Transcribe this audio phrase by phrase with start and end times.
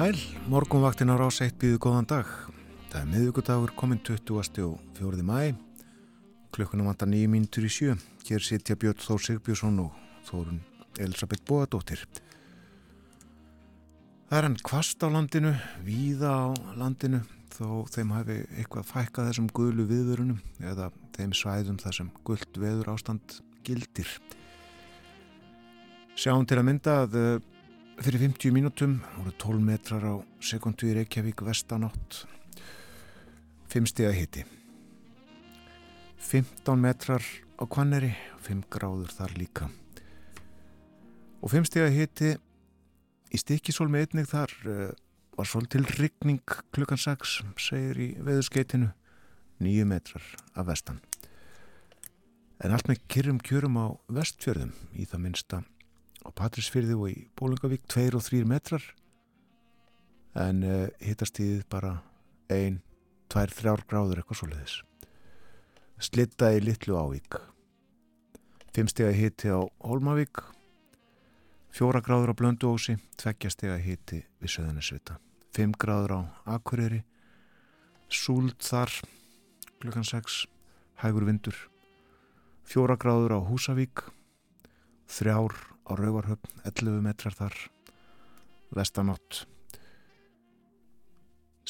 [0.00, 0.16] sæl,
[0.48, 2.28] morgunvaktin á rás 1 býðu góðan dag.
[2.88, 4.62] Það er miðugudagur komin 20.
[4.64, 5.20] og 4.
[5.20, 5.52] mæ,
[6.56, 7.96] klukkunum vantar 9 mínutur í sjö.
[8.24, 10.62] Hér sitja Björn Þór Sigbjörnsson og Þórun
[10.96, 12.06] Elisabeth Bóadóttir.
[14.30, 15.52] Það er hann kvast á landinu,
[15.84, 16.48] víða á
[16.80, 17.20] landinu,
[17.52, 22.94] þó þeim hafi eitthvað fækkað þessum gulu viðvörunum eða þeim svæðum þar sem gullt veður
[22.94, 24.08] ástand gildir.
[26.16, 27.20] Sjáum til að mynda að
[28.00, 32.22] Fyrir 50 mínútum voru 12 metrar á sekundu í Reykjavík vestanátt
[33.68, 34.44] 5 steg að hiti.
[36.16, 37.20] 15 metrar
[37.60, 38.14] á Kvanneri
[38.46, 39.68] 5 gráður þar líka.
[41.44, 42.30] Og 5 steg að hiti
[43.36, 44.86] í stikisól með einnig þar uh,
[45.36, 48.94] var svolítil ryggning klukkan 6 segir í veðurskeitinu
[49.60, 50.24] 9 metrar
[50.56, 51.02] af vestan.
[52.64, 55.60] En allt með kyrrum kjörum á vestfjörðum í það minnsta
[56.24, 58.84] á Patrísfyrði og í Bólingavík 2 og 3 metrar.
[60.38, 61.96] En uh, hittastíðið bara
[62.52, 62.78] 1,
[63.32, 64.80] 2, 3 gráður eitthvað svo leiðis
[66.00, 67.36] slittaði litlu ávík.
[68.72, 70.40] 5 steg að hitti á Holmavík
[71.76, 75.18] 4 gráður á Blönduósi 2 steg að hitti við Söðanesvita
[75.54, 76.20] 5 gráður á
[76.56, 77.02] Akureyri.
[78.10, 78.90] Súld þar
[79.82, 80.46] klukkan 6
[81.02, 81.56] hægur vindur.
[82.70, 84.06] 4 gráður á Húsavík.
[85.10, 85.34] 3
[85.86, 87.56] á Rauvarhöfn 11 metrar þar
[88.74, 89.46] vestanótt.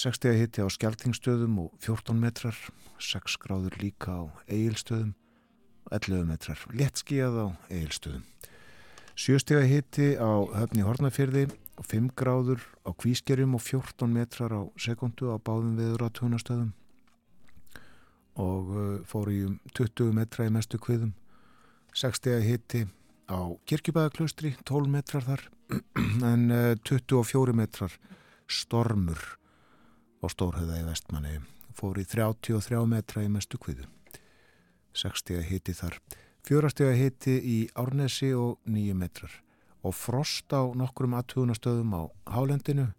[0.00, 2.56] 60 hitti á Skeltingstöðum og 14 metrar
[2.98, 5.12] 6 gráður líka á Egilstöðum
[5.90, 8.24] 11 metrar léttskíjað á Egilstöðum
[9.20, 14.62] 7 steg hitti á höfni Hortnafjörði og 5 gráður á Kvískerjum og 14 metrar á
[14.80, 16.70] sekundu á báðum viður á tunastöðum
[18.40, 21.12] og uh, fór í um 20 metra í mestu kviðum.
[21.92, 22.86] 6 steg hitti
[23.30, 25.46] á Kirkjubæðaklaustri 12 metrar þar
[26.32, 26.50] en
[26.82, 27.94] 24 eh, metrar
[28.50, 29.22] stormur
[30.20, 31.38] á Stórhauða í vestmanni
[31.80, 33.86] fór í 33 metra í mestu kviðu.
[34.96, 36.00] 60 hiti þar.
[36.48, 39.32] 4 hiti í Árnesi og 9 metrar.
[39.86, 42.02] Og frost á nokkrum aðtugunastöðum á
[42.34, 42.90] Hálendinu.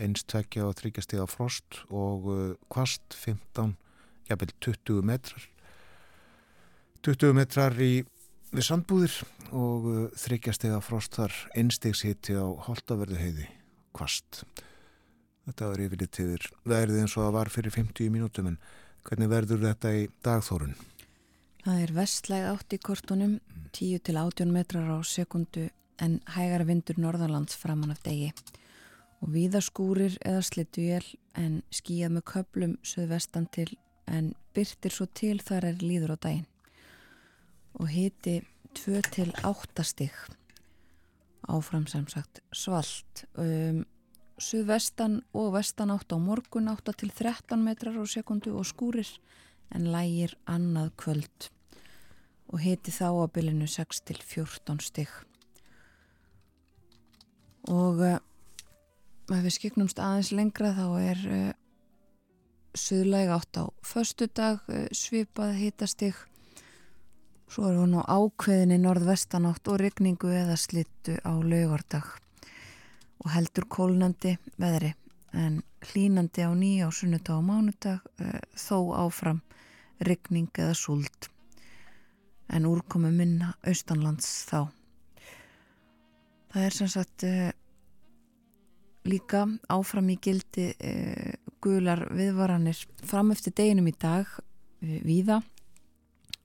[0.00, 3.76] Einst tvekja og þryggjastega frost og kvast 15,
[4.30, 5.44] jafnvel 20 metrar.
[7.04, 8.04] 20 metrar í
[8.54, 9.14] við sandbúðir
[9.50, 13.48] og uh, þryggjastega frost þar einstegshiti á holtaverðu heiði
[13.94, 14.44] kvast.
[15.44, 18.58] Þetta var yfirleitt yfir verðið eins og það var fyrir 50 mínútum en
[19.04, 20.76] hvernig verður þetta í dagþórun?
[21.64, 23.34] Það er vestlæg átt í kortunum
[23.74, 25.68] 10 til 18 metrar á sekundu
[26.02, 28.32] en hægara vindur norðarlands framann af degi
[29.24, 31.04] og víðaskúrir eða slittuél
[31.38, 33.70] en skíjað með köplum söðvestan til
[34.10, 36.50] en byrtir svo til þar er líður á daginn
[37.74, 38.40] og hiti
[38.74, 40.14] 2 til 8 stig.
[41.48, 43.24] Áfram sem sagt svalt.
[43.36, 43.84] Um,
[44.40, 49.08] suðvestan og vestan átt á morgun 8 til 13 metrar á sekundu og skúrir
[49.74, 51.50] en lægir annað kvöld.
[52.50, 55.10] Og hiti þá á bylinu 6 til 14 stig.
[57.70, 58.18] Og uh,
[59.32, 61.52] ef við skiknumst aðeins lengra þá er uh,
[62.74, 66.18] suðlæg átt á förstu dag uh, svipað hitastig
[67.50, 72.06] Svo er hún á ákveðinni norðvestanátt og regningu eða slittu á laugardag
[73.24, 74.94] og heldur kólnandi veðri
[75.34, 79.42] en hlínandi á nýja á sunnudag og mánudag uh, þó áfram
[80.00, 81.28] regning eða súld
[82.48, 84.68] en úrkomi minna austanlands þá.
[86.52, 87.50] Það er sem sagt uh,
[89.04, 91.34] líka áfram í gildi uh,
[91.64, 94.28] gular viðvaranir fram eftir deginum í dag
[94.80, 95.40] viða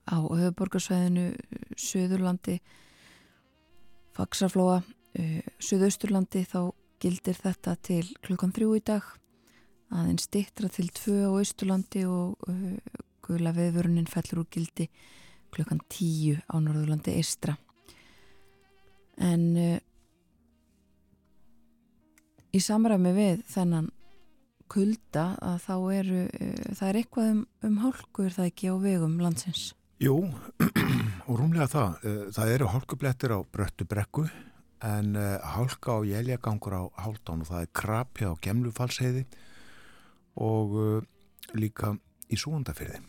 [0.09, 1.29] á höfuborgarsvæðinu
[1.77, 2.57] Suðurlandi
[4.17, 6.61] Faxaflóa uh, Suðausturlandi þá
[6.99, 9.05] gildir þetta til klukkan þrjú í dag.
[9.89, 14.89] Aðeins dittra til tvö á Austurlandi og uh, guðla veðvörunin fellur úr gildi
[15.53, 17.55] klukkan tíu á Norðurlandi Eistra
[19.19, 19.79] en uh,
[22.55, 23.89] í samræmi við þennan
[24.69, 26.21] kulda að þá eru
[26.77, 30.15] það er eitthvað um, um hálku er það ekki á vegum landsins Jú,
[31.27, 31.95] og rúmlega það.
[32.07, 34.29] Eh, það eru hálkublettir á bröttu brekku
[34.79, 39.25] en uh, hálka á jæljagangur á háltán og það er krapja á gemlufalsheiði
[40.39, 41.01] og uh,
[41.51, 41.97] líka
[42.31, 43.01] í súandafyrði.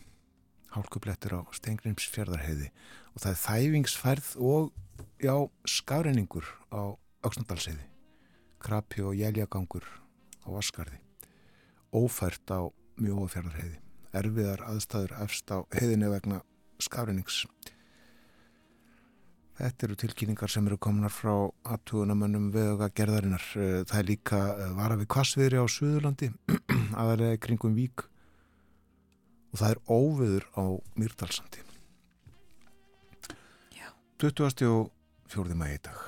[0.75, 2.67] hálkublettir á Stengrimsfjörðarheiði
[3.15, 4.69] og það er þæfingsfærð og
[5.23, 6.43] já, skafreiningur
[6.75, 6.91] á
[7.23, 7.87] Öksnandalsheiði
[8.59, 9.87] krapi og jæljagangur
[10.43, 10.99] á Askarði
[11.95, 12.67] ófært á
[12.99, 13.79] Mjóafjörðarheiði
[14.11, 16.43] erfiðar aðstæður efst á heiðinu vegna
[16.83, 17.45] skafreinings
[19.61, 21.33] Þetta eru tilkynningar sem eru komnar frá
[21.69, 23.43] aðtugunamönnum vega gerðarinnar.
[23.85, 24.39] Það er líka
[24.73, 26.31] vara við kvassviðri á Suðurlandi,
[27.01, 28.07] aðalega kringum Vík
[29.51, 30.63] og það er óviður á
[30.97, 31.61] Mýrdalsandi.
[34.21, 34.89] 24.
[35.57, 36.01] mægi í dag.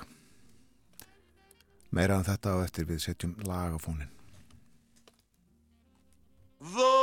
[1.94, 4.10] Meira en þetta á eftir við setjum lagafónin.
[6.64, 7.03] stare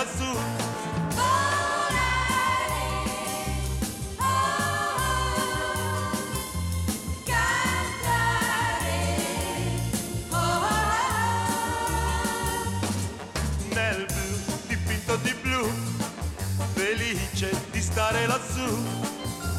[0.00, 0.32] lassù.
[13.74, 14.06] Nel
[14.68, 15.70] dipinto di blu,
[16.72, 19.08] felice di stare lassù.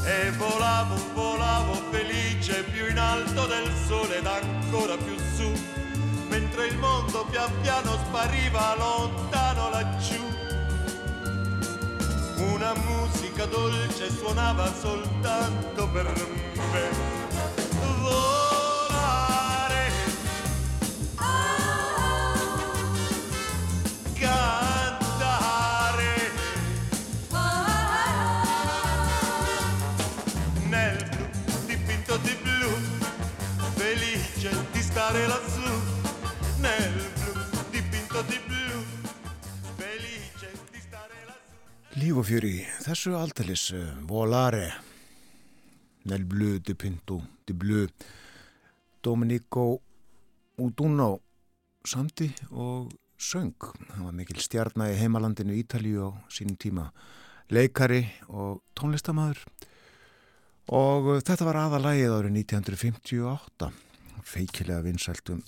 [0.04, 5.80] E volavo, volavo felice più in alto del sole ed ancora più su
[6.32, 10.21] mentre il mondo pian piano spariva lontano laggiù.
[12.74, 16.06] Musica dolce suonava soltanto per
[16.72, 17.21] me.
[42.02, 43.68] Líf og fjöri, þessu aldalis
[44.10, 44.72] Volare.
[46.10, 47.84] Nel blu dipinto di blu.
[49.06, 49.66] Domenico
[50.58, 51.12] Uduno
[51.86, 52.90] samti og
[53.22, 53.54] söng.
[53.92, 56.88] Hann var mikil stjarnar í heimalandinu Ítalíu á sínum tíma.
[57.54, 58.02] Leikari
[58.34, 59.44] og tónlistamæður
[60.74, 63.70] og þetta var aðalægið árið 1958
[64.26, 65.46] feikilega vinsæltum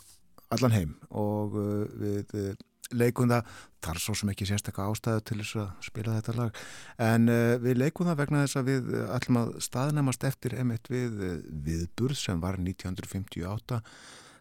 [0.54, 0.94] allan heim.
[1.10, 2.54] Og uh, við
[3.00, 3.54] leikum það,
[3.84, 6.60] þar svo sem ekki sérstakka ástæðu til þess að spila þetta lag.
[7.08, 11.24] En uh, við leikum það vegna þess að við ætlum að staðnæmast eftir emitt við
[11.68, 13.82] viðburð sem var 1958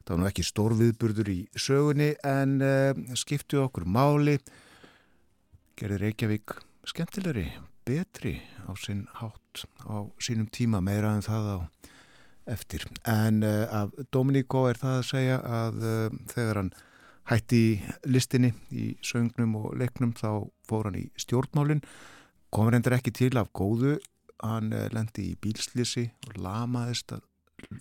[0.03, 2.57] það var nú ekki stór viðburður í sögunni en
[3.19, 4.35] skiptu okkur máli.
[5.79, 6.57] Gerði Reykjavík
[6.91, 7.47] skemmtilegri,
[7.87, 11.59] betri á sinn hátt á sínum tíma meira en það á
[12.51, 12.87] eftir.
[13.07, 16.73] En uh, af Dominíko er það að segja að uh, þegar hann
[17.31, 17.73] hætti í
[18.11, 21.83] listinni í söngnum og leiknum þá fór hann í stjórnmálinn,
[22.53, 23.97] kom reyndir ekki til af góðu,
[24.43, 27.25] hann uh, lendi í bílslisi og lamaðist að,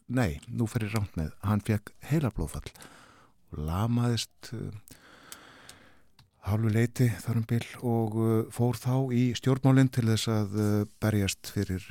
[0.08, 2.70] nei, nú ferir ránt með, hann fekk heilablóðfall
[3.52, 4.52] og lamaðist
[6.46, 8.16] hálfu leiti þarum bil og
[8.54, 10.56] fór þá í stjórnmálinn til þess að
[11.04, 11.84] berjast fyrir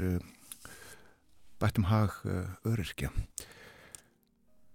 [1.61, 2.17] bættum hag
[2.67, 3.13] öryrkja.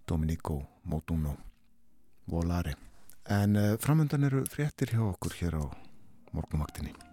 [0.06, 1.34] Dominico Moduno
[2.26, 2.76] Volare.
[3.28, 5.64] En framöndan eru fréttir hjá okkur hér á
[6.32, 7.05] morgumaktinni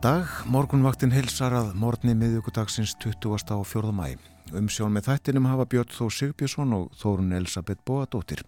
[0.00, 3.50] Góðan dag, morgunvaktin hilsar að morgni miðugudagsins 20.
[3.52, 3.90] og 4.
[3.92, 4.16] mæ.
[4.56, 8.40] Umsjón með þættinum hafa Björn Þó Sigbjörnsson og Þórun Elisabeth Bóadóttir.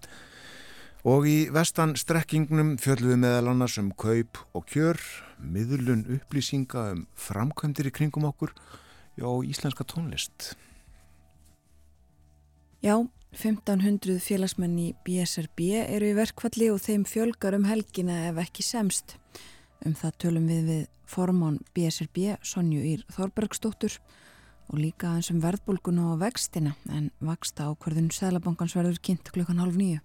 [1.04, 4.96] Og í vestan strekkingnum fjöldum við meðal annars um kaup og kjör,
[5.44, 8.56] miðlun upplýsinga um framkvæmdir í kringum okkur,
[9.20, 10.54] já, íslenska tónlist.
[12.80, 12.96] Já,
[13.36, 19.18] 1500 félagsmenn í BSRB eru í verkvalli og þeim fjölgar um helgina ef ekki semst.
[19.82, 23.96] Um það tölum við við formán BSRB, Sonju Ír Þorbergsdóttur
[24.70, 29.74] og líka eins um verðbólguna og vextina en vaksta ákverðun Sælabankans verður kynnt klukkan halv
[29.80, 29.98] nýju.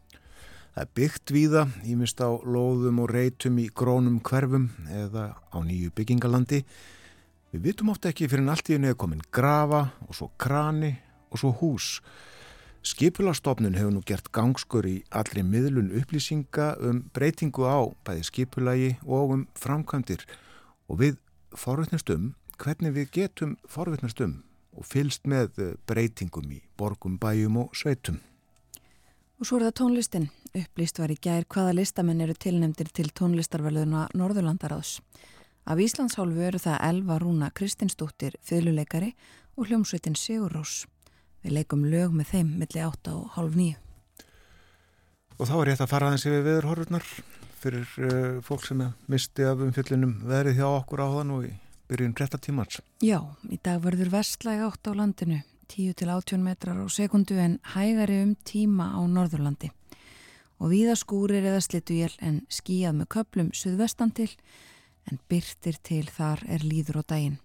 [0.73, 5.93] Það er byggt víða, ímist á lóðum og reytum í grónum hverfum eða á nýju
[5.97, 6.63] byggingalandi.
[7.53, 10.95] Við vitum oft ekki fyrir en allt í henni er komin grafa og svo krani
[11.29, 11.99] og svo hús.
[12.87, 19.33] Skipulastofnun hefur nú gert gangskur í allri miðlun upplýsinga um breytingu á bæði skipulagi og
[19.35, 20.23] um framkvæmdir
[20.87, 21.17] og við
[21.51, 24.37] forvittnast um hvernig við getum forvittnast um
[24.77, 28.21] og fylst með breytingum í borgum, bæjum og sveitum.
[29.41, 30.31] Og svo er það tónlistin.
[30.55, 35.01] Upplýst var í gær hvaða listamenn eru tilnemdir til tónlistarverðuna Norðurlandaráðs.
[35.67, 39.11] Af Íslandshálfu eru það Elva Rúna Kristinsdóttir, fylguleikari
[39.57, 40.85] og hljómsveitin Sigur Rós.
[41.43, 43.77] Við leikum lög með þeim milli átta og hálf nýju.
[45.37, 47.07] Og þá er ég að fara aðeins yfir viðurhorfurnar
[47.57, 51.53] fyrir uh, fólk sem misti af umfjöllunum verið hjá okkur á þann og í
[51.87, 52.79] byrjun 30 tímans.
[53.05, 55.41] Já, í dag verður vestlæg átt á landinu,
[55.71, 59.71] 10 til 18 metrar á sekundu en hægari um tíma á Norðurlandi.
[60.57, 64.31] Og víða skúrir eða slitujél en skíjað með köplum suðvestan til
[65.07, 67.37] en byrtir til þar er líður á daginn.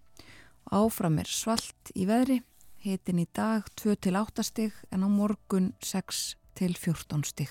[0.73, 2.41] Áfram er svalt í veðri,
[2.83, 6.23] hitin í dag 2 til 8 stig en á morgun 6
[6.59, 7.51] til 14 stig.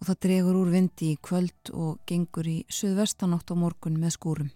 [0.00, 4.50] Og það dregur úr vindi í kvöld og gengur í suðvestanátt á morgun með skúrum.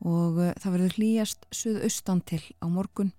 [0.00, 3.12] Og uh, það verður hlýjast suðaustan til á morgun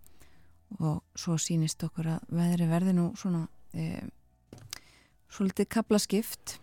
[0.80, 3.42] og svo sínist okkur að veðri verði nú svona
[3.76, 4.06] e,
[5.32, 6.54] svolítið kaplaskipt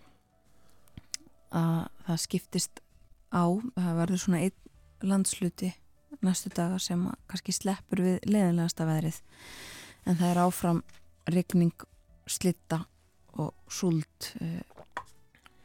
[1.53, 2.81] að það skiptist
[3.29, 3.45] á,
[3.77, 4.57] það verður svona einn
[5.05, 5.75] landsluti
[6.25, 9.21] næstu daga sem kannski sleppur við leðinlegasta veðrið
[10.09, 10.83] en það er áfram
[11.29, 11.75] regning,
[12.29, 12.83] slitta
[13.39, 14.63] og súld e,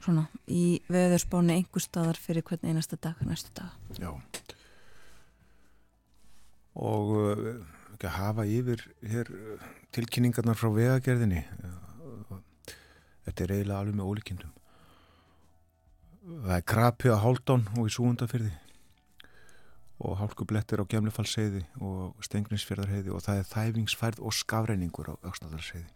[0.03, 3.71] svona í veðurspáni einhver staðar fyrir hvern einasta dag næstu daga.
[3.97, 4.11] Já.
[6.73, 7.37] Og uh,
[7.93, 11.43] ekki að hafa yfir hér uh, tilkynningarnar frá vegagerðinni.
[13.23, 14.55] Þetta er eiginlega alveg með ólíkindum.
[16.23, 18.51] Það er krapi á Háldón og í Súundafyrði
[20.01, 25.89] og hálkublettir á Gemlefallsheiði og Stengninsfjörðarheiði og það er þæfingsfærð og skafreiningur á Öksnadalsheiði.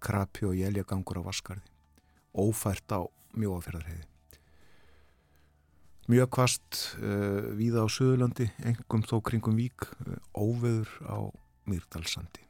[0.00, 1.66] Krapi og jæljagangur á Vaskarði.
[2.32, 3.04] Ófært á
[3.36, 4.06] Mjóafjörðarheiði.
[6.10, 11.18] Mjög kvast uh, víða á Suðurlandi, engum þó kringum vík, uh, óveður á
[11.70, 12.42] Mýrdalsandi.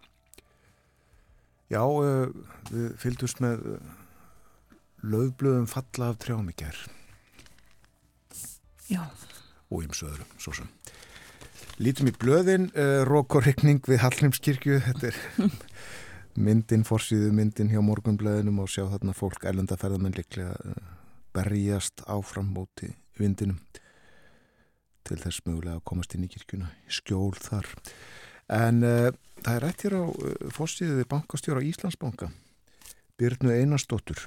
[1.68, 2.30] Já, uh,
[2.70, 3.66] við fylgdust með
[5.00, 6.76] löfblöðum falla af trjámikjar
[8.90, 9.04] Já,
[9.70, 10.70] og ímsu öðrum, svo sem.
[11.80, 12.68] Lítum í blöðin,
[13.08, 15.52] rók og regning við Hallnumskirkju, þetta er
[16.46, 20.74] myndin, forsýðu myndin hjá morgunblöðinum og sjá þarna fólk erlendaferðamenn líklega
[21.34, 23.60] berjast áfram móti vindinum
[25.06, 27.68] til þess mögulega að komast inn í kirkjuna skjól þar.
[28.50, 29.10] En uh,
[29.44, 32.30] það er rætt hér á uh, fórstíðið bankastjóra Íslandsbanka
[33.20, 34.26] Byrnu Einarsdóttur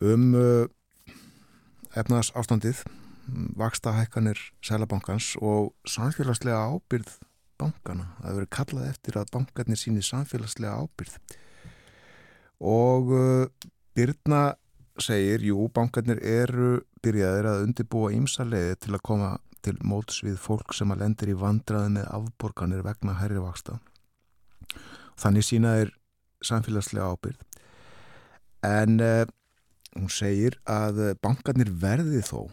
[0.00, 0.64] um uh,
[1.94, 2.82] efnaðs ástandið
[3.58, 7.16] vaksta hækkanir Sælabankans og samfélagslega ábyrð
[7.58, 8.10] bankana.
[8.20, 11.18] Það hefur kallað eftir að bankarnir síni samfélagslega ábyrð
[12.64, 13.10] og
[13.94, 14.54] Byrna
[14.98, 19.30] segir, jú, bankarnir eru byrjaðir að undirbúa ímsa leiði til að koma
[19.64, 23.78] til móts við fólk sem að lendir í vandraði með afborganir vegna hærri vaksta.
[25.20, 25.94] Þannig sína er
[26.44, 27.38] samfélagslega ábyrð.
[28.66, 29.24] En uh,
[29.94, 32.50] hún segir að bankarnir verði þó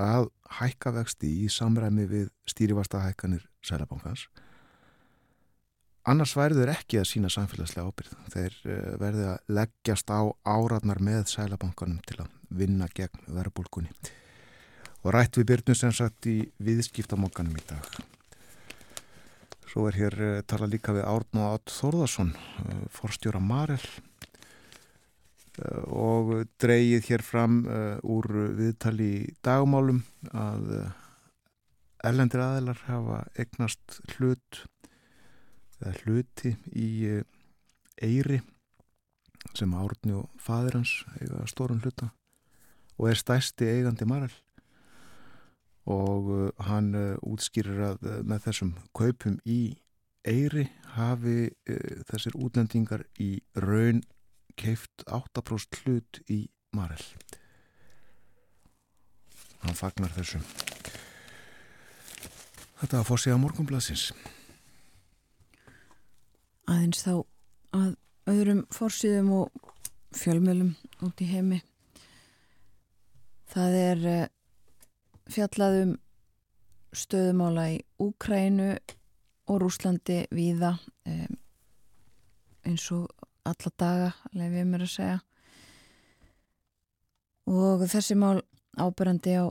[0.00, 0.28] að
[0.60, 4.26] hækka vexti í samræmi við stýrivasta hækkanir Sælabankans.
[6.06, 8.12] Annars verður ekki að sína samfélagslega ábyrð.
[8.30, 13.90] Þeir uh, verði að leggjast á áratnar með Sælabankanum til að vinna gegn verðbólkunni.
[15.02, 17.88] Og rætt við byrnum sem sagt í viðskiptamokkanum í dag.
[19.66, 23.82] Svo er hér uh, tala líka við Árn og Átt Þórðarsson, uh, forstjóra Marel
[25.86, 27.60] og dreyið hér fram
[28.04, 28.26] úr
[28.58, 30.02] viðtali í dagmálum
[30.36, 30.72] að
[32.06, 34.66] erlendir aðilar hafa egnast hlut
[35.80, 36.90] eða hluti í
[38.02, 38.40] Eyri
[39.56, 42.10] sem Árni og fadir hans eiga stórun hluta
[42.96, 44.32] og er stæsti eigandi Marel.
[45.86, 46.90] Og hann
[47.22, 49.76] útskýrir að með þessum kaupum í
[50.26, 51.52] Eyri hafi
[52.08, 54.02] þessir útlendingar í raun
[54.56, 56.46] keift 8% hlut í
[56.76, 57.02] Marel.
[59.64, 60.44] Hann fagnar þessum
[62.76, 64.10] Þetta var fórsið á morgunblassins
[66.66, 67.12] aðeins þá
[67.76, 67.94] að
[68.30, 69.72] öðrum fórsýðum og
[70.16, 70.74] fjölmjölum
[71.06, 71.60] út í heimi.
[73.52, 74.28] Það er uh,
[75.30, 75.94] fjallað um
[76.96, 78.70] stöðumála í Úkrænu
[79.46, 81.36] og Rúslandi víða um,
[82.66, 83.10] eins og
[83.46, 85.18] alla daga, lefið mér að segja.
[87.46, 88.40] Og þessi mál
[88.76, 89.46] ábyrrandi á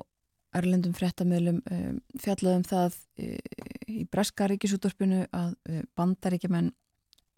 [0.56, 6.72] erlendum fréttamöðlum um, fjallaðum það uh, í Breska ríkisúttorpinu að uh, bandaríkjumenn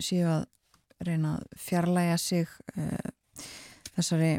[0.02, 0.46] séu að
[1.06, 3.12] reyna að fjarlæga sig uh,
[3.96, 4.38] þessari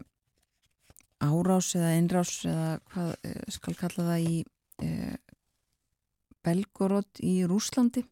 [1.23, 3.09] árás eða innrás eða hvað
[3.51, 4.35] skal kalla það í
[6.47, 8.05] Belgorod í Rúslandi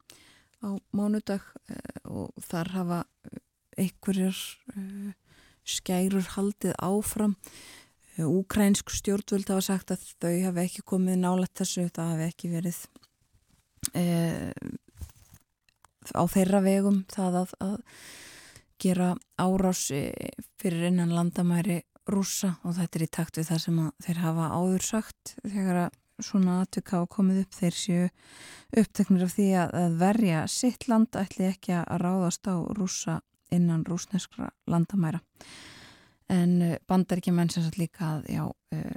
[0.66, 1.44] á mánudag
[2.10, 2.98] og þar hafa
[3.80, 4.36] einhverjar
[4.74, 5.10] uh,
[5.66, 7.36] skærur haldið áfram.
[8.16, 12.78] Úkrænsk stjórnvöld hafa sagt að þau hafi ekki komið nálægt þessu, það hafi ekki verið
[13.92, 14.52] uh,
[16.16, 17.76] á þeirra vegum það að, að
[18.80, 19.84] gera árás
[20.60, 24.84] fyrir innan landamæri rúsa og þetta er í takt við það sem þeir hafa áður
[24.86, 27.56] sagt þegar að svona atvik hafa komið upp.
[27.56, 28.08] Þeir séu
[28.80, 33.20] uppteknir af því að verja sitt land ætli ekki að ráðast á rúsa
[33.54, 35.20] innan rúsneskra landamæra.
[36.32, 38.96] En bandar ekki menn sem sagt líka að já, uh,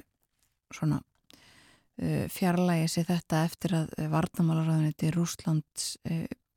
[0.74, 5.92] svona uh, fjarlægi sig þetta eftir að varnamálaráðuniti Rúslands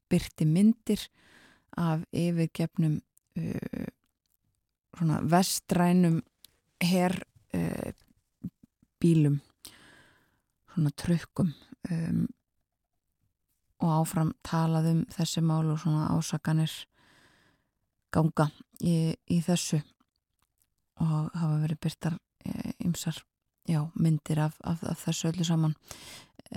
[0.10, 1.08] byrti myndir
[1.78, 3.00] af yfirgefnum
[4.94, 6.20] svona vestrænum
[6.86, 7.16] her
[9.02, 9.40] bílum
[10.74, 11.52] svona trökkum
[11.92, 12.26] um,
[13.84, 16.72] og áfram talað um þessi mál og svona ásakanir
[18.14, 18.50] ganga
[18.82, 19.82] í, í þessu.
[21.04, 22.18] Og hafa verið byrtar
[22.84, 23.18] ymsar
[23.70, 25.76] já, myndir af, af, af þessu öllu saman.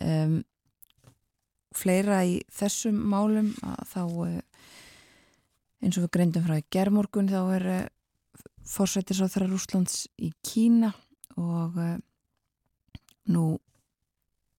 [0.02, 0.40] Um,
[1.76, 3.52] fleira í þessum málum
[3.88, 4.02] þá
[5.84, 7.66] eins og við greindum frá í gerðmorgun þá er
[8.66, 10.92] fórsættis á þeirra Rúslands í Kína
[11.36, 11.76] og
[13.30, 13.46] nú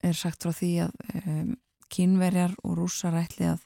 [0.04, 0.94] er sagt frá því að
[1.24, 1.56] um,
[1.92, 3.64] kínverjar og rússar ætli að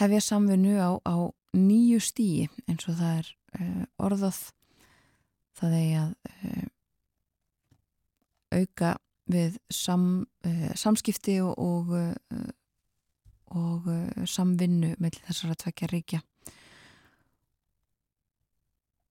[0.00, 1.16] hefja samvinnu á, á
[1.56, 4.40] nýju stíi eins og það er uh, orðað.
[5.60, 6.68] Það eigi að uh,
[8.60, 8.94] auka
[9.30, 10.06] við sam,
[10.46, 11.92] uh, samskipti og, og,
[13.60, 13.90] og
[14.30, 16.22] samvinnu með þessara tvekja ríkja.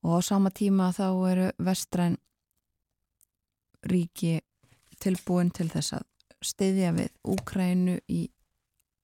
[0.03, 2.17] Og á sama tíma þá eru vestræn
[3.83, 4.39] ríki
[4.99, 6.05] tilbúin til þess að
[6.43, 8.25] stiðja við Úkrænu í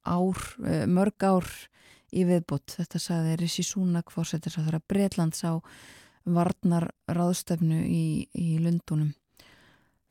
[0.05, 0.39] ár,
[0.87, 1.49] mörg ár
[2.15, 2.77] í viðbútt.
[2.79, 5.53] Þetta sagði Rissi Súnak fórsetir að það er að Breitlands á
[6.25, 9.13] varnar ráðstöfnu í, í Lundunum.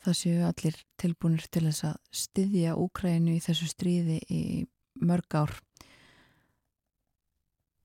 [0.04, 4.42] Það séu allir tilbúinir til þess að styðja Úkrænu í þessu stríði í
[5.00, 5.54] mörg ár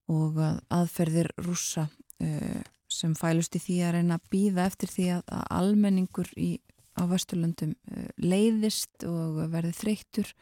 [0.10, 5.08] og að aðferðir rúsa uh, sem fælust í því að reyna að býða eftir því
[5.16, 6.50] að, almenningur í,
[6.98, 10.34] á Vesturlundum uh, leiðist og verði þreyttur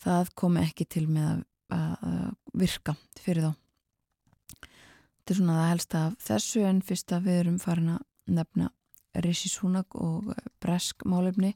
[0.00, 3.52] það komi ekki til með að að virka fyrir þá.
[4.60, 8.70] Þetta er svona það helsta af þessu en fyrst að við erum farin að nefna
[9.24, 10.32] Rishi Sunak og
[10.62, 11.54] Bresk málefni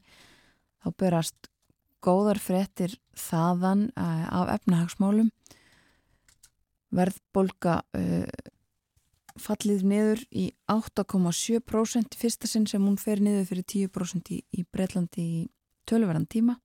[0.83, 1.49] þá berast
[2.05, 5.31] góðar frettir þaðan uh, af efnahagsmálum
[6.95, 8.51] verðbolga uh,
[9.41, 15.25] fallið niður í 8,7% fyrsta sinn sem hún fer niður fyrir 10% í, í Breitlandi
[15.25, 15.41] í
[15.89, 16.59] tölverðan tíma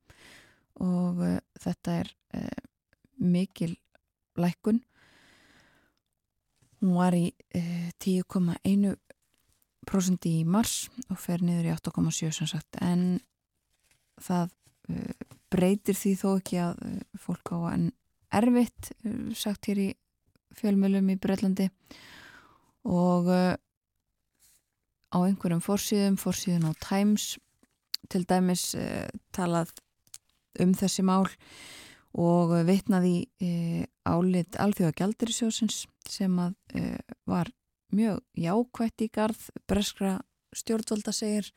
[0.81, 2.11] og uh, þetta er
[3.21, 3.77] mikil
[4.41, 4.81] lækkun.
[6.81, 12.77] Hún var í eh, 10,1% í mars og fer niður í 8,7 sem sagt.
[12.81, 13.21] En
[14.21, 14.51] það
[14.89, 15.15] eh,
[15.53, 17.87] breytir því þó ekki að eh, fólk á enn
[18.41, 19.89] erfitt eh, sagt hér í
[20.57, 21.67] fjölmjölum í Breitlandi
[22.89, 23.57] og eh,
[25.11, 27.25] á einhverjum fórsíðum, fórsíðun á Times
[28.09, 29.69] til dæmis eh, talað
[30.63, 31.27] um þessi mál
[32.19, 36.97] og vitnaði e, álit alþjóða gældirisjósins sem að e,
[37.29, 37.53] var
[37.95, 40.17] mjög jákvætt í garð breskra
[40.57, 41.51] stjórnvalda segir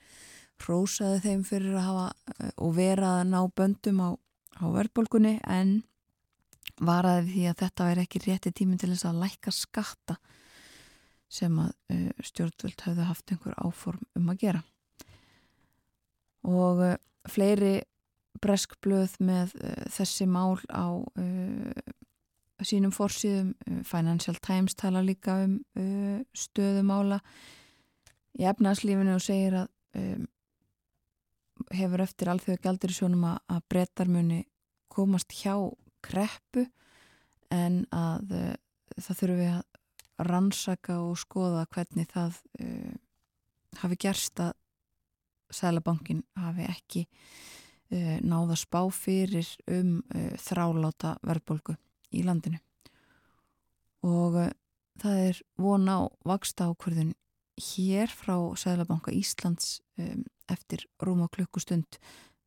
[0.64, 4.10] rósaði þeim fyrir að hafa e, og vera að ná böndum á,
[4.62, 5.80] á verðbólgunni en
[6.78, 10.20] varaði því að þetta væri ekki rétti tími til þess að lækka skatta
[11.34, 14.62] sem að e, stjórnvald hafði haft einhver áform um að gera.
[16.44, 16.84] Og
[17.32, 17.80] fleiri
[18.42, 21.94] breskblöð með uh, þessi mál á uh,
[22.64, 25.60] sínum fórsíðum uh, Financial Times tala líka um
[26.34, 27.20] stöðumála
[28.40, 30.26] í efnarslífinu og segir að um,
[31.74, 34.42] hefur eftir alþjóðu gældur í sjónum að, að brettar muni
[34.94, 35.54] komast hjá
[36.04, 36.66] kreppu
[37.54, 38.34] en að
[38.98, 42.94] það þurfum við að rannsaka og skoða hvernig það uh,
[43.84, 44.54] hafi gerst að
[45.54, 47.63] Sælabankin hafi ekki uh,
[48.24, 51.76] náða spá fyrir um uh, þráláta verðbólgu
[52.14, 52.60] í landinu.
[54.08, 54.52] Og uh,
[55.02, 57.14] það er von á vaksta ákvörðun
[57.62, 59.78] hér frá Sælabanka Íslands
[60.50, 62.00] eftir rúma klukkustund.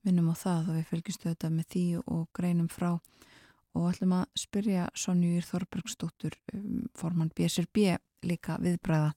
[0.03, 2.97] Minnum á það og við fylgjumstu þetta með því og greinum frá.
[3.77, 7.95] Og ætlum að spyrja Sonjur Þorbergsdóttur um, formann BSRB
[8.27, 9.13] líka viðbræða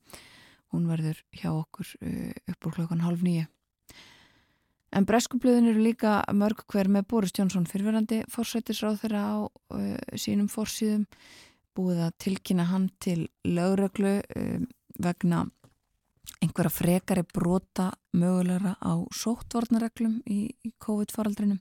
[0.75, 3.47] hún verður hjá okkur upp úr klokkan halv nýju
[4.95, 10.49] En breskublöðin eru líka mörg hver með Boris Jónsson fyrirverandi fórsættisráð þeirra á uh, sínum
[10.49, 11.05] fórsýðum
[11.77, 14.65] búið að tilkynna hann til lögreglu um,
[14.99, 15.45] vegna
[16.41, 21.59] einhverja frekari brota mögulegra á sóttvarnareglum í, í COVID-faraldrinum.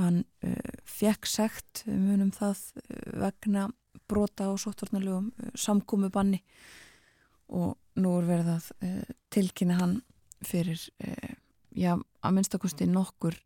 [0.00, 3.68] Hann uh, fekk sekt munum það uh, vegna
[4.10, 6.42] brota á sóttvarnarlegum uh, samkúmu banni
[7.50, 9.96] og nú er verið að uh, tilkynna hann
[10.46, 11.38] fyrir uh,
[11.76, 13.36] já, að minnstakosti nokkur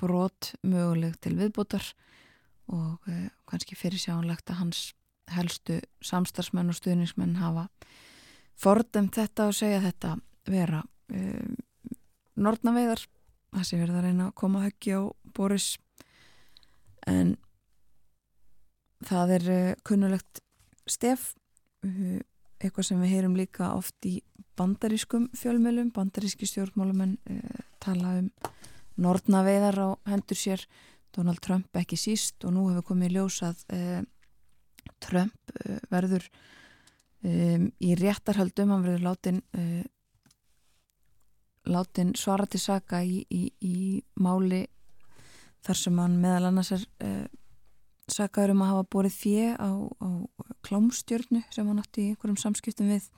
[0.00, 1.84] brot möguleg til viðbútar
[2.72, 4.80] og uh, kannski fyrir sjáanlegt að hans
[5.32, 7.66] helstu samstarfsmenn og stuðningsmenn hafa
[8.58, 11.54] fordum þetta og segja þetta vera uh,
[12.36, 13.06] nortnaveiðar
[13.56, 15.02] það sé verið að reyna að koma höggi á
[15.36, 15.68] Boris.
[17.06, 17.36] En
[19.06, 20.42] það er uh, kunnulegt
[20.86, 21.32] stef
[22.60, 24.18] eitthvað sem við heyrum líka oft í
[24.56, 28.30] bandarískum fjölmjölum, bandaríski stjórnmálumenn uh, tala um
[28.96, 30.62] nortnaveiðar á hendur sér
[31.16, 34.00] Donald Trump ekki síst og nú hefur komið ljós að uh,
[35.04, 36.24] Trump uh, verður
[37.26, 39.42] um, í réttarhaldum, hann verður látin
[41.66, 43.76] látin svara til saka í, í, í
[44.22, 44.62] máli
[45.66, 46.84] þar sem hann meðal annars er
[48.12, 50.08] sakaður um að hafa borið fjö á, á
[50.66, 53.08] klámstjörnu sem hann átti í einhverjum samskiptum við.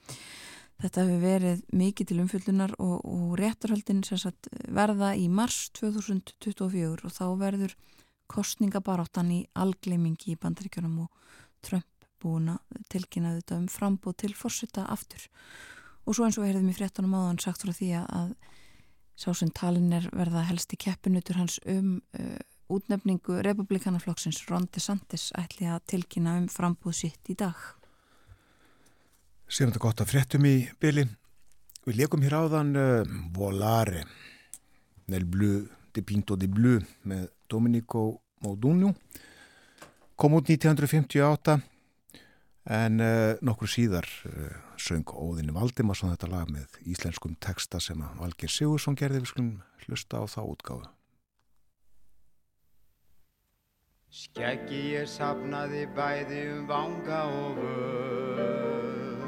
[0.79, 7.15] Þetta hefur verið mikið til umfyllunar og, og réttarhaldin sagt, verða í mars 2024 og
[7.15, 7.75] þá verður
[8.31, 11.33] kostningabaráttan í algleimingi í bandaríkjunum og
[11.65, 11.89] Trump
[12.23, 15.27] búin að tilkynna þetta um frambóð til fórsetta aftur.
[16.07, 18.33] Og svo eins og heyrðum í fréttunum áðan sagt frá því að
[19.19, 22.39] sá sem talin er verða helst í keppinutur hans um uh,
[22.73, 27.57] útnefningu republikanaflokksins Ron DeSantis ætli að tilkynna um frambúð sitt í dag.
[29.49, 31.07] Sér þetta gott að fréttum í byli.
[31.89, 34.05] Við leikum hér áðan uh, Volare
[35.09, 35.63] nel blu,
[35.95, 36.77] de pinto de blu
[37.09, 38.93] með Dominico Modugno
[40.19, 41.57] kom út 1958
[42.69, 48.53] en uh, nokkur síðar uh, söng Óðinni Valdimarsson þetta lag með íslenskum texta sem Valgir
[48.53, 49.53] Sigursson gerði við skulum
[49.87, 50.98] hlusta á þá útgáðu.
[54.09, 59.19] Skeggi ég sapnaði bæði um vanga og vör.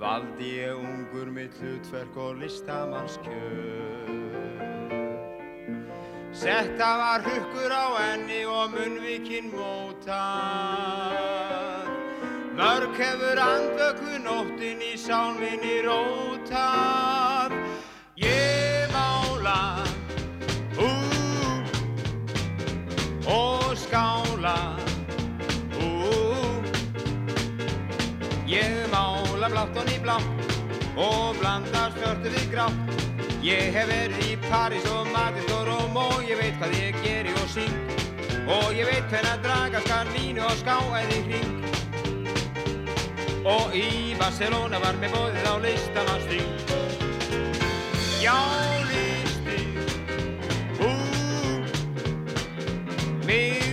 [0.00, 4.10] Valdi ég ungur mitt hlutverk og listamannskjör.
[6.32, 10.10] Setta var hukkur á enni og munnvikinn mótað
[12.58, 17.59] Mörg hefur andvöku nóttin í sálminni rótað
[29.60, 30.24] blátt og nýblátt
[30.96, 32.92] og blanda svörtu við grátt.
[33.42, 37.32] Ég hef verið í París og Madrid og Róm og ég veit hvað ég geri
[37.36, 37.76] og syng.
[38.48, 41.52] Og ég veit hvernig að draga skar línu og ská eða í hring.
[43.44, 46.48] Og í Barcelona var mér bóðið á listamannsting
[48.20, 48.36] Já,
[48.92, 49.60] listi
[50.84, 50.90] Ú,
[53.24, 53.69] mig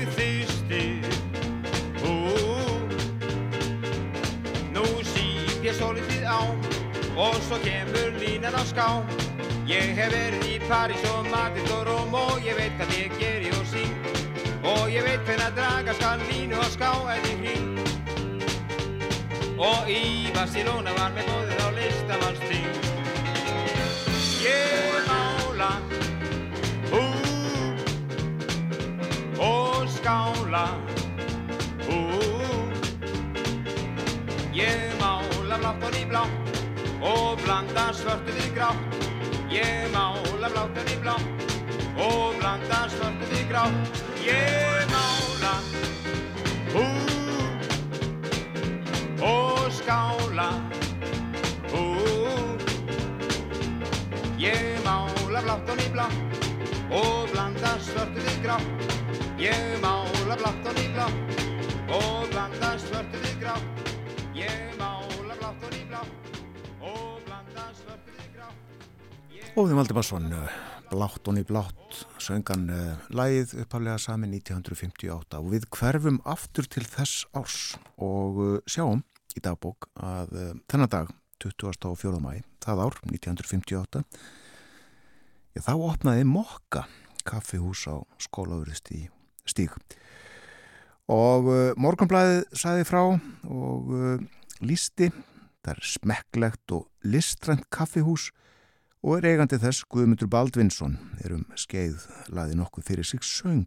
[7.18, 8.88] og svo kemur línan á ská
[9.68, 13.50] Ég hef verið í París og Madrid og Róm og ég veit hvað ég geri
[13.58, 13.92] og sín
[14.64, 17.68] og ég veit hvernig að draga skal línu og ská eða í hring.
[19.58, 22.68] Og í Barcelona var með bóðið á listamannsting
[24.46, 25.72] Ég mála
[26.94, 27.04] Ú
[29.42, 30.68] og skála
[31.90, 32.02] Ú
[34.54, 36.47] Ég mála blátt og nýblátt
[37.02, 39.06] og blanda svörtu við grátt.
[39.52, 41.28] Ég mála blátt og nýblátt
[41.98, 44.02] og blanda svörtu við grátt.
[44.26, 45.54] Ég mála
[46.76, 46.86] Ú
[49.24, 50.50] og skála
[51.74, 51.86] Ú
[54.38, 56.18] Ég mála blátt og nýblátt
[56.92, 58.98] og blanda svörtu við grátt.
[59.40, 61.16] Ég mála blátt og nýblátt
[61.90, 63.17] og blanda svörtu
[69.58, 70.50] Óðin Valdimarsson, eh,
[70.92, 76.84] Blátt og ný blátt, söngan uh, lægið upphaflega sami 1958 og við hverfum aftur til
[76.86, 79.02] þess árs og uh, sjáum
[79.34, 81.10] í dagbók að uh, þennan dag,
[81.42, 82.22] 24.
[82.22, 84.06] mæ, það ár, 1958,
[85.58, 86.86] já, þá opnaði Mokka
[87.26, 89.08] kaffihús á skólaurist í
[89.50, 89.74] stíg
[91.10, 91.50] og
[91.82, 93.94] morgunblæðið saði frá og
[94.62, 95.10] lísti,
[95.66, 98.44] það er smekklegt og listrænt kaffihús og
[99.16, 102.02] er eigandi þess Guðmundur Baldvinsson er um skeið
[102.36, 103.64] laði nokkuð fyrir sig söng.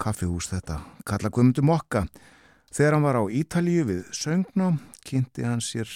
[0.00, 2.06] Kaffihús þetta kalla Guðmundur Mokka.
[2.72, 4.70] Þegar hann var á Ítalíu við söngná
[5.04, 5.90] kynnti hann sér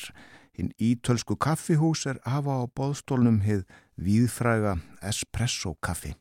[0.59, 3.65] hinn ítölsku kaffihús er hafa á bóðstólnum hið
[3.97, 6.13] víðfræga espresso kaffi.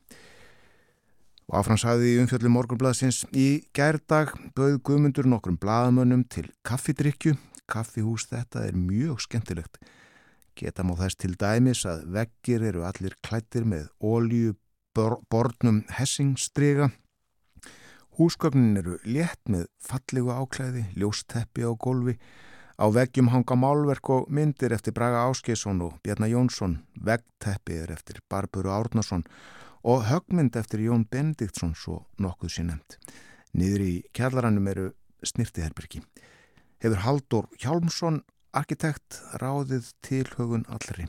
[1.48, 7.36] Og áfransæði í umfjöldu morgunblaðsins í gærdag bauð Guðmundur nokkrum blaðamönnum til kaffidrykju.
[7.68, 9.76] Kaffihús þetta er mjög skemmtilegt.
[10.58, 14.56] Geta má þess til dæmis að veggir eru allir klættir með ólíu
[15.30, 16.90] bornum hessingstriga.
[18.18, 22.16] Húsgögnin eru létt með fallegu áklæði, ljósteppi á gólfi.
[22.78, 26.80] Á veggjum hanga málverk og myndir eftir Braga Áskesson og Bjarnar Jónsson.
[26.98, 29.22] Veggteppi er eftir Barburu Árnason
[29.86, 32.98] og högmynd eftir Jón Bendiktsson svo nokkuð sér nefnt.
[33.54, 34.88] Niður í kjallarannum eru
[35.22, 36.02] snirtiherbergi.
[36.82, 38.24] Hefur Haldur Hjálmsson
[38.56, 41.08] arkitekt ráðið tilhögun allri.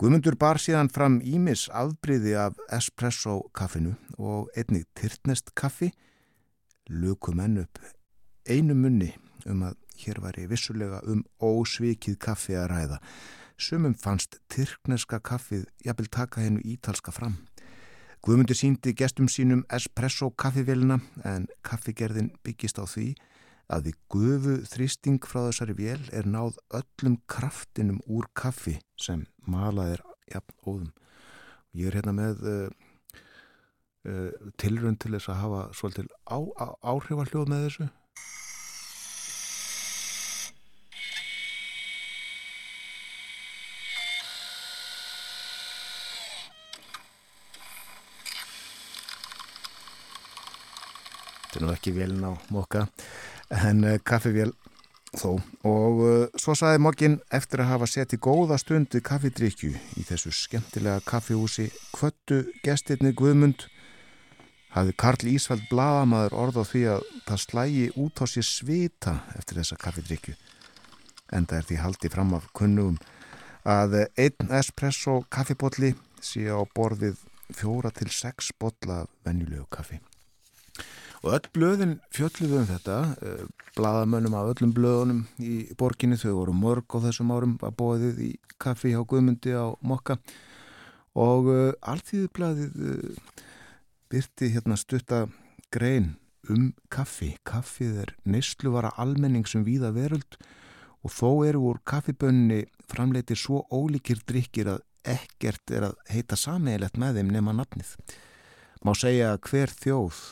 [0.00, 5.92] Guðmundur bar síðan fram ímis afbríði af espresso kaffinu og einnig tyrtnest kaffi
[6.90, 7.78] lukum enn upp
[8.50, 9.12] einu munni
[9.46, 12.98] um að hér væri vissulega um ósvikið kaffi að ræða.
[13.56, 17.38] Sumum fannst tyrkneska kaffið jafnvel taka hennu ítalska fram.
[18.24, 23.12] Guðmundur síndi gestum sínum espresso kaffivélina en kaffigerðin byggist á því
[23.72, 29.96] að við gufu þrýsting frá þessari vél er náð öllum kraftinum úr kaffi sem malað
[29.96, 30.92] er jafn óðum.
[31.74, 32.68] Ég er hérna með uh,
[34.08, 37.90] uh, tilrönd til þess að hafa svolítil á, á, áhrifalljóð með þessu.
[51.44, 52.88] Þetta er nú ekki vélin á mokka
[53.50, 54.52] en uh, kaffivél
[55.14, 55.36] þó.
[55.68, 60.32] Og uh, svo saði mokkin eftir að hafa sett í góða stundu kaffidrykju í þessu
[60.34, 63.68] skemmtilega kaffihúsi kvöttu gestirni Guðmund.
[64.74, 69.60] Hafði Karl Ísvald Bladamaður orð á því að það slægi út á sér svita eftir
[69.60, 70.34] þessa kaffidrykju
[71.34, 72.96] en það er því haldi fram af kunnum
[73.64, 77.22] að einn espresso kaffibotli sé á borðið
[77.54, 80.00] fjóra til sex botla venjulegu kaffi
[81.24, 83.44] Og öll blöðin fjölluðu um þetta, eh,
[83.78, 88.32] bladamönnum af öllum blöðunum í borginni, þau voru mörg á þessum árum að bóðið í
[88.60, 90.18] kaffi hjá Guðmundi á Mokka
[91.16, 93.40] og uh, alltíðublaðið uh,
[94.12, 95.22] byrti hérna stutta
[95.72, 96.18] grein
[96.52, 97.38] um kaffi.
[97.40, 100.36] Kaffið er neysluvara almenning sem víða veröld
[101.00, 104.84] og þó eru úr kaffibönni framleitir svo ólíkir drikkir að
[105.16, 107.96] ekkert er að heita sameigilegt með þeim nema nafnið.
[108.84, 110.24] Má segja að hver þjóð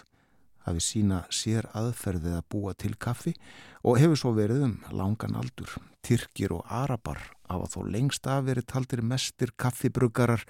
[0.67, 3.33] hafi sína sér aðferðið að búa til kaffi
[3.83, 5.73] og hefur svo verið um langan aldur.
[6.03, 10.45] Tyrkir og Arabar hafa þó lengst af verið taldir mestir kaffibruggarar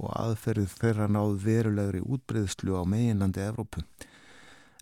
[0.00, 3.84] og aðferðið þeirra náð verulegri útbreyðslu á meginlandi Evrópu.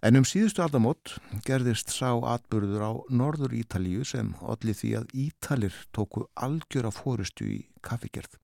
[0.03, 1.13] En um síðustu aldamót
[1.47, 7.47] gerðist sá atbyrður á norður Ítalíu sem allir því að Ítalir tóku algjör af fórustu
[7.47, 8.35] í kaffigerð.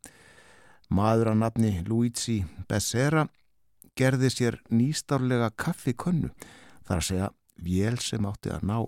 [0.88, 3.26] Maður að nafni Luigi Becerra
[3.98, 6.30] gerði sér nýstárlega kaffikönnu
[6.86, 8.78] þar að segja vél sem átti að ná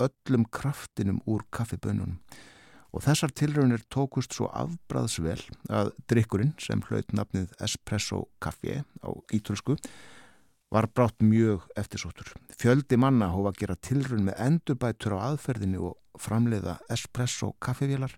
[0.00, 2.20] öllum kraftinum úr kaffibönnunum
[2.90, 9.76] og þessar tilraunir tókust svo afbræðsvel að drikkurinn sem hlaut nafnið espresso kaffi á ítölsku
[10.70, 12.30] var brátt mjög eftirsóttur.
[12.58, 18.14] Fjöldi manna hófa að gera tilraun með endurbætur á aðferðinu og framleiða espresso kaffivélar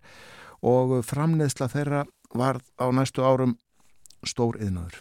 [0.61, 2.05] og framleiðsla þeirra
[2.37, 3.57] var á næstu árum
[4.25, 5.01] stór yðnaður.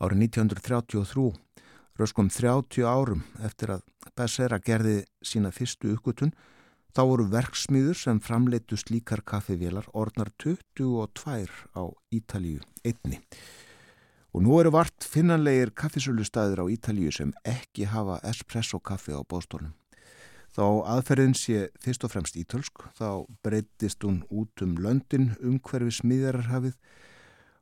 [0.00, 1.34] Árið 1933,
[2.00, 3.82] röskum 30 árum eftir að
[4.16, 6.30] Becerra gerði sína fyrstu uppgötun,
[6.96, 11.04] þá voru verksmiður sem framleitu slíkar kaffivélar orðnar 22
[11.76, 11.84] á
[12.16, 13.20] Ítalíu einni.
[14.32, 19.76] Og nú eru vart finnanlegir kaffisölustæðir á Ítalíu sem ekki hafa espresso kaffi á bóstólum.
[20.48, 20.64] Þá
[20.96, 26.80] aðferðin sé fyrst og fremst ítölsk, þá breytist hún út um löndin umhverfi smiðararhafið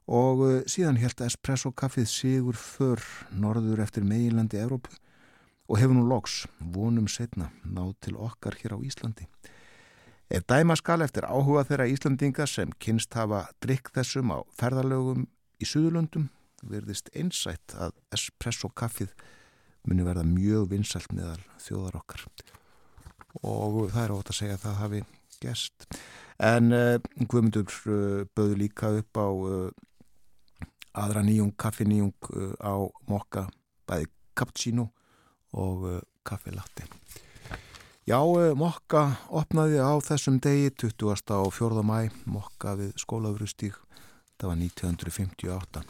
[0.09, 4.97] og eh, síðan held espresso kaffið sigur för norður eftir meilandi Evrópu
[5.69, 9.29] og hefur nú loks vonum setna náð til okkar hér á Íslandi.
[10.33, 15.27] Ef dæma skal eftir áhuga þeirra Íslandinga sem kynst hafa drikk þessum á ferðalögum
[15.61, 16.29] í Suðurlöndum
[16.69, 19.13] verðist einsætt að espresso kaffið
[19.89, 22.25] muni verða mjög vinsalt meðal þjóðar okkar
[23.45, 25.03] og það er ótt að segja að það hafi
[25.39, 25.87] gest.
[26.43, 26.97] En uh,
[27.29, 29.69] Guðmundur uh, bauð líka upp á uh,
[30.99, 32.31] aðra nýjung, kaffinýjung
[32.63, 32.75] á
[33.11, 33.49] mokka,
[33.89, 34.91] bæði cappuccino
[35.57, 35.89] og
[36.27, 36.87] kaffi latte.
[38.09, 38.21] Já,
[38.57, 41.35] mokka opnaði á þessum degi 20.
[41.37, 41.83] og 4.
[41.85, 43.77] mæ, mokka við skólafrústík,
[44.41, 45.85] það var 1958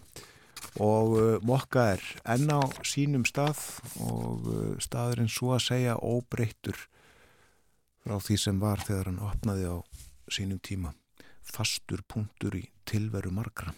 [0.82, 3.60] og mokka er enn á sínum stað
[4.04, 4.46] og
[4.82, 6.78] staðurinn svo að segja óbreyttur
[8.04, 9.76] frá því sem var þegar hann opnaði á
[10.30, 10.94] sínum tíma
[11.48, 13.72] fastur punktur í tilveru margra.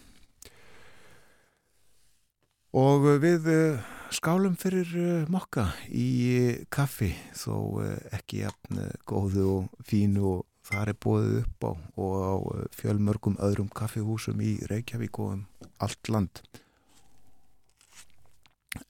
[2.71, 3.79] Og við eh,
[4.15, 6.07] skálum fyrir eh, mokka í
[6.39, 7.83] eh, kaffi þó
[8.15, 12.35] ekki jafn góðu og fínu og það er bóðið upp á og á
[12.79, 15.43] fjölmörgum öðrum kaffihúsum í Reykjavík og um
[15.83, 16.43] allt land.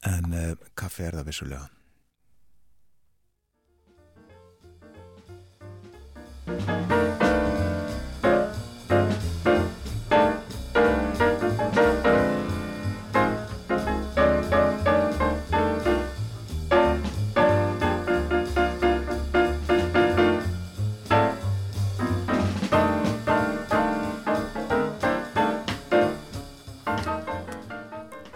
[0.05, 0.29] En
[0.77, 1.65] kaffi er það vissulega.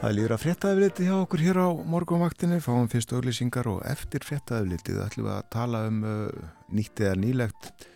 [0.06, 5.00] Það líður að fréttaðafliti hjá okkur hér á morgunvaktinni, fáum fyrst auglýsingar og eftir fréttaðaflitið
[5.02, 7.88] ætlum við að tala um uh, nýtt eða nýlegt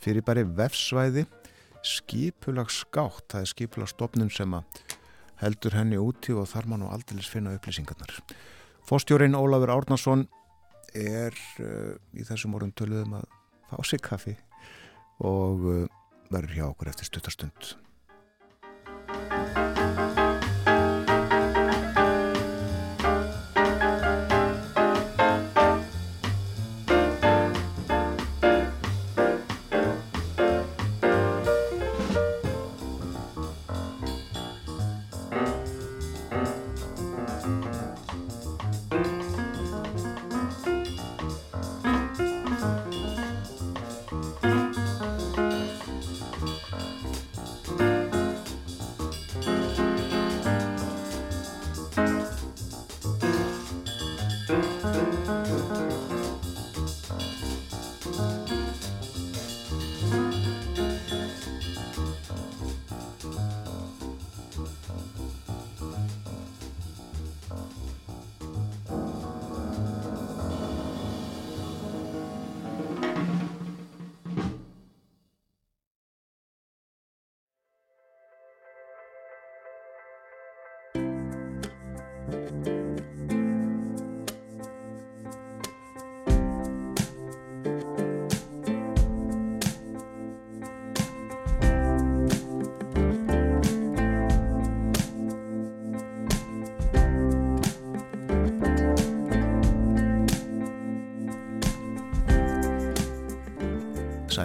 [0.00, 1.26] fyrir bara vefsvæði
[1.84, 4.56] skipulagsgátt, það er skipulagsstofnun sem
[5.42, 8.16] heldur henni úti og þar mann og aldrei finna upplýsingarnar.
[8.88, 10.24] Fórstjórin Ólafur Árnason
[10.96, 13.28] er uh, í þessum orðum töluðum að
[13.68, 14.38] fá sig kaffi
[15.20, 15.86] og uh,
[16.32, 17.74] verður hjá okkur eftir stuttarstund.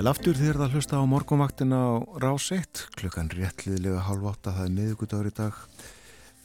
[0.06, 4.68] Sæl aftur þér það hlusta á morgunvaktina á rás 1, klukkan réttliðlega halv 8, það
[4.68, 5.56] er miðugudagur í dag.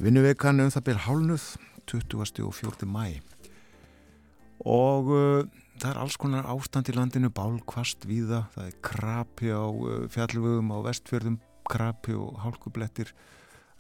[0.01, 1.45] Vinnuvekan um það byrj hálnuð,
[1.93, 2.41] 20.
[2.47, 2.89] og 4.
[2.89, 3.03] mæ.
[4.65, 5.45] Og uh,
[5.77, 10.73] það er alls konar ástand í landinu, bálkvast víða, það er krapi á uh, fjallvögum
[10.73, 11.37] á vestfjörðum,
[11.69, 13.13] krapi og hálkublettir,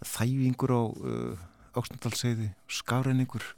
[0.04, 3.55] þæfingur á uh, Óksnandalseiði, skafrenningur,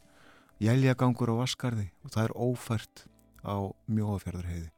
[0.63, 3.07] jæljagangur á Vaskarði og það er ófært
[3.43, 4.71] á mjóafjörðarheiði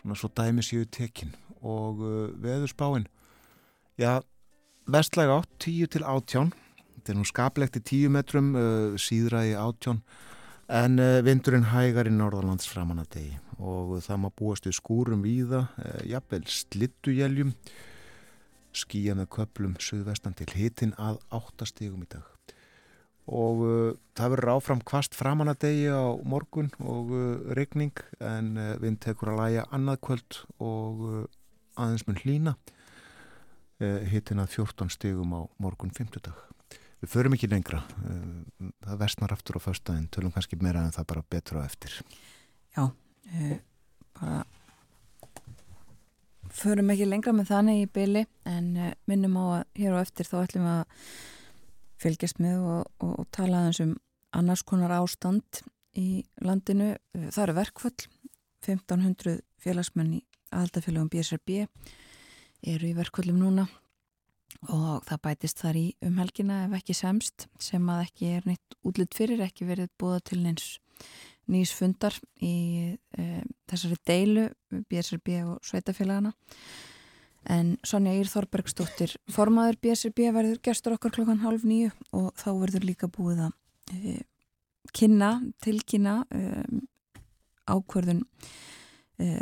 [0.00, 1.36] svona svo dæmi séu tekin.
[1.60, 3.06] Og uh, veðurspáin.
[4.00, 4.20] Já,
[4.88, 6.52] vestlæg átt 10 til 18
[7.00, 10.02] þetta er nú skaplegt í 10 metrum uh, síðraði 18
[10.80, 13.38] en uh, vindurinn hægar í norðalands framann að degi.
[13.60, 17.54] Og það má búast við skúrum víða, uh, jafnvel slittujeljum
[18.76, 22.39] skýja með köplum suðvestan til hitin að 8 stígum í dag
[23.30, 28.52] og uh, það verður áfram kvast framan að degi á morgun og uh, regning en
[28.58, 31.24] uh, við tekur að læja annað kvöld og uh,
[31.78, 36.46] aðeins mun hlína uh, hittin að 14 stegum á morgun 50 dag.
[37.00, 37.84] Við förum ekki lengra.
[38.02, 42.00] Uh, það vestnar aftur á förstæðin tölum kannski meira en það bara betra eftir.
[42.74, 42.90] Já,
[44.18, 44.42] bara
[46.50, 48.72] förum ekki lengra með þannig í byli en
[49.06, 51.04] minnum á að hér á eftir þá ætlum við að
[52.00, 53.94] fylgjast með og, og, og tala aðeins um
[54.36, 55.62] annars konar ástand
[55.98, 56.94] í landinu.
[57.16, 58.08] Uh, Það eru verkföll,
[58.64, 61.62] 1500 félagsmenn í aðaldafélagum BSRB
[62.70, 63.66] eru í verkföllum núna
[64.68, 68.76] og það bætist þar í um helgina ef ekki semst sem að ekki er neitt
[68.84, 70.74] útlitt fyrir, ekki verið búða til neins
[71.50, 74.48] nýs fundar í uh, þessari deilu
[74.90, 76.34] BSRB og sveitafélagana
[77.48, 82.86] en Sonja Ír Þorbergsdóttir formaður BSRB verður gestur okkar klokkan halv nýju og þá verður
[82.88, 83.54] líka búið að
[83.96, 84.22] uh,
[84.96, 85.30] kynna,
[85.64, 86.82] tilkynna um,
[87.70, 88.24] ákvörðun
[89.24, 89.40] uh,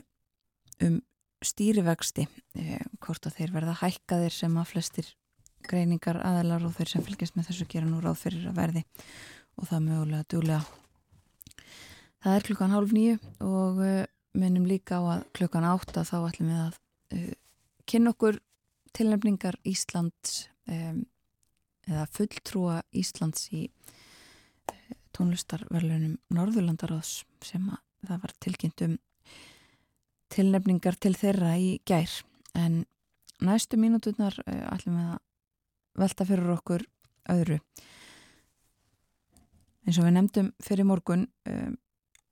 [0.87, 1.01] um
[1.45, 5.15] stýrivexti uh, hvort að þeir verða hækkaðir sem að flestir
[5.69, 8.85] greiningar aðalar og þeir sem fylgjast með þessu gera nú ráð fyrir að verði.
[9.59, 10.61] Og það mögulega djúlega
[12.23, 13.81] Það er klukkan hálf nýju og
[14.39, 17.29] minnum líka á að klukkan átta þá ætlum við að
[17.89, 18.39] kynna okkur
[18.97, 21.03] tilnefningar Íslands um,
[21.89, 28.99] eða fulltrúa Íslands í uh, tónlistarverlunum Norðurlandaráðs sem að það var tilkynnt um
[30.33, 32.13] tilnefningar til þeirra í gær.
[32.59, 32.83] En
[33.45, 35.23] næstu mínúturnar uh, ætlum við að
[35.99, 36.85] velta fyrir okkur
[37.33, 37.59] öðru.
[39.89, 41.25] Eins og við nefndum fyrir morgun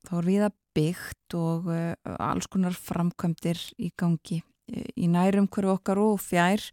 [0.07, 6.01] þá er viða byggt og uh, alls konar framkvæmdir í gangi í nærum hverju okkar
[6.01, 6.63] og fjær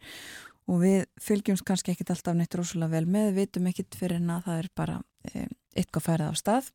[0.70, 4.32] og við fylgjumst kannski ekkit alltaf neitt rosalega vel með, við vitum ekkit fyrir en
[4.32, 6.70] að það er bara um, eitthvað færið á stað.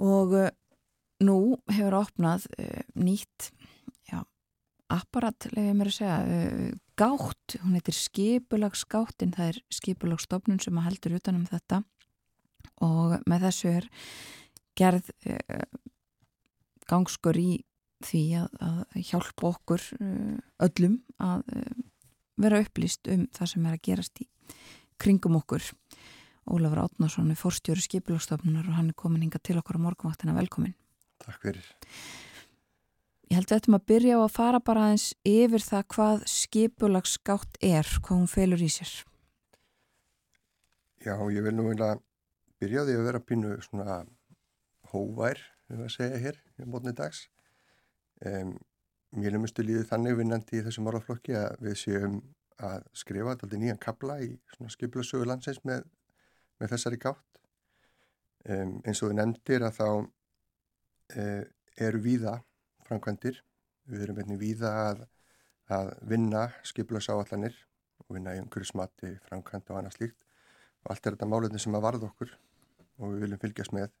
[0.00, 0.48] Og uh,
[1.24, 3.50] nú hefur opnað uh, nýtt
[4.08, 4.22] já,
[4.94, 10.88] apparat, leiðum ég mér að segja gátt, hún heitir skipulagsgáttin, það er skipulagsstofnun sem að
[10.88, 11.82] heldur utanum þetta.
[12.82, 13.86] Og með þessu er
[14.78, 15.12] gerð
[16.88, 17.52] gangskur í
[18.04, 20.36] því að, að hjálpa okkur uh,
[20.66, 21.86] öllum að uh,
[22.38, 24.28] vera upplýst um það sem er að gerast í
[24.98, 25.64] kringum okkur.
[26.48, 30.74] Ólafur Átnarsson er fórstjóri skipilagstofnunar og hann er komin hinga til okkar á morgunvaktina velkomin.
[31.20, 31.66] Takk fyrir.
[33.28, 37.58] Ég held að þetta maður byrja á að fara bara aðeins yfir það hvað skipulagsgátt
[37.60, 38.92] er, hvað hún felur í sér.
[41.04, 41.98] Já, ég vil nú vilja
[42.58, 43.98] byrja á því að vera pínu svona
[44.94, 47.26] hóvær, við að segja hér, í mótni dags.
[48.26, 48.56] Um,
[49.14, 52.18] mér mjög líðið þannig vinnandi í þessum orðaflokki að við séum
[52.58, 54.32] að skrifa alltaf nýjan kabla í
[54.74, 55.84] skiplasögu landsins með,
[56.58, 57.42] með þessari gátt.
[58.48, 61.44] Um, eins og við nefndir að þá uh,
[61.78, 62.34] eru víða
[62.88, 63.38] framkvæmdir.
[63.88, 65.04] Við erum einnig víða að,
[65.72, 67.54] að vinna skiplasáallanir
[68.04, 70.20] og vinna í umhverjusmati, framkvæmd og annað slíkt.
[70.84, 72.34] Og allt er þetta málefni sem að varða okkur
[72.98, 73.94] og við viljum fylgjast með.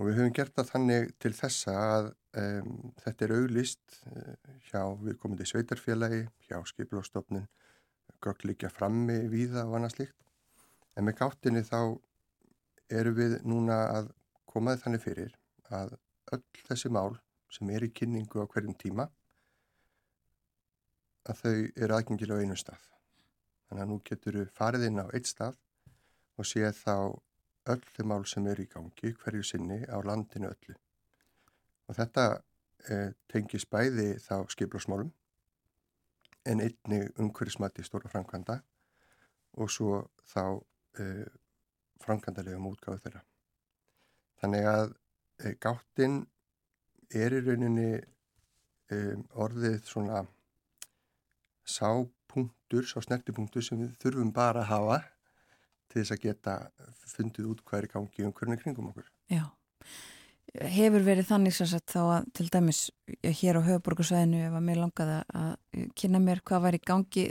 [0.00, 2.06] Og við höfum gert það þannig til þessa að
[2.40, 7.44] um, þetta er auglist uh, hjá viðkomandi sveitarfélagi, hjá skiplóstofnun,
[8.24, 10.16] gögg líka frammi víða og annað slíkt.
[10.96, 11.82] En með gáttinni þá
[12.96, 14.10] eru við núna að
[14.48, 15.36] komaði þannig fyrir
[15.68, 15.92] að
[16.32, 17.20] öll þessi mál
[17.52, 19.10] sem er í kynningu á hverjum tíma
[21.28, 22.86] að þau eru aðgengilega á einu stað.
[23.68, 25.60] Þannig að nú getur við farið inn á eitt stað
[26.40, 26.94] og séð þá
[27.68, 30.76] öll þau mál sem eru í gangi hverju sinni á landinu öllu.
[31.88, 32.24] Og þetta
[32.88, 35.10] eh, tengis bæði þá skiplásmálum
[36.48, 38.60] en einni umhverjismati stóra framkvæmda
[39.60, 40.00] og svo
[40.32, 40.44] þá
[41.02, 41.26] eh,
[42.00, 43.24] framkvæmdalegum útgáðu þeirra.
[44.40, 44.94] Þannig að
[45.44, 46.22] eh, gáttin
[47.10, 47.90] er í rauninni
[48.94, 50.22] um, orðið svona
[51.66, 55.00] sápunktur, sá snertipunktur sem við þurfum bara að hafa
[55.90, 56.54] til þess að geta
[57.10, 59.10] fundið út hvað er í gangi um hvernig kringum okkur.
[59.30, 59.44] Já.
[60.50, 62.80] Hefur verið þannig sem sagt þá að til dæmis
[63.22, 67.26] hér á höfuborgarsvæðinu ef að mér langaði að kynna mér hvað var í gangi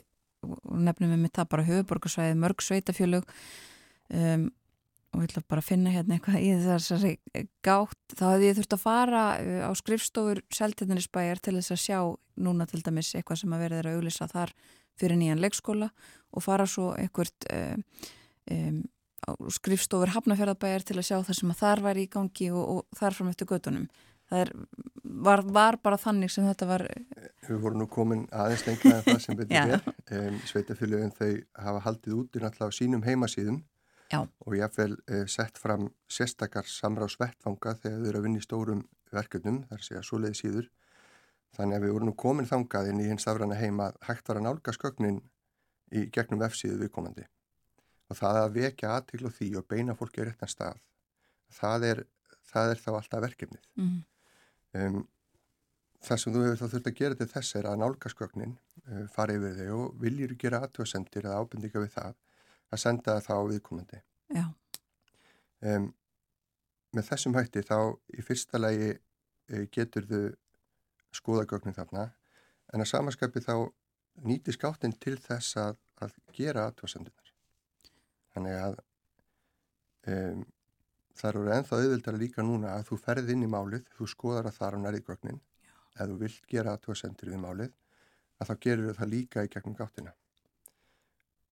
[0.45, 4.45] og nefnum við mitt það bara höfuborgarsvæði, mörg sveitafjölug um,
[5.10, 7.12] og ég ætla bara að finna hérna eitthvað í þessari
[7.66, 11.99] gátt þá hefði ég þurft að fara uh, á skrifstofur seltetinnisbæjar til þess að sjá
[12.39, 14.55] núna til dæmis eitthvað sem að verður að auglisa þar
[14.99, 15.89] fyrir nýjan leikskóla
[16.32, 17.84] og fara svo eitthvað um,
[18.56, 18.84] um,
[19.52, 23.18] skrifstofur hafnafjörðabæjar til að sjá það sem að þar var í gangi og, og þar
[23.18, 23.90] fram eftir göttunum
[24.30, 24.52] það er,
[25.28, 26.86] var, var bara þannig sem þetta var
[27.48, 31.32] Við vorum nú komin aðeins lengra en það sem betur vel um, Sveitafélögum þau
[31.66, 33.64] hafa haldið út í náttúrulega sínum heimasíðum
[34.10, 34.24] Já.
[34.26, 38.46] og ég hef vel uh, sett fram sérstakar samráðsvettfanga þegar þau eru að vinna í
[38.46, 40.70] stórum verkefnum, þar sé að svoleiði síður.
[41.58, 44.46] Þannig að við vorum nú komin þangað inn í hins afræna heima hægt var að
[44.46, 45.22] nálga skögnin
[45.90, 47.26] í gegnum F-síðu viðkomandi.
[48.10, 50.80] Og það að vekja aðtiklu því og beina fólki á réttan stað,
[51.60, 52.03] það er,
[52.49, 53.68] það er þá alltaf verkefnið.
[53.76, 53.99] mm,
[54.78, 54.99] Um,
[56.05, 58.51] það sem þú hefur þá þurft að gera til þess er að nálga skögnin,
[58.86, 62.20] uh, fara yfir þau og viljur gera aðtöðsendir eða ábendinga við það,
[62.70, 64.01] að senda það á viðkomandi.
[64.30, 64.45] já,
[65.60, 65.89] Um,
[66.95, 67.78] með þessum hætti þá
[68.18, 70.24] í fyrsta lagi e, getur þau
[71.16, 72.05] skoða gögnin þarna
[72.74, 73.53] en að samaskapi þá
[74.30, 77.28] nýti skáttin til þess að, að gera aðtvarsendunar.
[78.40, 78.76] Þannig að
[80.08, 80.44] um,
[81.20, 84.56] það eru ennþá auðvildara líka núna að þú ferð inn í málið, þú skoðar að
[84.56, 85.42] það er á nærið gögnin,
[85.98, 87.74] ef þú vilt gera aðtvarsendur við málið,
[88.40, 90.16] að þá gerur það líka í gegnum gáttina.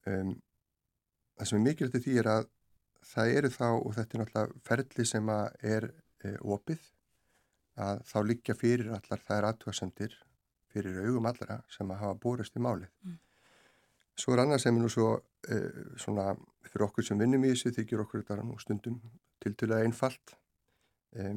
[0.08, 0.32] Um,
[1.36, 2.50] það sem er mikilvægt í því er að
[3.12, 6.90] það eru þá, og þetta er náttúrulega ferli sem að er e, opið,
[7.84, 10.16] að þá liggja fyrir allar þær aðtvarsendir
[10.72, 12.90] fyrir augum allara sem að hafa borist í málið.
[13.04, 13.20] Mm.
[14.18, 15.12] Svo er annað sem er nú svo
[15.46, 15.60] e,
[16.02, 16.32] svona
[16.66, 18.98] fyrir okkur sem vinnum í þessu þykir okkur þetta nú stundum
[19.44, 20.34] tiltölulega einfalt.
[21.14, 21.36] E,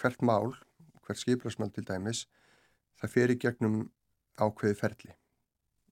[0.00, 0.54] hvert mál,
[1.04, 2.24] hvert skiplasmál til dæmis,
[3.00, 3.78] það fer í gegnum
[4.40, 5.14] ákveði ferli.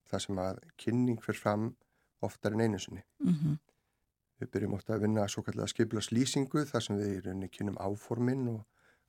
[0.09, 1.70] Það sem að kynning fer fram
[2.24, 3.05] oftar en einu sinni.
[3.24, 3.61] Mm
[4.43, 8.49] Við byrjum ofta að vinna svo kallega skiplaslýsingu þar sem við í rauninni kynum áforminn
[8.51, 8.64] og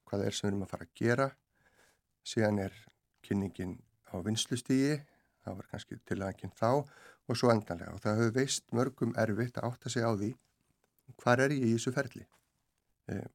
[0.05, 1.25] hvað það er sem við erum að fara að gera.
[2.23, 2.75] Síðan er
[3.25, 3.73] kynningin
[4.13, 4.99] á vinslustígi,
[5.45, 7.93] það var kannski til aðeins þá og svo endanlega.
[7.95, 10.33] Og það hefur veist mörgum erfitt að átta sig á því
[11.21, 12.27] hvað er ég í þessu ferli.
[13.13, 13.25] Eh,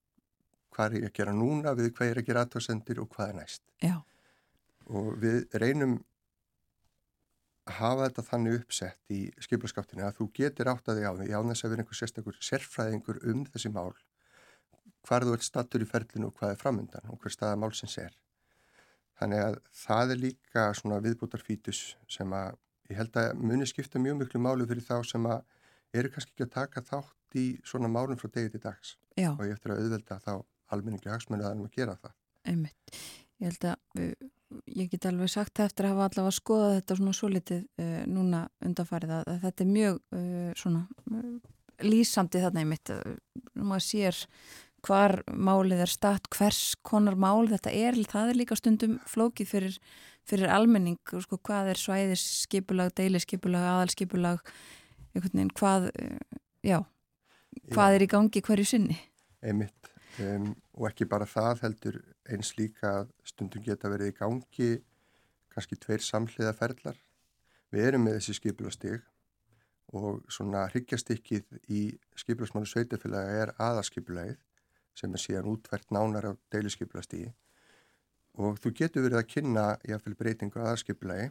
[0.74, 3.38] hvað er ég að gera núna við hvað er að gera aðtáðsendir og hvað er
[3.40, 3.62] næst.
[3.82, 3.96] Já,
[4.90, 6.00] Og við reynum
[7.70, 11.28] að hafa þetta þannig uppsett í skiplaskaptinu að þú getur átt að því á því
[11.30, 13.92] án þess að vera einhver sérstakur sérfræðingur um þessi mál
[15.06, 18.16] hvar þú ert stattur í ferlinu og hvað er framöndan og hver staða málsins er.
[19.20, 22.54] Þannig að það er líka svona viðbútar fítus sem að
[22.90, 25.42] ég held að muni skipta mjög miklu málu fyrir þá sem að
[26.00, 29.44] eru kannski ekki að taka þátt í svona málum frá degi til dags já, og
[29.46, 30.32] ég eftir að auðvelda þá
[30.74, 32.14] almenningi hagsmunni að hann að gera það.
[32.48, 33.00] einmitt.
[33.40, 34.14] Ég held að
[34.66, 38.02] ég get alveg sagt það eftir að hafa allavega skoðað þetta svona svo litið uh,
[38.10, 41.30] núna undanfarið að, að þetta er mjög uh, svona uh,
[41.86, 42.92] lýsandi þarna einmitt.
[42.94, 44.20] Uh, maður sér
[44.86, 49.78] hvar málið er statt, hvers konar mál þetta er, það er líka stundum flókið fyrir,
[50.28, 54.42] fyrir almenning, sko, hvað er svæðis skipulag, deilisskipulag, aðalskipulag,
[55.16, 56.78] veginn, hvað, uh, já,
[57.74, 58.98] hvað er í gangi hverju sinni?
[59.42, 59.76] Einmitt.
[60.20, 64.70] Um, og ekki bara það heldur eins líka að stundum geta verið í gangi
[65.54, 66.98] kannski tveir samhliða ferlar.
[67.70, 68.98] Við erum með þessi skipulastig
[69.96, 71.82] og svona hryggjastykkið í
[72.18, 74.38] skipulasmánu sveitafélagi er aðaskipulagið
[74.98, 77.30] sem er síðan útvært nánar á deilisskipulastigi
[78.40, 81.30] og þú getur verið að kynna jáfnvel breytingu aðaskipulagi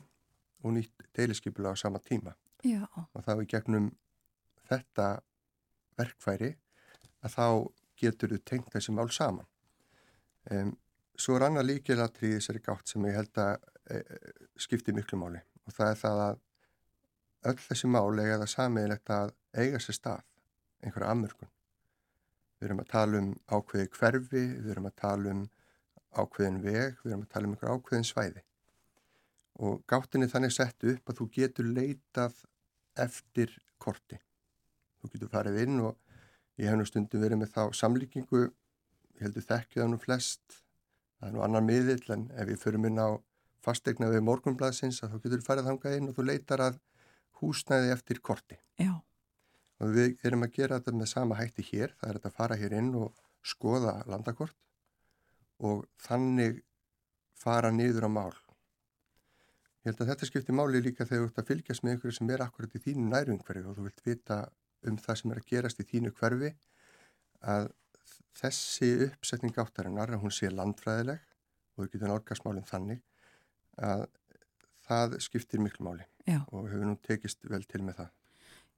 [0.64, 2.36] og nýtt deilisskipulag á sama tíma
[2.68, 3.92] Já, og þá í gegnum
[4.68, 5.08] þetta
[6.00, 6.54] verkfæri
[7.24, 7.46] að þá
[8.00, 9.48] getur þú tengt þessi mál saman.
[10.52, 10.74] Um,
[11.20, 13.56] svo er annað líkilatri í þessari gátt sem ég held að
[13.92, 16.42] e, e, skipti miklu máli og það er það að
[17.52, 20.24] öll þessi mál eiga það samiðilegt að eiga sér stað,
[20.84, 21.52] einhverja afmörkun.
[22.60, 25.44] Við erum að tala um ákveði hverfi, við erum að tala um
[26.20, 28.44] ákveðin veg, við erum að tala um einhver ákveðin svæði.
[29.60, 32.44] Og gáttin er þannig sett upp að þú getur leitað
[33.00, 34.20] eftir korti.
[35.00, 35.96] Þú getur farið inn og
[36.60, 38.44] ég hef nú stundum verið með þá samlíkingu,
[39.16, 40.60] ég heldur þekkið það nú flest,
[41.20, 43.10] það er nú annar miðill en ef við förum inn á
[43.64, 46.80] fastegna við morgunblaðsins að þú getur farið þangað inn og þú leitar að
[47.40, 48.60] húsnæði eftir korti.
[48.80, 49.00] já,
[49.80, 52.76] Og við erum að gera þetta með sama hætti hér, það er að fara hér
[52.80, 53.14] inn og
[53.46, 54.58] skoða landakort
[55.64, 56.62] og þannig
[57.40, 58.36] fara niður á mál.
[59.80, 62.32] Ég held að þetta skiptir máli líka þegar þú ert að fylgjast með einhverju sem
[62.36, 64.40] er akkurat í þínu nærumhverfi og þú vilt vita
[64.90, 66.52] um það sem er að gerast í þínu hverfi
[67.54, 67.70] að
[68.40, 73.02] þessi uppsetning áttarinnar að hún sé landfræðileg og þú getur nálgast málinn þannig
[73.80, 74.06] að
[74.90, 76.44] það skiptir miklu máli já.
[76.52, 78.16] og hefur nú tekist vel til með það.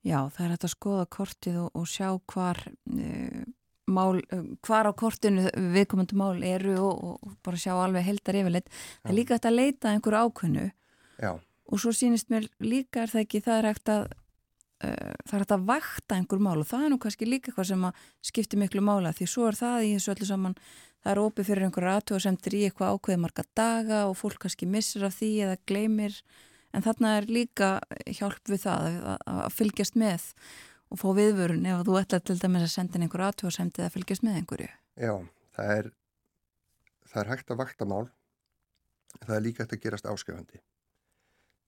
[0.02, 3.44] Já, það er hægt að skoða kortið og, og sjá hvar, uh,
[3.92, 5.46] mál, uh, hvar á kortinu
[5.76, 8.72] viðkomandu mál eru og, og bara sjá alveg heldar yfirleitt.
[9.04, 10.66] Það er líka hægt að leita einhverju ákveðnu.
[11.22, 11.32] Já,
[11.72, 15.44] og svo sýnist mér líka er það ekki, það er hægt að uh, það er
[15.44, 18.60] hægt að vakta einhver mál og það er nú kannski líka eitthvað sem að skipti
[18.60, 20.58] miklu mála því svo er það í þessu öllu saman
[21.02, 25.06] það er opið fyrir einhverja aðtjóðasemtir í eitthvað ákveði marga daga og fólk kannski missir
[25.08, 26.18] af því eða gleymir
[26.72, 27.72] en þarna er líka
[28.08, 30.28] hjálp við það að, að fylgjast með
[30.92, 34.26] og fá viðvörun ef þú ætlar til dæmis að senda inn einhverju aðtjóðasemti eða fylgjast
[34.28, 34.70] með einhverju
[35.00, 35.14] já,
[35.56, 35.92] það er
[37.12, 38.06] það er hægt að vakta mál
[39.20, 40.62] það er líka hægt að gerast áskrifandi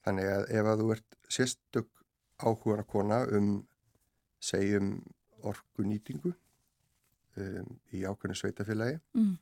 [0.04, 2.04] þannig að ef að þú ert sérstök
[2.44, 3.52] áhugana kona um
[4.44, 4.98] segjum
[5.44, 9.34] orku nýtingu um, í ákveðinu sveitafélagi mm.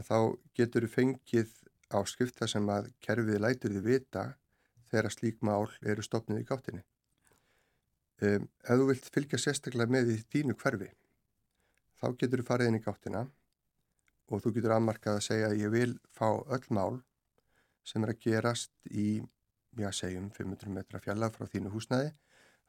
[0.00, 0.18] að þá
[0.58, 1.54] getur þú fengið
[1.94, 4.24] áskrift þar sem að kerfið lætur þið vita
[4.90, 6.84] þegar slík mál eru stopnið í gáttinni.
[8.18, 10.88] Um, ef þú vilt fylgja sérstaklega með í þínu hverfi,
[12.00, 13.26] þá getur þú farið inn í gáttina
[14.28, 16.98] og þú getur afmarkað að segja að ég vil fá öll mál
[17.86, 19.22] sem er að gerast í,
[19.78, 22.10] já segjum, 500 metra fjalla frá þínu húsnæði.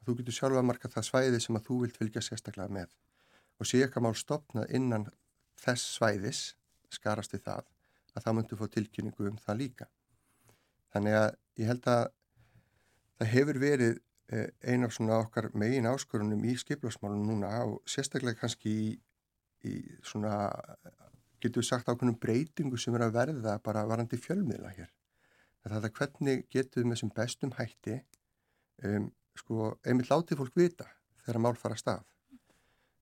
[0.05, 2.93] Þú getur sjálf afmarkað það svæði sem að þú vilt fylgja sérstaklega með.
[3.59, 5.09] Og sé ekki að mál stopnað innan
[5.59, 6.43] þess svæðis,
[6.93, 7.65] skarast við það,
[8.19, 9.89] að það myndu fá tilkynningu um það líka.
[10.93, 11.29] Þannig að
[11.61, 12.05] ég held að
[13.19, 13.97] það hefur verið
[14.33, 18.87] eh, ein af svona okkar megin áskorunum í skiplásmálunum núna og sérstaklega kannski í,
[19.67, 19.73] í
[20.05, 20.35] svona,
[21.41, 24.93] getur við sagt ákveðnum breytingu sem er að verða bara varandi fjölmiðla hér.
[25.69, 27.99] Það er hvernig getur við með þessum bestum hætti
[28.87, 30.87] um, sko, einmitt látið fólk vita
[31.25, 32.07] þegar mál fara að stað.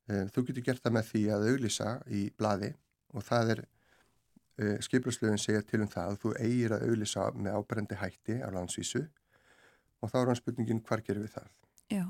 [0.08, 2.74] Um, þú getur gert það með því að auglýsa í bladi
[3.14, 3.64] og það er
[4.62, 8.50] uh, skiplaslöfin segja til um það að þú eigir að auglýsa með ábrendi hætti á
[8.54, 9.04] landsvísu
[10.02, 11.50] og þá er hann spurningin hvar gerum við það?
[11.88, 12.06] Já,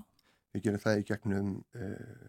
[0.56, 2.28] Við gerum það í gegnum uh,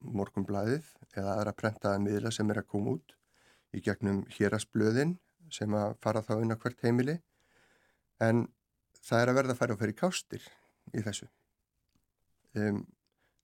[0.00, 3.14] morgunblæðið eða aðra prentaða miðla sem er að koma út
[3.76, 5.16] í gegnum hérasblöðin
[5.52, 7.16] sem að fara þá inn á hvert heimili
[8.22, 8.46] en
[9.00, 10.46] það er að verða að færa og fyrir kástir
[10.92, 11.28] í þessu.
[12.58, 12.82] Um,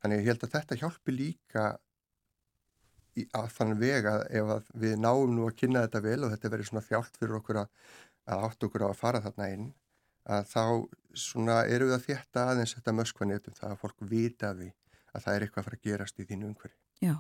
[0.03, 1.67] þannig að ég held að þetta hjálpi líka
[3.37, 6.71] að þann vega ef að við náum nú að kynna þetta vel og þetta verður
[6.71, 7.71] svona þjált fyrir okkur að,
[8.27, 9.69] að átt okkur á að fara þarna inn
[10.27, 10.65] að þá
[11.17, 14.69] svona eru við að þétta aðeins þetta möskvanetum það að fólk vita því
[15.15, 16.79] að það er eitthvað að fara að gerast í þínu umhverfi.
[17.01, 17.17] já.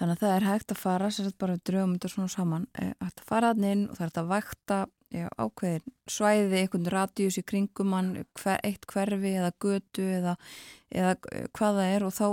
[0.00, 2.94] Þannig að það er hægt að fara, sér að bara drögum þetta svona saman, eh,
[3.00, 4.78] hægt að fara hann inn og það er hægt að vakta
[5.10, 10.36] já, ákveðin svæði, einhvern radíus í kringum hann, hver, eitt hverfi eða götu eða,
[10.88, 12.26] eða eh, hvað það er og þá,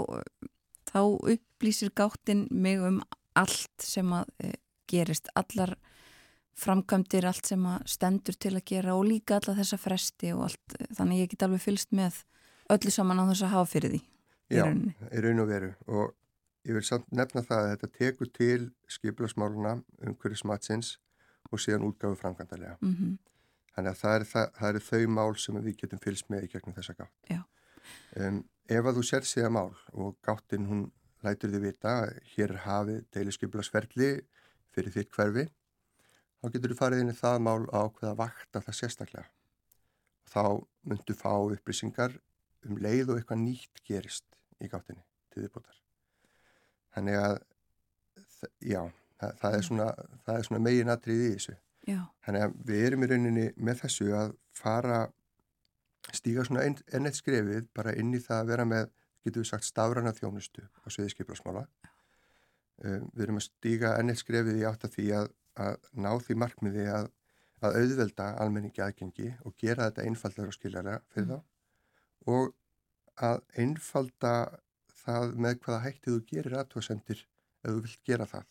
[0.98, 3.00] þá upplýsir gáttin mig um
[3.38, 4.52] allt sem að e,
[4.90, 5.76] gerist, allar
[6.58, 10.78] framkvæmdir, allt sem að stendur til að gera og líka alla þessa fresti og allt,
[10.98, 12.24] þannig að ég get alveg fylst með
[12.74, 14.02] öllu saman á þess að hafa fyrir því
[14.48, 16.16] Já, í raun og veru og
[16.68, 19.78] ég vil samt nefna það að þetta tekur til skiplasmáluna
[20.08, 20.96] umhverfismatsins
[21.52, 22.78] og síðan útgáfu framkvæmdalega.
[22.82, 23.18] Mm
[23.78, 24.24] Þannig að það er,
[24.58, 27.14] það er þau mál sem við getum fylgst með í gegnum þessa gátt.
[27.30, 27.44] Já.
[28.18, 30.84] Um, ef að þú sér síðan mál og gáttin hún
[31.26, 31.94] lætur þið vita,
[32.36, 34.12] hér hafið deiliskyplasferli
[34.76, 35.48] fyrir þitt hverfi,
[36.38, 39.28] þá getur þú farið inn í það mál á hvaða vakta það sérstaklega.
[40.28, 40.44] Þá
[40.88, 42.18] myndu fá upplýsingar
[42.68, 45.74] um leið og eitthvað nýtt gerist í gáttinni til þið
[46.98, 47.36] Þannig að,
[48.66, 48.82] já,
[49.22, 49.88] það, það er svona,
[50.26, 51.58] það er svona megin atrið í þessu.
[51.88, 55.02] Já, Þannig að við erum í rauninni með þessu að fara
[56.16, 58.90] stíga svona enn en eitt skrefið bara inn í það að vera með,
[59.26, 61.66] getur við sagt, stafrana þjónustu á sviði skiprásmála.
[62.78, 65.30] Um, við erum að stíga enn eitt skrefið í átt að því að,
[65.68, 67.10] að ná því markmiði að,
[67.66, 71.40] að auðvelda almenningi aðgengi og gera þetta einfaldar og skiljarlega fyrir þá
[72.28, 72.54] og
[73.28, 74.34] að einfalda
[75.02, 78.46] það með hvaða hætti þú gerir aðtóðsendir ef þú vilt gera það.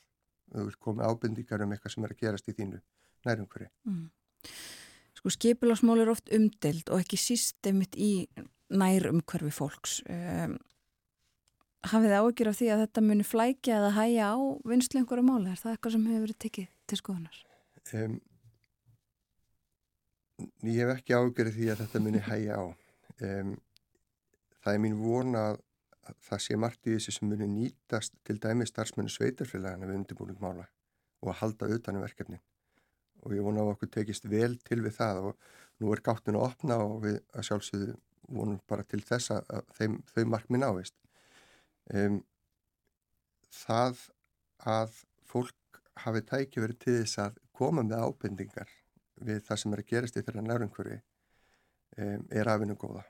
[0.47, 2.81] Ef þú vilt koma ábendingar um eitthvað sem er að gerast í þínu
[3.27, 3.71] nærumhverju.
[5.27, 8.29] Sko skipulagsmál er oft umdelt og ekki síst einmitt í
[8.71, 9.99] nær umhverfi fólks.
[10.07, 10.55] Um,
[11.87, 14.39] hafið þið áhyggjur af því að þetta muni flækja eða hæja á
[14.71, 15.51] vinslu einhverju máli?
[15.51, 17.43] Er það eitthvað sem hefur verið tekið til skoðunar?
[17.99, 18.17] Um,
[20.63, 22.65] ég hef ekki ágjörði því að þetta muni hægja á.
[23.27, 23.55] Um,
[24.63, 25.63] það er mín vona að
[26.23, 30.69] það sé margt í þessu sem muni nýtast til dæmi starfsmennu sveitarfélagana við undirbúning mála
[31.23, 32.43] og að halda utanum verkefnin.
[33.27, 35.49] Og ég vona að okkur tekist vel til við það og
[35.83, 37.97] nú er gáttinu að opna og við að sjálfsögðu
[38.37, 40.97] vonum bara til þess að þeim, þau markmi náist.
[41.95, 42.21] Um,
[43.55, 44.01] það
[44.67, 48.73] að fólk hafi tæki verið til þess að koma með ábendingar
[49.27, 50.97] við það sem er að gerast í þeirra nærumhverfi
[52.03, 53.05] um, er afinu góða.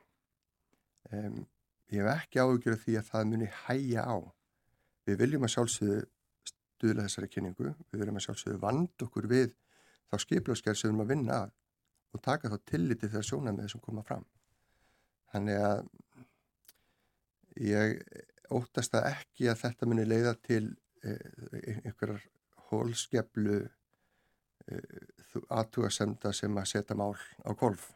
[1.12, 1.44] Um,
[1.92, 4.16] ég hef ekki áhugjur því að það muni hæja á.
[5.06, 6.00] Við viljum að sjálfsögðu
[6.50, 9.54] stuðla þessari kynningu, við viljum að sjálfsögðu vand okkur við
[10.10, 11.54] þá skiplöskjær sem við erum að vinna að
[12.16, 14.24] og taka þá tilliti þegar sjónamið sem koma fram.
[15.32, 15.80] Þannig að
[17.66, 17.98] ég
[18.56, 20.62] óttast það ekki að þetta muni leiða til
[21.04, 22.22] eh, einhverjar
[22.70, 27.90] hólskeflu eh, aðtúasemda sem að setja mál á golf,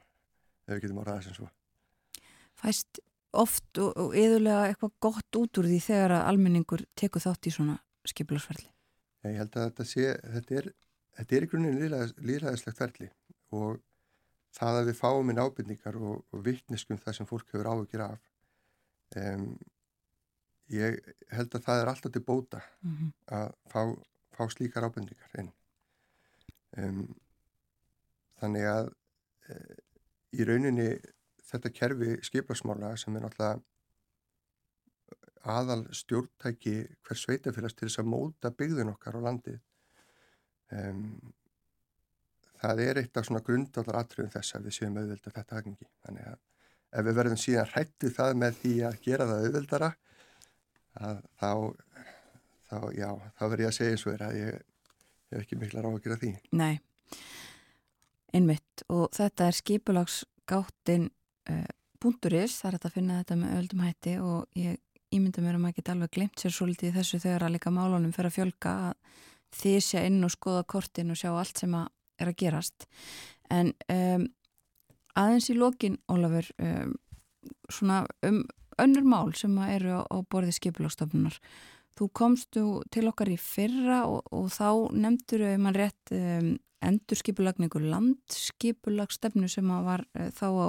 [0.66, 1.48] ef við getum áraðað sem svo.
[2.60, 3.00] Fæst
[3.30, 7.54] oft og, og yðurlega eitthvað gott út úr því þegar að almenningur tekur þátt í
[7.54, 7.78] svona
[8.10, 8.68] skipulagsferli?
[9.28, 10.70] Ég held að þetta sé, þetta er,
[11.18, 13.10] þetta er í grunninn líðræðislegt ferli
[13.56, 13.80] og
[14.56, 18.18] það að við fáum inn ábyrningar og, og vittneskum það sem fólk hefur áhugir af.
[19.18, 19.52] Um,
[20.70, 21.00] ég
[21.34, 23.10] held að það er alltaf til bóta Mm -hmm.
[23.38, 23.82] að fá,
[24.36, 25.52] fá slíkar ábyrningar inn.
[26.78, 27.16] Um,
[28.40, 28.92] þannig að
[29.48, 29.54] e,
[30.32, 31.00] í rauninni
[31.50, 33.60] þetta kerfi skiplarsmála sem er náttúrulega
[35.40, 39.60] aðal stjórntæki hver sveitafélags til þess að móta byggðin okkar á landið.
[40.70, 41.04] Um,
[42.60, 45.88] það er eitt af svona grundvallar atriðum þess að við séum auðvelda þetta hagengi.
[46.04, 46.38] Þannig að
[46.90, 49.90] ef við verðum síðan hrættu það með því að gera það auðveldara,
[51.00, 51.50] að þá,
[52.70, 53.08] þá, já,
[53.38, 54.60] þá verður ég að segja og er að ég
[55.30, 56.32] hef ekki mikla ráð að gera því.
[56.58, 56.72] Nei,
[58.34, 61.66] einmitt og þetta er skipulagsgáttin uh,
[62.02, 64.78] punkturis, það er þetta að finna þetta með öldum hætti og ég
[65.10, 68.30] ímynda mér að maður geti alveg glemt sér svolítið þessu þegar að líka málunum fyrir
[68.30, 69.20] að fjölga að
[69.56, 71.88] sé inn og skoða kortin og sjá allt sem að
[72.20, 72.86] er að gerast
[73.50, 74.26] en um,
[75.18, 76.94] aðeins í lokin, Ólafur um,
[77.72, 78.42] svona um
[78.80, 81.38] önnur mál sem að eru á, á borði skipulagstofnunar
[81.98, 87.20] þú komstu til okkar í fyrra og, og þá nefndur ef mann rétt um, endur
[87.20, 90.68] skipulagningu landskipulagstefnu sem að var uh, þá á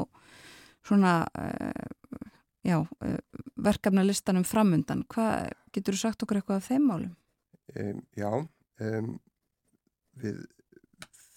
[0.87, 2.27] svona uh,
[2.67, 3.19] já, uh,
[3.55, 5.05] verkefna listanum framundan.
[5.11, 7.13] Hvað getur þú sagt okkur eitthvað af þeim málum?
[7.77, 8.31] Um, já,
[8.81, 9.13] um,
[10.21, 10.41] við,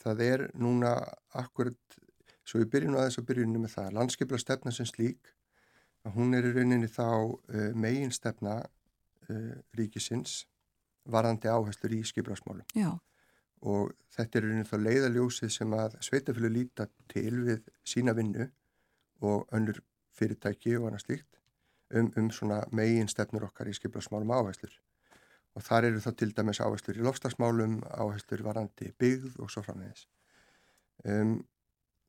[0.03, 0.95] það er núna
[1.36, 1.99] akkurat,
[2.45, 5.32] svo við byrjum þess að byrjunum með það, landskipla stefna sem slík,
[6.05, 10.45] að hún er í rauninni þá uh, megin stefna uh, ríkisins
[11.09, 12.66] varðandi áherslur í skiplarsmálum.
[12.76, 12.92] Já,
[13.64, 18.51] Og þetta er í rauninni þá leiðaljósið sem að sveitafjölu líta til við sína vinnu
[19.24, 19.80] og önnur
[20.14, 21.38] fyrirtæki og annað slíkt
[21.97, 24.74] um, um svona megin stefnur okkar í skiplarsmálum áherslur
[25.55, 30.07] og þar eru þá til dæmis áherslur í lofslagsmálum, áherslur varandi byggð og svo framvegis.
[31.05, 31.37] Um,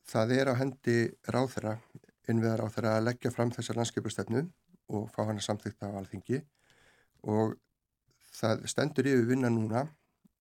[0.05, 0.97] það er á hendi
[1.29, 1.75] ráþara,
[2.29, 4.45] innviðar ráþara að leggja fram þessa landskipastefnu
[4.95, 6.41] og fá hana samþykta á alþingi
[7.25, 7.55] og
[8.35, 9.85] það stendur yfir vinna núna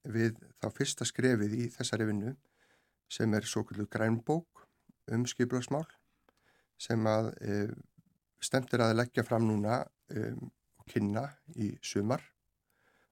[0.05, 2.35] við þá fyrsta skrefið í þessari vinnu
[3.09, 4.65] sem er svo kvöldu grænbók
[5.13, 5.87] um skiplagsmál
[6.81, 7.57] sem að e,
[8.43, 9.83] stemtir að leggja fram núna
[10.13, 10.51] um,
[10.81, 12.25] og kynna í sumar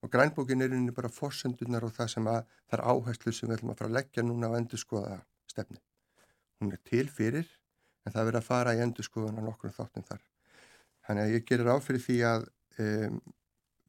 [0.03, 3.57] og grænbókin er einnig bara fórsendunar og það sem að það er áherslu sem við
[3.59, 5.78] ætlum að fara að leggja núna á endurskoða stefni.
[6.61, 7.46] Hún er til fyrir
[8.07, 10.22] en það verður að fara í endurskoðun á nokkrum þáttum þar.
[11.07, 12.48] Þannig að ég gerir áfyrir því að
[12.82, 13.20] um,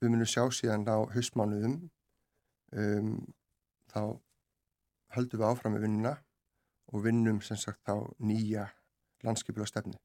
[0.01, 1.75] við munum sjá síðan á haustmánuðum
[2.77, 3.11] um,
[3.93, 3.99] þá
[5.17, 6.13] höldum við áfram með vinnuna
[6.93, 8.67] og vinnum sem sagt þá nýja
[9.23, 9.97] landskipula stefni.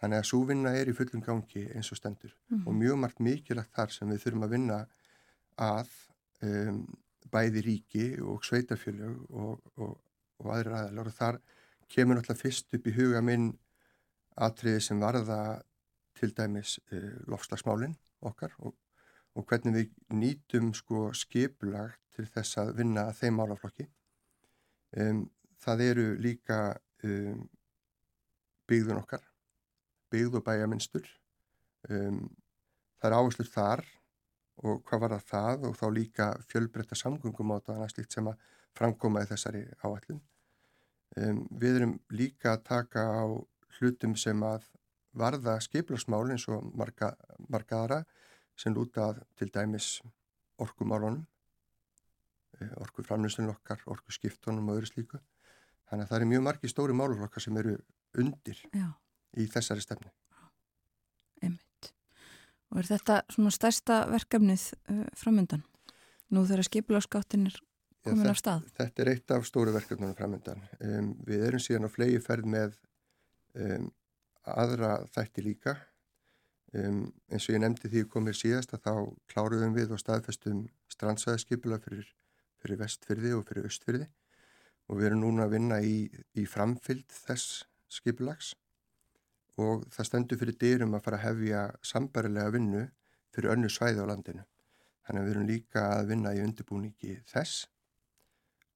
[0.00, 2.66] Þannig að svo vinna er í fullum gangi eins og stendur Mhm.
[2.68, 4.78] og mjög margt mikilvægt þar sem við þurfum að vinna
[5.60, 5.90] að
[6.44, 6.84] um,
[7.32, 9.98] bæði ríki og sveitarfjölög og, og,
[10.42, 11.40] og aðrir aðalar og þar
[11.90, 13.52] kemur náttúrulega fyrst upp í huga minn
[14.46, 15.40] atriði sem varða
[16.18, 18.74] til dæmis uh, lofslagsmálinn okkar og,
[19.34, 23.88] og hvernig við nýtum sko skipulag til þess að vinna þeim málaflokki.
[24.94, 25.24] Um,
[25.58, 26.58] það eru líka
[27.06, 27.42] um,
[28.70, 29.24] byggðun okkar,
[30.14, 31.08] byggð og bæjaminstur.
[31.90, 32.28] Um,
[33.00, 33.84] það er áherslur þar
[34.64, 39.22] og hvað var það og þá líka fjölbreytta samgöngum á það slíkt sem að framkoma
[39.24, 40.22] í þessari áallun.
[41.14, 43.24] Um, við erum líka að taka á
[43.78, 44.66] hlutum sem að
[45.14, 47.12] varða skiplarsmál eins og marga,
[47.48, 48.00] marga aðra
[48.58, 49.88] sem lúta að til dæmis
[50.62, 51.22] orkumálunum,
[52.82, 55.20] orkuframlýstunum okkar, orkuskiptunum og öðru slíku.
[55.90, 57.74] Þannig að það eru mjög margi stóri máluflokkar sem eru
[58.18, 58.86] undir já,
[59.36, 60.12] í þessari stefni.
[62.74, 65.62] Og er þetta svona stærsta verkefnið uh, framundan?
[66.34, 68.64] Nú þegar skipulagsgáttin er Já, komin þetta- af stað?
[68.80, 70.64] Þetta er eitt af stóru verkefnunum framöndan.
[70.80, 72.74] Um, við erum síðan á flegi ferð með
[73.54, 73.86] um,
[74.44, 75.76] aðra þætti líka.
[76.74, 78.94] Um, eins og ég nefndi því að komið síðast að þá
[79.30, 82.08] kláruðum við og staðfestum strandsæðaskipula fyrir,
[82.58, 84.08] fyrir vestfyrði og fyrir östfyrði
[84.90, 88.56] og við erum núna að vinna í, í framfylgd þess skipulags
[89.60, 92.82] og það stendur fyrir dyrum að fara að hefja sambarilega vinnu
[93.34, 94.44] fyrir önnu svæði á landinu.
[95.04, 97.66] Þannig að við erum líka að vinna í undirbúningi þess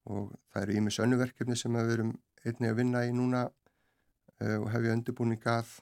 [0.09, 2.15] og það eru ímis önnuverkefni sem við erum
[2.45, 5.75] einnig að vinna í núna uh, og hefja undirbúning að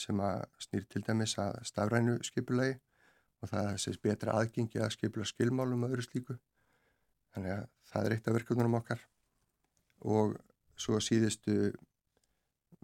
[0.00, 2.78] sem að snýr til dæmis að stafrænu skipulagi
[3.40, 6.36] og það er sérst betra aðgengi að skipula skilmálum og öðru slíku.
[7.34, 9.04] Þannig að það er eitt af verkefnunum okkar
[10.00, 10.34] og
[10.80, 11.70] svo síðustu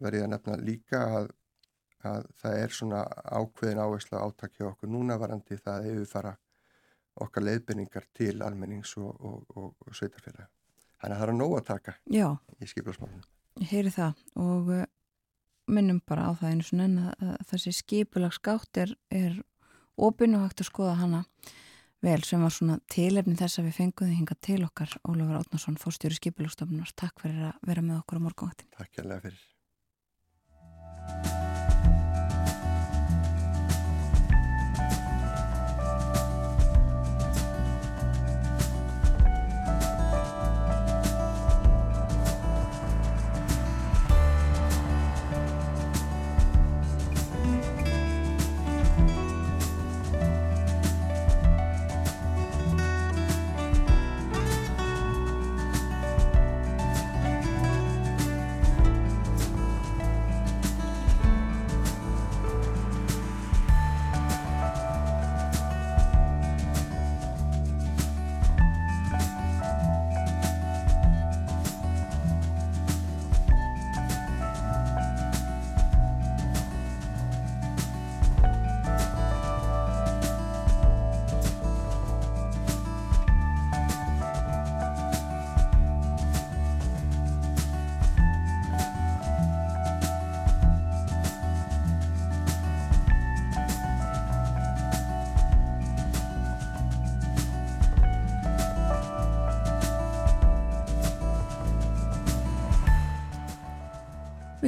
[0.03, 1.31] verði ég að nefna líka að,
[2.09, 3.05] að það er svona
[3.37, 6.35] ákveðin áhersla átakja okkur núna varandi það að yfirfara
[7.27, 10.49] okkar leiðbyrningar til almennings og, og, og, og sveitarfélag.
[11.01, 12.29] Þannig að það er að nóg að taka Já,
[12.61, 13.27] í skipulagsmálunum.
[13.63, 14.83] ég heyri það og uh,
[15.73, 19.39] minnum bara á það einu svona en að, að þessi skipulagsgátt er, er
[19.97, 21.23] opinn og hægt að skoða hana
[22.05, 25.81] vel sem var svona tilefni þess að við fengum þið hinga til okkar Ólafur Átnarsson,
[25.81, 29.43] fórstjóri skipulagsstofnunar Takk fyrir að vera með okkur á morgunvaktin Takk kærlega fyrir.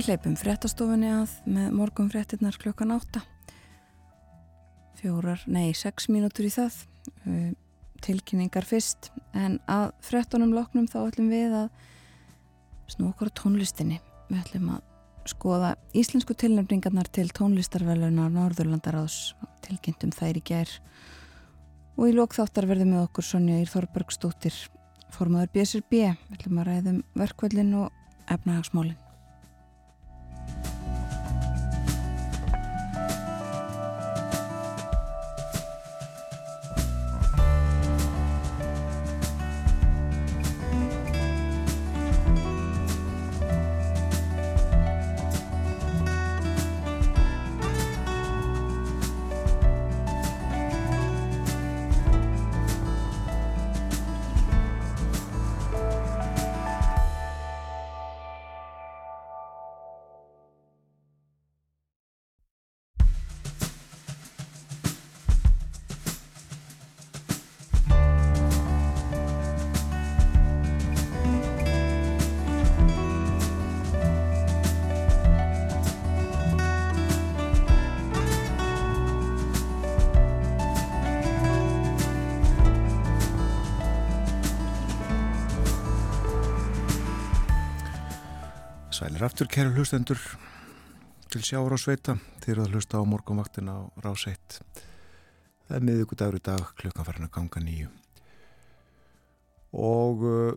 [0.08, 3.20] Hleypum fréttastofunni að með morgun fréttinnar klukkan átta.
[4.96, 6.78] Fjórar, nei, sex mínútur í það.
[8.04, 9.10] Tilkynningar fyrst.
[9.36, 11.66] En að fréttunum loknum þá ætlum við að
[12.88, 13.98] snú okkur á tónlistinni.
[14.30, 19.34] Við ætlum að skoða íslensku tilnefningarnar til tónlistarvelunar Norðurlandaráðs.
[19.66, 20.72] Tilkynntum þær í gær.
[21.98, 24.56] Og í lókþáttar verðum við okkur Sonja Ír Þorbergsdóttir,
[25.12, 26.00] formadur BSRB.
[26.30, 27.92] Við ætlum að ræðum verkvöldin og
[28.24, 28.96] efnahagsmálin.
[89.28, 90.20] Aftur kæru hlustendur
[91.28, 92.14] til sjáur á sveita.
[92.40, 94.62] Þeir eru að hlusta á morgunvaktin á rás 1
[95.68, 97.90] það er miðugudagur í dag klukkan farin að ganga nýju
[99.76, 100.54] og uh,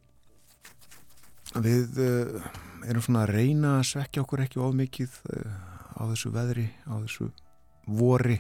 [1.60, 2.48] við uh,
[2.88, 5.52] erum svona að reyna að svekja okkur ekki of mikið uh,
[6.00, 7.28] á þessu veðri á þessu
[7.92, 8.40] vori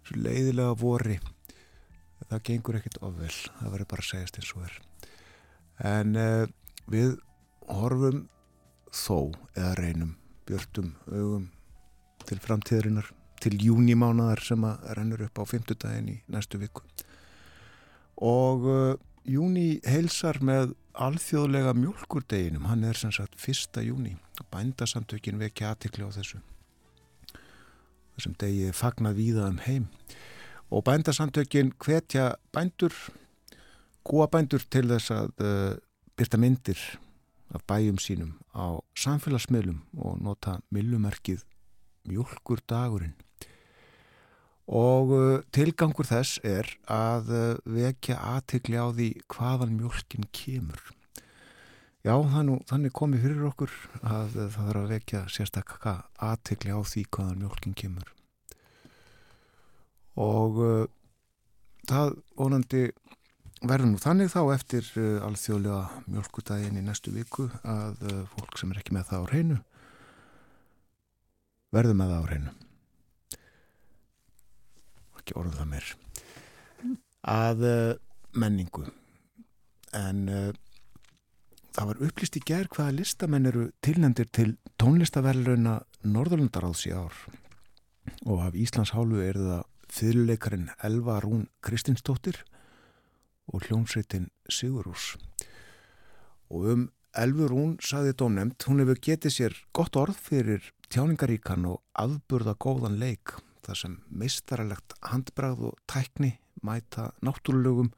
[0.00, 1.20] þessu leiðilega vori.
[2.30, 4.74] Það gengur ekkit ofvel það verður bara að segjast eins og er.
[5.90, 6.18] En
[6.88, 7.16] við
[7.68, 8.20] horfum
[8.94, 10.14] þó eða reynum
[10.48, 11.48] björtum augum
[12.26, 13.10] til framtíðarinnar
[13.40, 16.84] til júnimánaðar sem að rennur upp á fymtudaginn í næstu viku.
[18.20, 25.40] Og uh, júni heilsar með alþjóðlega mjölkurdeginum hann er sem sagt fyrsta júni og bændasamtökin
[25.40, 26.40] vekja aðtikli á þessu.
[28.16, 29.86] Þessum degi fagnað víða um heim.
[30.70, 32.92] Og bændasamtökin hvetja bændur
[34.04, 35.72] góa bændur til þess að uh,
[36.18, 36.82] byrta myndir
[37.50, 41.42] af bæjum sínum á samfélagsmiðlum og nota millumerkið
[42.08, 43.16] mjölkur dagurinn.
[44.70, 50.78] Og uh, tilgangur þess er að uh, vekja aðtegli á því hvaðan mjölkin kemur.
[52.06, 55.96] Já þannig, þannig komið fyrir okkur að uh, það þarf að vekja sérstakka
[56.30, 58.14] aðtegli á því hvaðan mjölkin kemur.
[60.20, 60.58] Og
[61.88, 62.80] það vonandi
[63.60, 68.72] verður nú þannig þá eftir uh, alþjóðlega mjölkudaginn í næstu viku að uh, fólk sem
[68.72, 69.58] er ekki með það á reynu
[71.74, 72.54] verður með það á reynu
[75.20, 75.90] ekki orðum það mér
[77.30, 77.92] að uh,
[78.32, 78.86] menningu.
[79.90, 80.20] En
[81.74, 87.16] það var upplýst í gerð hvaða listamenn eru tilnendir til tónlistaverðlauna Norðurlandaráðs í ár.
[88.22, 92.38] Og af Íslands hálfu er það fyrirleikarin Elva Rún Kristinsdóttir
[93.50, 95.16] og hljómsveitin Sigurús.
[96.50, 101.80] Og um Elfur hún saði dómnemt, hún hefur getið sér gott orð fyrir tjáningaríkan og
[101.98, 103.34] aðburða góðan leik
[103.66, 107.90] þar sem meistaralegt handbrað og tækni mæta náttúrulegum,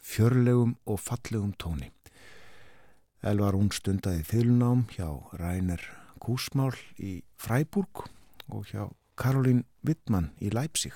[0.00, 1.90] fjörlegum og fallegum tóni.
[3.26, 5.82] Elvar hún stundaði fylgnám hjá Rainer
[6.22, 8.06] Kúsmál í Fræburg
[8.48, 8.88] og hjá
[9.20, 10.94] Karolín Wittmann í Leipzig.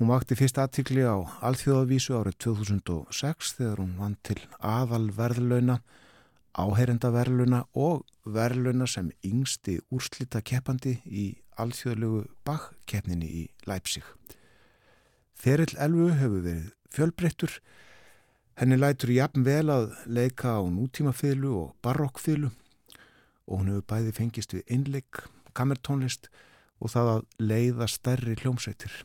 [0.00, 5.82] Hún vakti fyrst aðtikli á alþjóðavísu árið 2006 þegar hún vann til aðalverðlauna,
[6.56, 11.26] áheirendaverðlauna og verðlauna sem yngsti úrslita keppandi í
[11.60, 14.06] alþjóðlegu bakkeppninni í Leipzig.
[15.36, 17.60] Ferill Elfu hefur verið fjölbreyttur,
[18.56, 22.52] henni lætur jafn vel að leika á nútímafiðlu og barokkfiðlu
[23.46, 26.30] og hún hefur bæði fengist við innleik, kamertónlist
[26.80, 29.02] og það að leiða stærri hljómsveitir.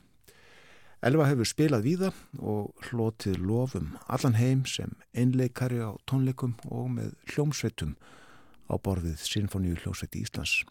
[1.05, 2.07] Elva hefur spilað víða
[2.41, 7.91] og hlotið lofum allan heim sem einleikari á tónleikum og með hljómsveitum
[8.65, 10.63] á borðið Sinfoníu hljómsveiti Íslands,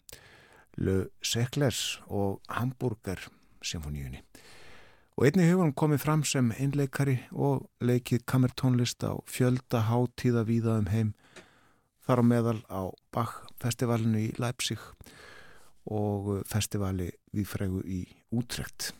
[0.75, 3.23] Le Seklers og Hamburger
[3.63, 4.19] Sinfoníunni.
[5.15, 10.75] Og einni hefur hann komið fram sem einleikari og leikið kamertónlist á fjölda hátíða víða
[10.81, 11.13] um heim,
[12.03, 14.83] þar á meðal á Bach-festivalinu í Leipzig
[15.87, 18.03] og festivali við fregu í
[18.35, 18.91] Útrekt.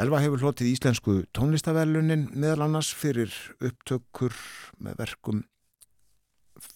[0.00, 4.32] Elva hefur hlotið íslensku tónlistaverlunin meðal annars fyrir upptökur
[4.80, 5.42] með verkum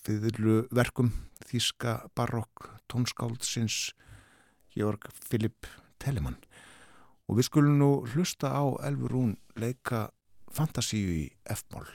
[0.04, 1.08] fyrirluverkum
[1.48, 3.94] þíska barokk tónskáldsins
[4.76, 5.64] Georg Philipp
[5.96, 6.36] Telemann.
[7.24, 10.10] Og við skulum nú hlusta á Elfur Rún leika
[10.52, 11.24] fantasíu í
[11.56, 11.88] F-mól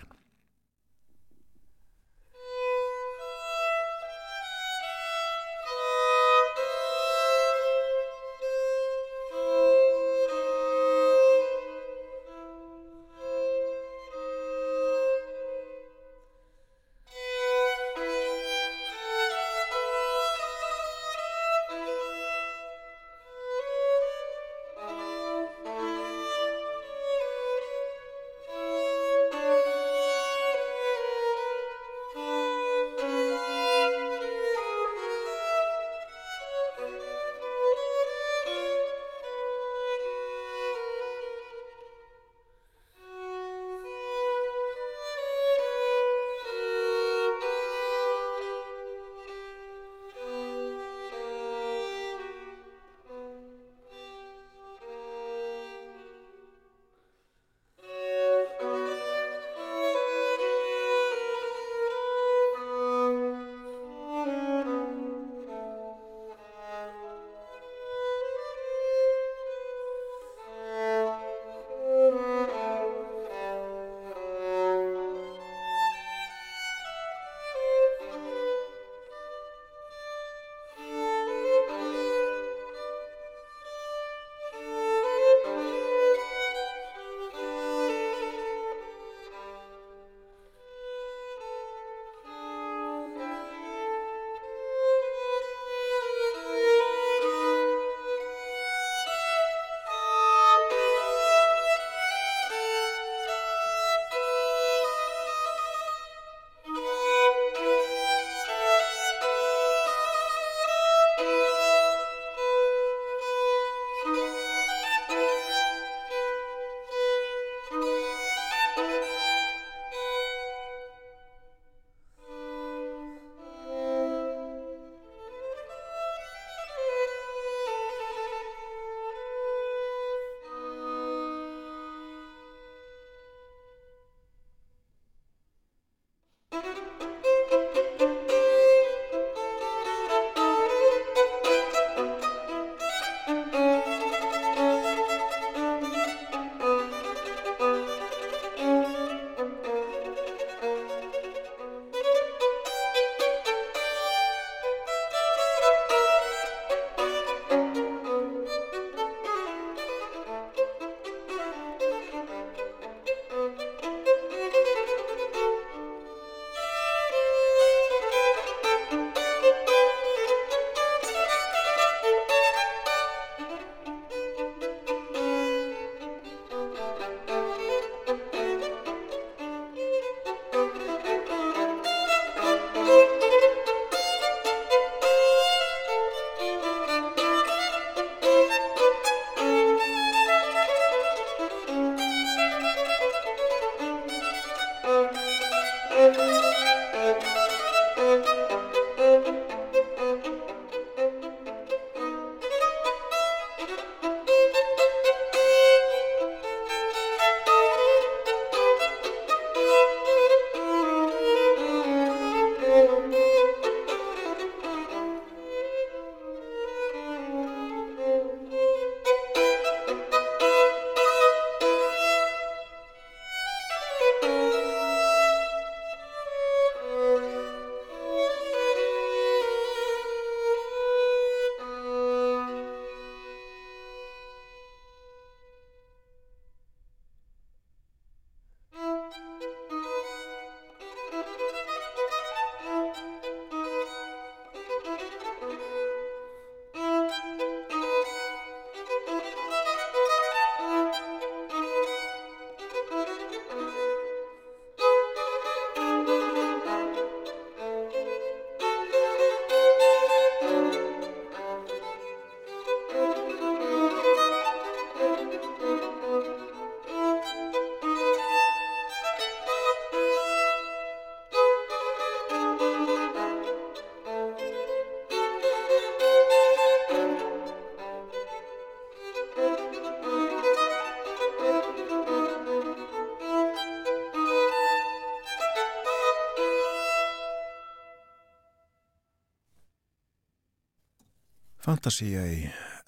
[291.82, 292.42] Fantasía í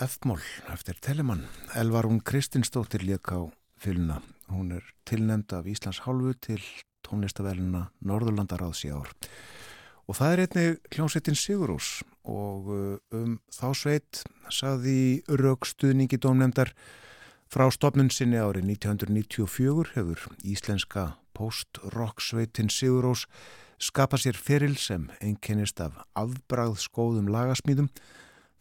[0.06, 0.38] F-mól
[0.70, 1.48] eftir Telemann.
[1.74, 3.50] Elvarún Kristinsdóttir lék á
[3.82, 4.20] fylguna.
[4.54, 6.62] Hún er tilnæmd af Íslands hálfu til
[7.02, 9.10] tónlistavelina Norðurlandaráðs í ár.
[10.06, 14.22] Og það er einnig hljómsveitin Sigurús og uh, um þá sveit
[14.54, 16.76] saði raukstuðningi dómnefndar
[17.50, 23.26] frá stopnun sinni árið 1994 hefur íslenska post-rock sveitin Sigurús
[23.82, 27.90] skapa sér feril sem einkennist af afbræðskóðum lagasmýðum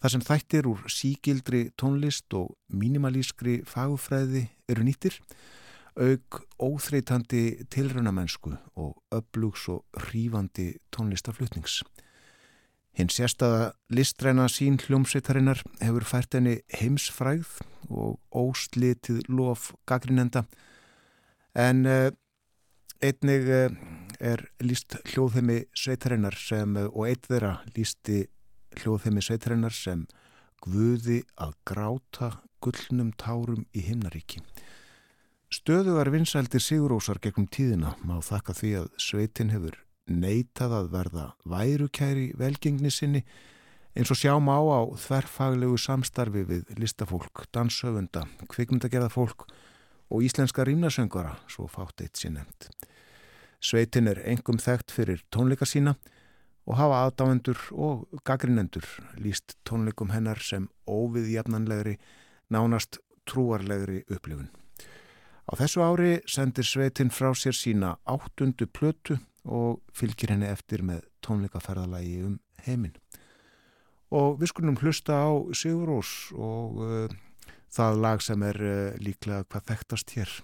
[0.03, 5.20] þar sem þættir úr sígildri tónlist og mínimalískri fagufræði eru nýttir
[5.94, 11.82] auk óþreytandi tilrönamennsku og upplugs og hrífandi tónlistaflutnings.
[12.96, 20.44] Hinn sérstaða listræna sín hljómsveitarinnar hefur fært henni heimsfræð og óslitið lof gaggrinenda
[21.55, 22.11] en uh,
[23.00, 23.72] einnig uh,
[24.20, 28.26] er líst hljóðheimi sveitarinnar sem, uh, og eitt þeirra lísti
[28.80, 30.06] hljóðheimi sveitarinnar sem
[30.62, 32.28] Guði að gráta
[32.62, 34.38] gullnum tárum í himnaríki.
[35.52, 39.74] Stöðugar vinsældir Sigurósar gegnum tíðina má þakka því að sveitin hefur
[40.06, 43.24] neitað að verða værukæri velgengni sinni
[43.98, 49.48] eins og sjáum á á þverfaglegu samstarfi við listafólk, danshöfunda, kvikmyndagerða fólk
[50.12, 52.70] og íslenska rýmnasöngara, svo fátt eitt sér nefnd.
[53.62, 56.21] Sveitin er engum þekkt fyrir tónleika sína og
[56.78, 58.86] hafa aðdáendur og gaggrinendur
[59.18, 61.96] líst tónleikum hennar sem óviðjafnanlegri,
[62.52, 64.50] nánast trúarlegri upplifun.
[65.50, 71.02] Á þessu ári sendir Sveitin frá sér sína áttundu plötu og fylgir henni eftir með
[71.26, 72.94] tónleikaferðalagi um heiminn.
[74.12, 77.18] Og við skulum hlusta á Sigur Rós og uh,
[77.72, 80.34] það lag sem er uh, líklega hvað þekktast hér.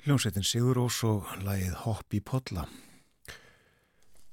[0.00, 2.62] Hljómsveitin Sigurós og lagið Hopp í Podla.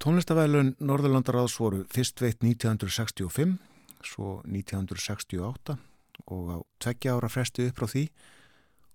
[0.00, 3.58] Tónlistavælun Norðurlandaráðs voru fyrst veitt 1965,
[4.00, 5.76] svo 1968
[6.32, 8.06] og á tveggja ára fresti upp frá því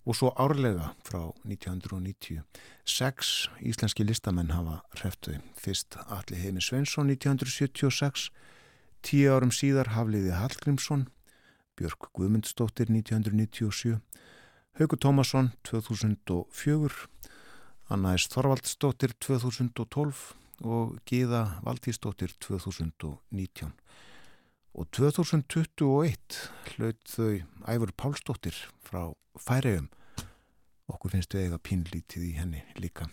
[0.09, 2.41] og svo árlega frá 1990.
[2.89, 5.43] Seks íslenski listamenn hafa hreftuði.
[5.53, 8.31] Fyrst Alli Heimi Svensson 1976,
[9.05, 11.05] tíu árum síðar Hafliði Hallgrímsson,
[11.77, 13.99] Björk Guðmundsdóttir 1997,
[14.73, 17.07] Haugur Tómasson 2004,
[17.93, 18.23] Anna S.
[18.33, 20.33] Þorvaldsdóttir 2012
[20.65, 23.69] og Gíða Valdísdóttir 2019.
[24.73, 26.39] Og 2021
[26.71, 27.29] hlaut þau
[27.69, 29.91] Æfur Pálsdóttir frá Færiðum.
[30.89, 33.11] Okkur finnst við eiga pínlítið í henni líka.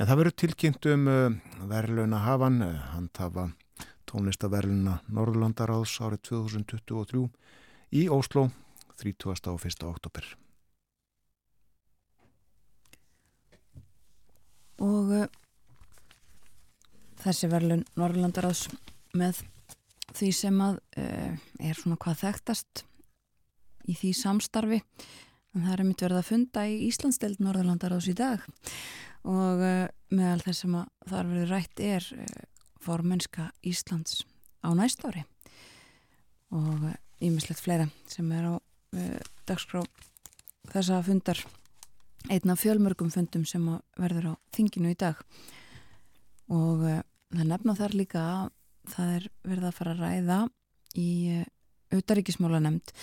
[0.00, 1.38] En það verður tilkynnt um uh,
[1.68, 3.50] verðlauna hafan, uh, hann tafa
[4.08, 7.28] tónlistaverðluna Norðurlandaráðs árið 2023
[7.92, 8.48] í Ósló
[8.96, 9.52] 30.
[9.52, 9.90] og 1.
[9.92, 10.36] oktober.
[14.84, 15.24] Og uh,
[17.22, 18.66] þessi verðlun Norrlandaráðs
[19.18, 19.42] með
[20.16, 22.84] því sem að uh, er svona hvað þekktast
[23.88, 24.82] í því samstarfi.
[25.56, 28.44] En það er mitt verið að funda í Íslandsdeild Norrlandaráðs í dag.
[29.28, 32.08] Og uh, meðal þess sem að þar verið rætt er
[32.84, 34.22] formennska Íslands
[34.62, 35.24] á næst ári.
[36.54, 36.86] Og
[37.24, 38.54] ímislegt fleira sem er á
[39.48, 39.82] dagskrá
[40.72, 41.42] þessa fundar
[42.28, 43.64] einn af fjölmörgum fundum sem
[43.98, 45.20] verður á þinginu í dag
[46.52, 47.00] og uh,
[47.34, 48.52] það nefna þar líka að
[48.88, 50.38] það er verið að fara að ræða
[50.98, 51.48] í uh,
[51.98, 52.94] utaríkismála nefnd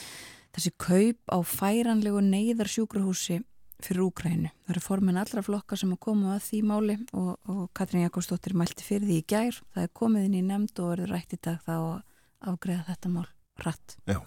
[0.55, 3.41] þessi kaup á færanlegu neyðar sjúkrahúsi
[3.83, 4.51] fyrir Úkrænu.
[4.65, 8.55] Það eru formin allra flokka sem að koma að því máli og, og Katrín Jakobsdóttir
[8.57, 9.59] mælti fyrir því í gær.
[9.75, 11.97] Það er komið inn í nefnd og verður rætt í dag þá að
[12.53, 13.27] afgreða þetta mál
[13.65, 13.97] rætt.
[14.07, 14.19] Já,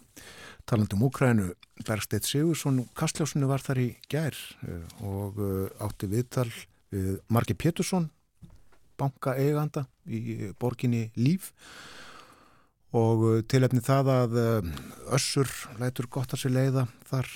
[0.68, 1.52] talandum Úkrænu,
[1.86, 4.36] Bergsteit Sigursson Kastljósunni var þar í gær
[4.66, 6.48] uh, og uh, átti viðtal
[6.92, 8.08] við Marki Pétursson,
[9.00, 11.52] banka eiganda í borginni Líf.
[12.96, 14.36] Og tilefni það að
[15.12, 17.28] Össur lætur gott að sér leiða þar,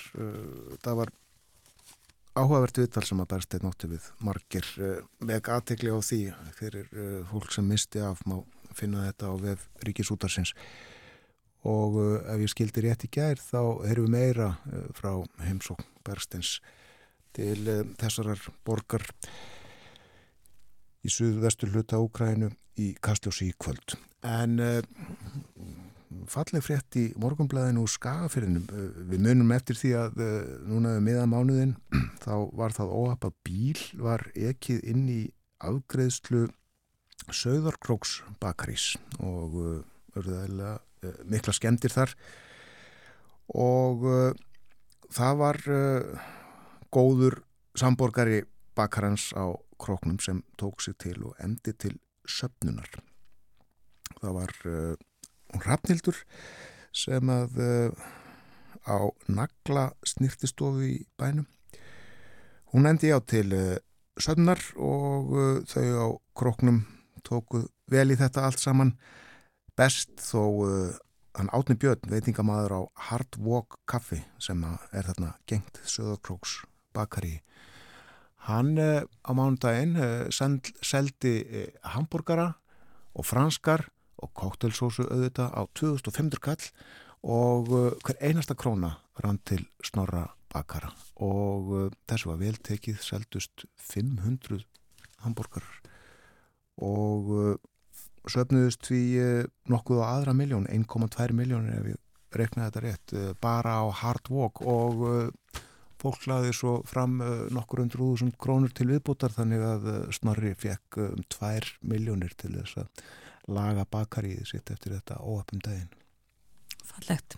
[0.80, 1.12] það var
[2.32, 4.70] áhugavert viðtal sem að Bergsteit nátti við margir
[5.20, 6.20] veg aðtekli á því
[6.56, 6.88] fyrir
[7.28, 8.38] fólk sem misti af má
[8.72, 10.54] finna þetta á vef Ríkisútarsins
[11.68, 15.12] og uh, ef ég skildi rétt í gær þá erum við meira uh, frá
[15.44, 16.56] heimsókn Bergsteins
[17.36, 19.06] til uh, þessarar borgar
[21.02, 22.50] í suðvestur hluta Úkrænu
[22.82, 23.96] í Kastljósi í kvöld.
[24.22, 24.54] En
[26.30, 28.68] falleg frétt í morgunblæðinu úr skagafyrinum.
[29.10, 30.22] Við munum eftir því að
[30.70, 31.74] núna miða mánuðin
[32.24, 35.20] þá var það óhappa bíl var ekið inn í
[35.58, 36.46] afgreðslu
[37.34, 39.58] Söðarkróks bakarís og
[40.14, 40.78] örðaðilega
[41.26, 42.14] mikla skemmtir þar
[43.58, 44.30] og uh,
[45.12, 46.28] það var uh,
[46.94, 47.40] góður
[47.78, 48.42] samborgari
[48.76, 49.52] bakarans á
[49.82, 51.96] króknum sem tók sig til og endi til
[52.28, 52.88] söpnunar.
[54.20, 56.20] Það var hún Rafnildur
[56.94, 57.58] sem að
[58.86, 58.96] á
[59.26, 61.48] nagla snirtistofu í bænum.
[62.70, 63.50] Hún endi á til
[64.20, 65.34] söpnunar og
[65.66, 66.08] þau á
[66.38, 66.84] króknum
[67.26, 68.94] tóku vel í þetta allt saman
[69.82, 70.90] best þó uh,
[71.34, 76.60] hann átni björn veitingamaður á Hard Walk kaffi sem er þarna gengt Söðarkróks
[76.94, 77.40] bakari.
[78.46, 81.34] Hann uh, á mánudaginn uh, seldi
[81.94, 82.52] hambúrgara
[83.16, 83.88] og franskar
[84.22, 86.68] og koktelsósu auðvitað á 2500 kall
[87.22, 87.70] og
[88.02, 90.92] hver einasta króna rann til snorra bakara.
[91.22, 94.62] Og þessu var veltekið seldust 500
[95.26, 95.80] hambúrgarar
[96.82, 97.58] og
[98.30, 99.02] söfnuðust því
[99.72, 102.00] nokkuð á aðra miljón, 1,2 miljónir ef ég
[102.38, 105.02] reknaði þetta rétt, bara á hard walk og
[106.02, 107.18] fólk laði svo fram
[107.54, 112.82] nokkur undir úðusund krónur til viðbútar þannig að Snorri fekk um 2 miljónir til þess
[112.82, 113.04] að
[113.52, 115.90] laga bakaríði sitt eftir þetta óöpum daginn.
[116.86, 117.36] Fallegt.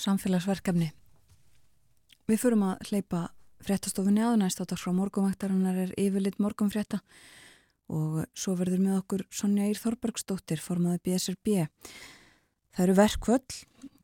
[0.00, 0.90] Samfélagsverkefni.
[2.28, 3.26] Við fyrum að hleypa
[3.64, 7.00] fréttastofunni aðunæst á dags frá morgunvæktarinnar er yfirleitt morgunfrétta
[7.92, 11.66] og svo verður með okkur Sonja Ír Þorbergsdóttir formaði BSRB.
[12.74, 13.56] Það eru verkvöld,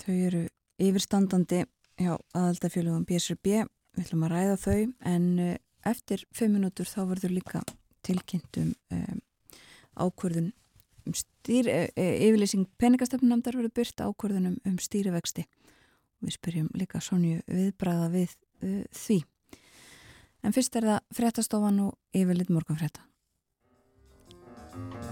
[0.03, 0.43] þau eru
[0.81, 1.65] yfirstandandi
[2.01, 3.65] hjá aðaldafélagum BSRB,
[3.97, 4.79] við ætlum að ræða þau
[5.11, 5.59] en eh,
[5.89, 7.63] eftir 5 minútur þá verður líka
[8.07, 9.21] tilkynntum um,
[10.01, 10.53] ákvörðun
[11.09, 17.01] um stýr, e, e, yfirleysing peningastefnumnæmdar verður byrt ákvörðunum um stýrivexti og við spyrjum líka
[17.05, 18.35] Sonju viðbræða við
[18.65, 19.21] uh, því.
[20.45, 23.10] En fyrst er það fréttastofan og yfirleitt morgunfrétta.
[24.73, 25.10] Thank you.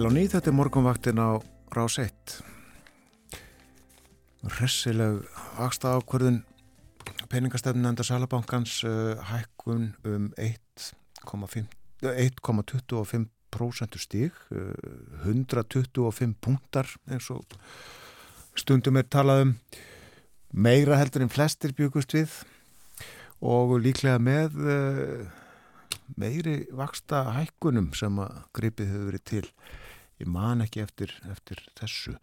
[0.00, 1.36] Sæl og nýð, þetta er morgunvaktin á
[1.76, 2.40] Rás 1.
[4.56, 5.18] Ressileg
[5.58, 6.38] vaksta ákvörðun
[7.28, 11.68] peningastefnin enda Sælabankans uh, hækkun um 1,5
[12.00, 14.72] 1,25% stíg, uh,
[15.28, 17.44] 125 punktar eins og
[18.56, 19.52] stundum er talað um
[20.48, 22.40] meira heldur en flestir byggust við
[23.44, 25.28] og líklega með uh,
[26.16, 29.46] meiri vaksta hækkunum sem að gripið hefur verið til.
[30.20, 32.16] Ég man ekki eftir, eftir þessu.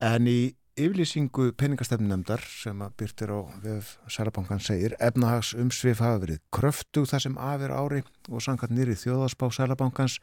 [0.00, 6.42] En í yflýsingu peningastefnunemdar sem að byrtir á vef Sælabankan segir efnahags umsvið hafa verið
[6.54, 10.20] kröftu það sem afir ári og sangat nýri þjóðaspá Sælabankans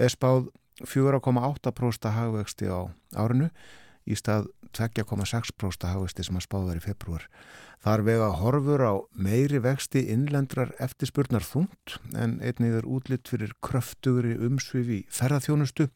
[0.00, 0.48] er spáð
[0.84, 3.50] 4,8% hagvexti á árinu
[4.06, 7.28] í stað 2,6% hagvexti sem að spáð verið í februar.
[7.84, 14.36] Þar vega horfur á meiri vexti innlendrar eftirspurnar þungt en einnig er útlitt fyrir kröftugri
[14.36, 15.88] umsvifi ferðarþjónustu.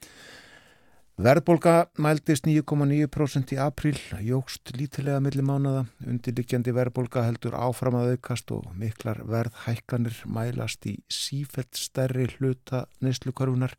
[1.20, 8.48] Verðbólga mældist 9,9% í apríl, jógst lítilega milli mánada, undirlikjandi verðbólga heldur áfram að aukast
[8.56, 13.76] og miklar verðhækkanir mælast í sífelt stærri hluta neyslukorfunar.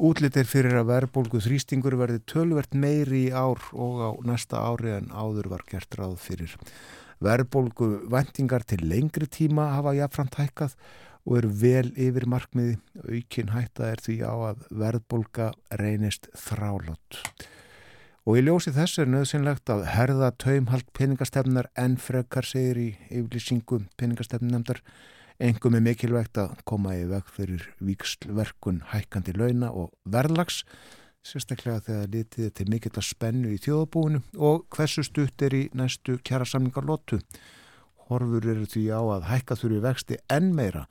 [0.00, 5.12] Útlitir fyrir að verðbólgu þrýstingur verði tölvert meiri í ár og á næsta ári en
[5.12, 6.56] áður var gert ráð fyrir.
[7.20, 10.80] Verðbólgu vendingar til lengri tíma hafa jafnframt hækkað
[11.26, 12.78] og eru vel yfir markmiði.
[13.06, 17.22] Aukin hætta er því á að verðbólga reynist þrálott.
[18.22, 23.82] Og í ljósi þess er nöðsynlegt að herða taumhald peningastefnar en frekar segir í yfirlýsingu
[23.98, 24.82] peningastefnunemdar
[25.42, 30.60] Engum er mikilvægt að koma í veg fyrir vikslverkun hækkandi launa og verðlags,
[31.26, 35.62] sérstaklega þegar litið er til mikill að spennu í þjóðabúinu og hversu stutt er í
[35.74, 37.18] næstu kjara samningarlótu.
[38.06, 40.84] Horfur eru því á að hækka þurfi vexti enn meira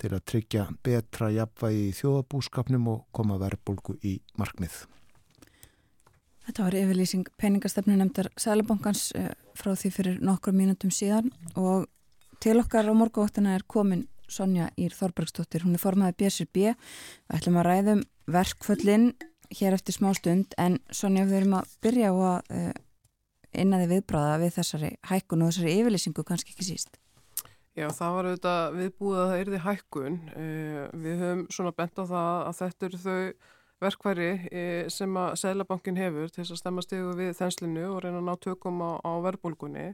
[0.00, 4.82] til að tryggja betra jafnvægi í þjóðabúskapnum og koma verðbólgu í markmið.
[6.48, 11.86] Þetta var yfirlýsing peningastefnu nefndar Sælabankans eh, frá því fyrir nokkru mínutum síðan og
[12.40, 16.70] Til okkar á morguvaktina er komin Sonja Ír Þorbergsdóttir, hún er formaði BSRB.
[16.70, 18.00] Við ætlum að ræðum
[18.32, 19.10] verkföllin
[19.58, 22.70] hér eftir smá stund en Sonja við erum að byrja á að uh,
[23.52, 26.99] innaði viðbráða við þessari hækkun og þessari yfirlýsingu kannski ekki síst.
[27.78, 30.14] Já, það var auðvitað viðbúið að það erði hækkun.
[30.34, 33.18] Uh, við höfum svona bent á það að þetta eru þau
[33.80, 38.18] verkværi uh, sem að Sælabankin hefur til þess að stemma stegu við þenslinu og reyna
[38.18, 39.84] að ná tökum á, á verðbólgunni.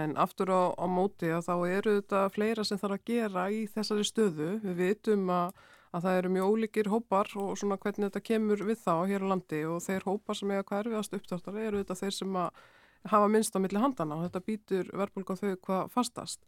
[0.00, 3.60] En aftur á, á móti að þá eru þetta fleira sem þarf að gera í
[3.68, 4.48] þessari stöðu.
[4.64, 5.52] Við vitum að,
[5.92, 9.30] að það eru mjög ólíkir hópar og svona hvernig þetta kemur við þá hér á
[9.34, 12.64] landi og þeir hópar sem eiga hverfiðast upptáttar eru þetta þeir sem að
[13.12, 16.40] hafa minnst á milli handana og þetta býtur á þau hvað fastast.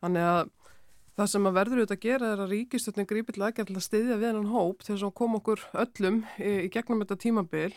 [0.00, 0.42] Þannig að
[1.20, 3.86] það sem að verður auðvitað að gera er að ríkistöldin grípið til aðgerð til að
[3.86, 7.70] styðja við hennan hóp til þess að koma okkur öllum í, í gegnum þetta tímabil.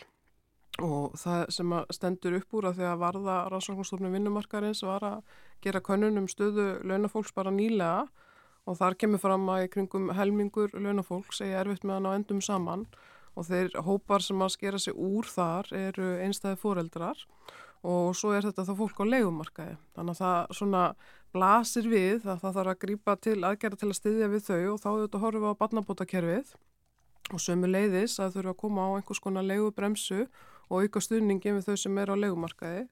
[0.82, 5.82] Og það sem stendur upp úr að því að varða rannsóknarstofnum vinnumarkarins var að gera
[5.84, 8.08] könnunum stöðu launafólks bara nýlega.
[8.64, 12.40] Og þar kemur fram að í kringum helmingur launafólks eigi erfitt með hann á endum
[12.42, 12.86] saman.
[13.36, 17.22] Og þeir hópar sem að skera sig úr þar eru einstæði fóreldrar
[17.84, 20.84] og svo er þetta þá fólk á leikumarkaði þannig að það svona
[21.34, 24.80] blasir við að það þarf að grípa til aðgerða til að styðja við þau og
[24.82, 26.52] þá er þetta horfið á barnabótakerfið.
[27.32, 30.26] Og sömu leiðis að þurfa að koma á einhvers konar leigubremsu
[30.68, 32.84] og auka stuðningin við þau sem er á legumarkaði.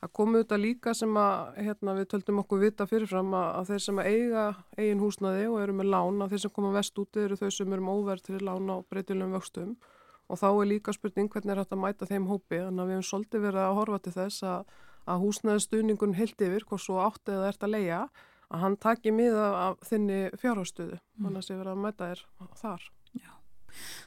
[0.00, 4.00] Það komu þetta líka sem að hérna, við töldum okkur vita fyrirfram að, þeir sem
[4.00, 4.46] að eiga
[4.76, 7.76] eigin húsnaði og eru með lán, að þeir sem koma vest úti eru þau sem
[7.76, 9.76] eru með óverð til lán á breytilegum vöxtum
[10.28, 13.08] og þá er líka spurning hvernig er þetta að mæta þeim hópi að við hefum
[13.10, 17.34] svolítið verið að horfa til þess að, að húsnaði stuðningun heilt yfir, hvort svo átti
[17.34, 18.00] eða ert að leia,
[18.54, 21.30] að hann taki miða af þinni fjárhástöðu, mm.
[21.30, 22.24] það sé verið að mæta þér
[22.60, 22.86] þar.
[23.14, 23.32] Já,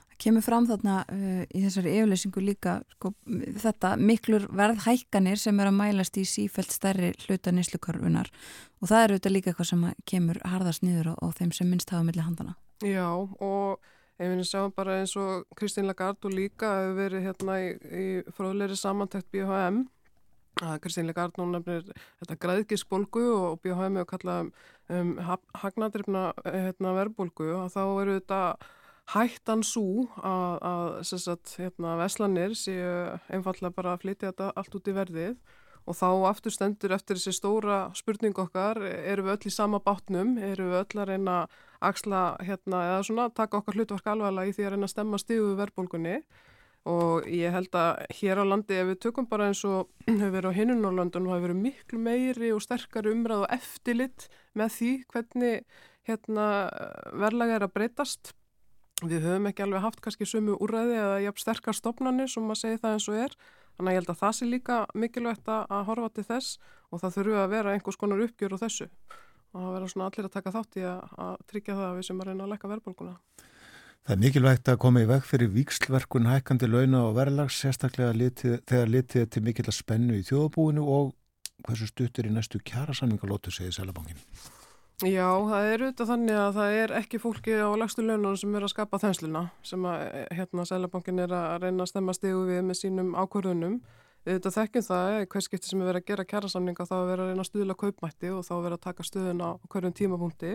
[0.08, 3.14] það kemur fram þarna uh, í þessari yfirleysingu líka sko,
[3.66, 8.32] þetta miklur verðhækkanir sem er að mælast í sífælt stærri hluta nýslukarfunar
[8.82, 11.94] og það er auðvitað líka eitthvað sem kemur harðast niður á, á þeim sem minnst
[11.94, 12.58] hafa milli handana.
[12.86, 17.60] Já, og ef við sjáum bara eins og Kristín Lagarde og líka hefur verið hérna
[17.62, 18.08] í, í
[18.38, 19.84] fróðleiri samantækt BHM
[20.66, 21.86] að Kristín Lagarde nú nefnir
[22.22, 24.50] þetta græðgisbólgu og BHM hefur kallað um,
[24.98, 25.14] um
[25.62, 27.52] hagnadrifna hérna, verðbólgu.
[27.60, 28.42] Og þá eru þetta
[29.14, 32.90] hættan svo að, að sagt, hérna, veslanir séu
[33.30, 35.40] einfallega bara að flytja þetta allt út í verðið.
[35.88, 40.36] Og þá aftur stendur eftir þessi stóra spurning okkar, eru við öll í sama bátnum,
[40.44, 44.54] eru við öll að reyna að axla hérna eða svona taka okkar hlutverk alveg í
[44.56, 46.22] því að reyna að stemma stíðu verðbólgunni.
[46.88, 50.56] Og ég held að hér á landi ef við tökum bara eins og hefur verið
[50.56, 54.74] á hinnun á landun og hefur verið miklu meiri og sterkari umræð og eftirlitt með
[54.78, 56.48] því hvernig hérna
[57.12, 58.34] verðlaga er að breytast.
[59.04, 62.82] Við höfum ekki alveg haft kannski sumu úræði eða jafn sterkar stopnarnir sem að segja
[62.86, 63.38] það eins og er.
[63.78, 66.58] Þannig að ég held að það sé líka mikilvægt að horfa til þess
[66.90, 68.88] og það þurfu að vera einhvers konar uppgjör á þessu
[69.58, 72.08] og það verður svona allir að taka þátt í að, að tryggja það að við
[72.08, 73.16] sem að reyna að lekka verðbólguna.
[74.08, 78.54] Það er mikilvægt að koma í veg fyrir vikslverkun hækandi launa og verðlags sérstaklega litið,
[78.70, 81.10] þegar litið til mikill að spennu í þjóðbúinu og
[81.66, 84.22] hversu stuttur í næstu kjærasamningalótu segið Sælabankin.
[85.06, 88.64] Já, það er auðvitað þannig að það er ekki fólki á lagstu laununum sem er
[88.66, 90.06] að skapa þensluna sem að
[90.40, 93.76] hérna Sælabankin er að reyna að stemma stegu við með sínum ákvörðunum.
[94.28, 97.30] Auðvitað þekkjum það, hvers skipti sem er verið að gera kjærasamninga þá er verið að
[97.32, 100.50] reyna að stuðla kaupmætti og þá er verið að taka stuðun á hverjum tímapunkti.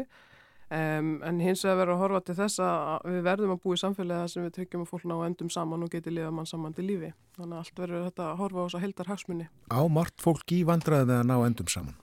[0.73, 3.81] Um, en hins vegar verður að horfa til þess að við verðum að búa í
[3.81, 6.85] samfélagi sem við tryggjum að fólk ná endum saman og geti liða mann saman til
[6.91, 7.11] lífi.
[7.39, 9.49] Þannig að allt verður þetta að horfa á þess að heldar hagsmunni.
[9.73, 11.99] Á margt fólk í vandraði að ná endum saman?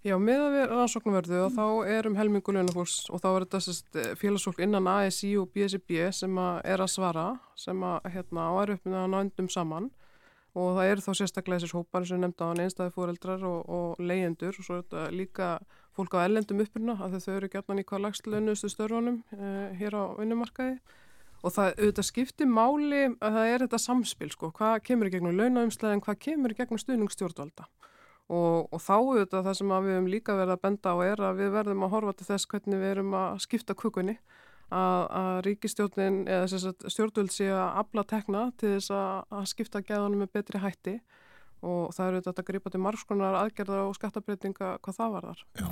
[0.00, 3.58] Já, með að við rannsóknarverðu og þá er um helmingu launafólks og þá er þetta
[3.66, 7.26] sest, félagsfólk innan ASI og BSB sem að er að svara
[7.60, 9.90] sem að hérna á erfum að nándum saman
[10.54, 14.00] og það eru þá sérstaklega þessir hópar sem nefnda á hann einstæði fóreldrar og, og
[14.02, 15.50] leyendur og svo er þetta líka
[15.96, 19.98] fólk á ellendum uppurna að þau eru gætnan í hvað lagst launustu störfunum eh, hér
[19.98, 20.80] á vinnumarkaði.
[21.40, 25.38] Og það auðvitað skiptir máli að það er þetta samspil sko, hvað kemur í gegnum
[25.38, 27.70] launaumslega en hvað kemur í gegnum stuðningsstjórnvalda
[28.30, 31.40] Og, og þá auðvitað það sem við hefum líka verið að benda á er að
[31.40, 34.14] við verðum að horfa til þess hvernig við erum að skipta kukunni
[34.70, 40.24] að, að ríkistjórnin eða stjórnvöld sé að abla tekna til þess að, að skipta gæðunum
[40.24, 41.00] með betri hætti
[41.60, 45.42] og það eru þetta að gripa til margskonar aðgerða og skattabreitinga hvað það var þar.
[45.60, 45.66] Já,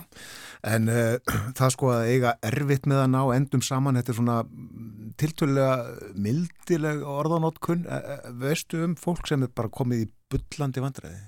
[0.75, 4.39] en uh, það sko að eiga erfitt með að ná endum saman, þetta er svona
[5.19, 7.89] tiltölulega mildileg orðanótkun,
[8.43, 11.25] veistu um fólk sem er bara komið í bullandi vandræði?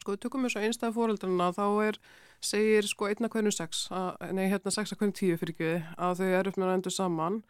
[0.00, 1.98] Sko, við tökum þess að einstæða fóreldrarna þá er,
[2.44, 6.20] segir sko einna hverju sex, að, nei hérna sex að hverju tíu fyrir ekki, að
[6.20, 7.40] þau eru upp með að endur saman.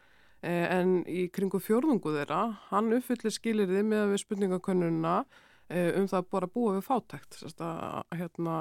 [0.45, 5.13] Eh, en í kringu fjórðungu þeirra, hann uppfyllir skilir þið með við spurningakönnuna
[5.73, 7.69] eh, um það bara búa við fátækt, Sesta,
[8.13, 8.57] hérna,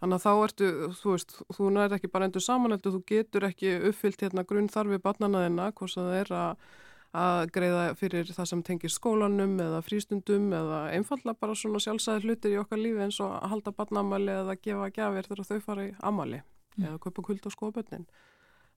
[0.00, 0.70] þannig að þá ertu,
[1.02, 4.70] þú veist, þú nærið ekki bara endur saman, heldur þú getur ekki uppfyllt hérna grunn
[4.72, 6.64] þarfi barnana þina, hvort það er að
[7.12, 12.54] að greiða fyrir það sem tengir skólanum eða frístundum eða einfalla bara svona sjálfsæðir hlutir
[12.54, 15.94] í okkar lífi eins og að halda barnamali eða gefa gafir þegar þau fara í
[16.00, 16.86] amali mm.
[16.86, 18.06] eða kaupa kult á skóabötnin.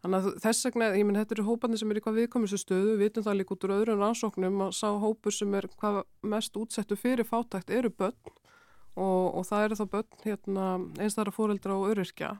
[0.04, 2.98] Þannig að þess vegna, ég minn, þetta eru hópanir sem er í hvað viðkomistu stöðu,
[3.00, 6.02] við vitum það líka út úr öðrum rannsóknum að sá hópur sem er hvað
[6.36, 8.20] mest útsettu fyrir fátækt eru börn
[9.00, 10.68] og, og það eru þá börn hérna,
[11.00, 12.36] einstæðara fóreldra og öryrkja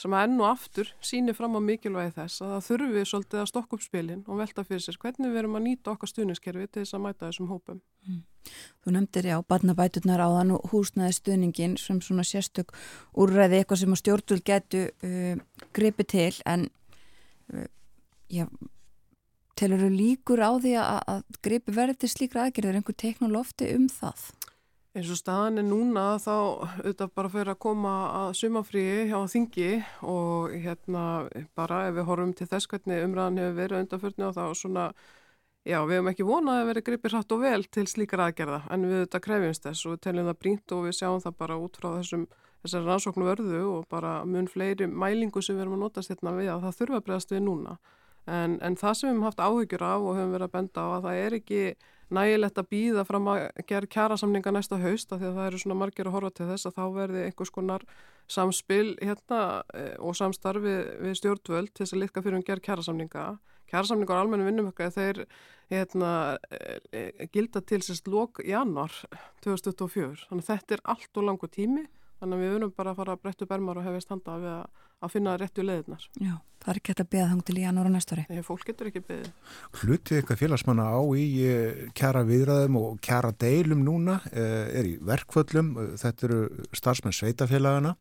[0.00, 3.50] sem að enn og aftur sýnir fram á mikilvægi þess að það þurfi svolítið að
[3.50, 6.82] stokka upp spilin og velta fyrir sér hvernig við erum að nýta okkar stuðningskerfi til
[6.82, 7.80] þess að mæta þessum hópum.
[8.08, 8.20] Mm.
[8.82, 12.74] Þú nefndir já, barnabæturnar á þann og húsnaði stuðningin sem svona sérstök
[13.14, 16.66] úrræði eitthvað sem að stjórnvöld getu uh, gripi til en
[17.54, 17.68] uh,
[18.26, 18.48] já,
[19.54, 23.86] telur þú líkur á því að, að gripi verði til slíkra aðgerðir einhver teknolófti um
[23.92, 24.26] það?
[24.94, 29.70] Eins og staðan er núna þá auðvitað bara fyrir að koma að sumafríi hjá þingi
[30.06, 31.02] og hérna
[31.58, 34.84] bara ef við horfum til þess hvernig umræðan hefur verið undanförni og þá svona
[35.66, 38.86] já við hefum ekki vonað að vera gripið hratt og vel til slíkar aðgerða en
[38.86, 41.80] við auðvitað krefjumst þess og við teljum það brínt og við sjáum það bara út
[41.80, 42.28] frá þessum
[42.62, 46.54] þessar rannsóknu vörðu og bara mun fleiri mælingu sem við erum að notast hérna við
[46.54, 47.78] að það þurfa að bregðast við núna
[48.26, 50.88] en, en það sem við hefum haft áhyggjur af og hefum verið að benda á
[50.94, 51.62] að það er ekki
[52.14, 55.78] nægilegt að býða fram að gera kjærasamninga næsta haust af því að það eru svona
[55.80, 57.86] margir að horfa til þess að þá verði einhvers konar
[58.30, 59.40] samspil hérna
[59.74, 63.26] eh, og samstarfi við stjórnvöld til þess að litka fyrir um gera kjærasamninga.
[63.72, 65.20] Kjærasamningar á almennu vinnumökkaði þeir
[65.72, 66.12] hérna,
[66.92, 68.92] eh, gilda til sérst lók januar
[69.44, 70.28] 2024.
[70.28, 71.86] Þannig að þetta er allt og langu tími
[72.24, 74.84] Þannig að við vunum bara að fara að brettu bermar og hefist handa við að,
[75.04, 76.04] að finna réttu leðinar.
[76.16, 76.30] Já,
[76.64, 78.24] það er ekki hægt að beða þang til í janúar og næsta ári.
[78.30, 79.50] Þegar fólk getur ekki beðið.
[79.82, 84.94] Hlutið eitthvað félagsmanna á í eh, kjara viðræðum og kjara deilum núna, eh, er í
[85.04, 86.40] verkföllum, eh, þetta eru
[86.80, 87.92] starfsmenn sveitafélagana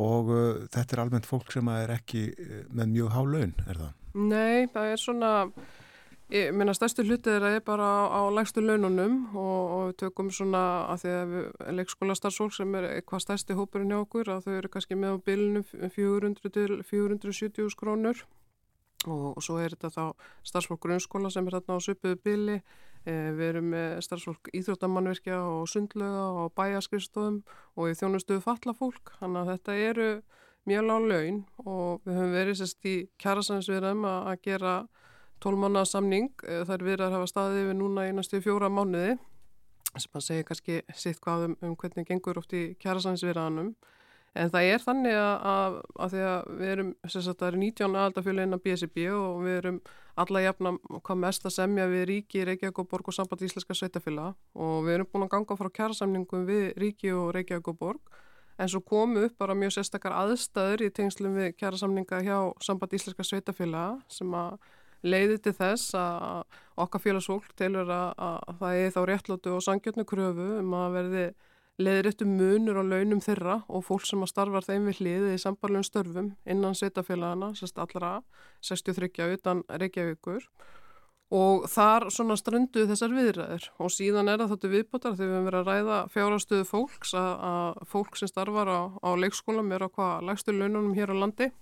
[0.00, 2.24] og eh, þetta er almennt fólk sem er ekki
[2.72, 3.92] með mjög há laun, er það?
[4.16, 5.34] Nei, það er svona,
[6.30, 9.96] ég meina stærstu hlutið er að ég bara á, á lægstu laununum og, og við
[10.04, 10.62] tökum svona
[10.92, 11.32] að því að
[11.78, 15.24] leikskóla starfsfólk sem er eitthvað stærsti hópurinn hjá okkur að þau eru kannski með á
[15.26, 18.22] bilinu 400 til 470 krónur.
[19.08, 22.58] Og, og svo er þetta þá starfsfólk grunnskóla sem er þarna á söpuðu bili.
[23.08, 27.40] Eh, við erum með starfsfólk íþróttamannverkja og sundlega og bæjaskristóðum
[27.80, 29.14] og í þjónustuðu falla fólk.
[29.22, 30.08] Þannig að þetta eru
[30.68, 34.74] mjög lág laun og við höfum verið sérst í kjærasansviðram að, að gera
[35.42, 39.18] 12 mánuða samning Eh, þær viðrar hafa staðið við núna næstu fjóra mánuði
[39.98, 43.74] sem að segja kannski sitt hvað um, um hvernig gengur oft í kjærasansviðranum
[44.38, 47.60] En það er þannig að, að, að því að við erum, sem sagt, það eru
[47.64, 49.80] 19 aðaldafjölu innan BSB og við erum
[50.22, 54.28] alla jafna hvað mest að semja við Ríki, Reykjavík og Borg og Samband Íslenska Sveitafjöla
[54.54, 58.20] og við erum búin að ganga frá kjærasamningum við Ríki og Reykjavík og Borg
[58.60, 63.26] en svo komu upp bara mjög sérstakar aðstæður í tengslum við kjærasamninga hjá Samband Íslenska
[63.26, 64.60] Sveitafjöla sem að
[65.02, 70.06] leiði til þess að okkar félagsfólk telur að, að það er þá réttlótu og sangjörnu
[70.08, 71.24] kröfu um að verði
[71.80, 75.86] leiðréttu munur á launum þeirra og fólk sem að starfa þeim við hliðið í sambarlegum
[75.86, 78.18] störfum innan sveitafélagana, sérst allra
[78.66, 80.44] 63 utan Reykjavíkur.
[81.30, 83.66] Og þar svona strönduð þessar viðræður.
[83.78, 87.44] Og síðan er það þáttu viðbútar þegar við höfum verið að ræða fjárastöðu fólks að,
[87.50, 91.52] að fólk sem starfar á, á leikskólam er á hvað lægstu laununum hér á landi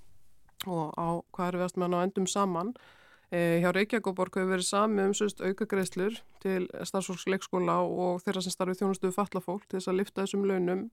[0.66, 2.72] og á hvað er við að menna á endum saman
[3.28, 8.54] E, hjá Reykjavíkuborg hefur verið sami um sérst aukagreislur til starfsfólks leikskóla og þeirra sem
[8.54, 10.86] starfið þjónustuðu fallafólk til þess að lifta þessum launum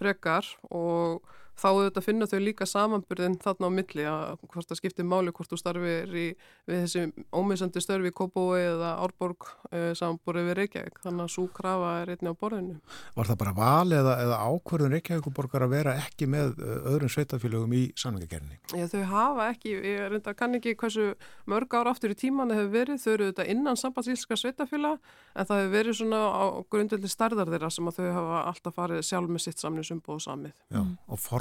[0.00, 1.26] frekar og
[1.56, 5.50] þá auðvitað finna þau líka samanburðin þarna á milli að hvort það skiptir máli hvort
[5.52, 6.26] þú starfir í,
[6.68, 7.02] við þessi
[7.32, 12.12] ómisandi störfi í Kópói eða Árborg e, samanburðið við Reykjavík þannig að svo krafa er
[12.14, 12.76] einni á borðinu.
[13.16, 17.76] Var það bara val eða, eða ákvörðun Reykjavíkuborgar að vera ekki með uh, öðrum sveitafélögum
[17.76, 18.60] í samlingagerni?
[18.76, 21.08] Já, þau hafa ekki, ég reynda kann ekki hversu
[21.48, 25.00] mörg ár aftur í tíman það hefur verið, þau eru þetta innan sambandsílska sveitafélag
[25.36, 27.48] en það hefur verið svona á grundveldi starðar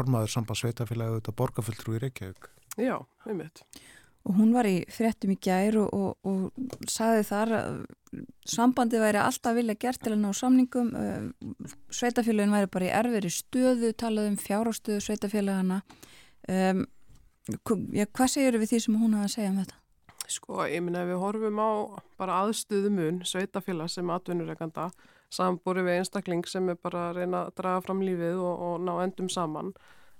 [0.05, 2.49] Já, og formaður sambandsveitafélagi þetta borgarfulltrú í Reykjavík.
[2.77, 3.63] Já, einmitt.
[4.25, 7.85] Og hún var í fréttum í gær og, og, og saði þar að
[8.45, 10.91] sambandi væri alltaf vilja gert til að ná samningum.
[11.93, 15.81] Sveitafélagin væri bara í erfiri stöðu, talað um fjárástöðu sveitafélagana.
[16.49, 16.87] Um,
[17.93, 19.75] ja, hvað segir við því sem hún hafa að segja um þetta?
[20.25, 21.69] Sko, ég minna ef við horfum á
[22.17, 24.89] bara aðstöðumun sveitafélag sem atvinnureikanda
[25.35, 28.93] sambúri við einstakling sem er bara að reyna að draga fram lífið og, og ná
[29.03, 29.73] endum saman.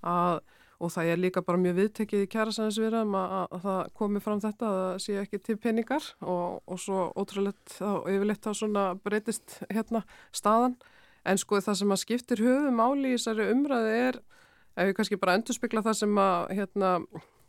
[0.06, 0.42] Að,
[0.84, 4.44] og það er líka bara mjög viðtekið í kjærasæðisverðum að, að, að það komi fram
[4.44, 8.86] þetta að það sé ekki til peningar og, og svo ótrúlegt og yfirleitt þá svona
[9.02, 10.04] breytist hérna
[10.36, 10.76] staðan.
[11.26, 14.20] En sko það sem að skiptir höfum áli í þessari umræði er
[14.76, 16.92] ef við kannski bara endurspikla það sem að hérna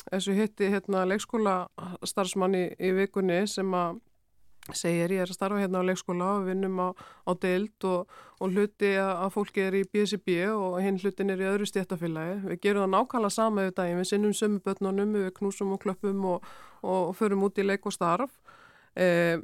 [0.06, 1.56] þessu hitti hérna leikskóla
[2.06, 3.98] starfsmann í, í vikunni sem að
[4.74, 6.88] segir ég er að starfa hérna á leikskóla og vinnum á,
[7.28, 11.50] á deild og, og hluti að fólki er í BSB og hinn hlutin er í
[11.50, 12.38] öðru stjættafélagi.
[12.48, 16.24] Við gerum það nákvæmlega sama yfir daginn, við sinnum sömu börnunum, við knúsum og klöppum
[16.32, 16.48] og,
[16.82, 18.32] og förum út í leik og starf.
[18.96, 19.38] Eh,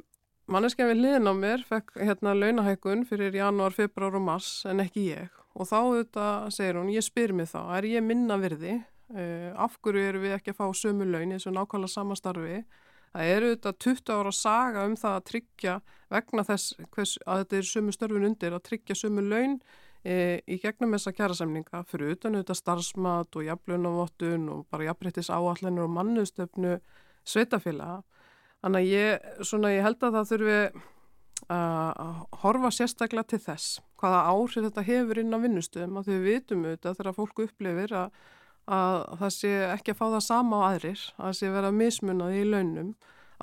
[0.51, 5.05] Manneskja við hliðin á mér fekk hérna launahækun fyrir janúar, februar og mars en ekki
[5.13, 8.79] ég og þá þetta segir hún, ég spyr mig þá, er ég minna virði?
[9.13, 12.63] Eh, af hverju eru við ekki að fá sömu laun eins og nákvæmlega sama starfi?
[13.13, 15.73] Það eru þetta 20 ára saga um það að tryggja
[16.13, 19.59] vegna þess hvers, að þetta er sumu störfun undir að tryggja sumu laun
[20.01, 20.15] e,
[20.49, 25.93] í gegnum þessa kjærasemninga fyrir utan auðvitað starfsmat og jafnlaunavottun og bara jafnrættis áallinur og
[25.99, 26.79] mannuðstöfnu
[27.21, 28.01] sveitafélaga.
[28.63, 30.59] Þannig að ég, svona, ég held að það þurfi
[31.53, 36.63] að horfa sérstaklega til þess hvaða áhrif þetta hefur inn á vinnustöðum að þau vitum
[36.63, 38.21] auðvitað þegar fólku upplifir að
[38.69, 42.37] að það sé ekki að fá það sama á aðrir, að það sé vera mismunað
[42.37, 42.93] í launum,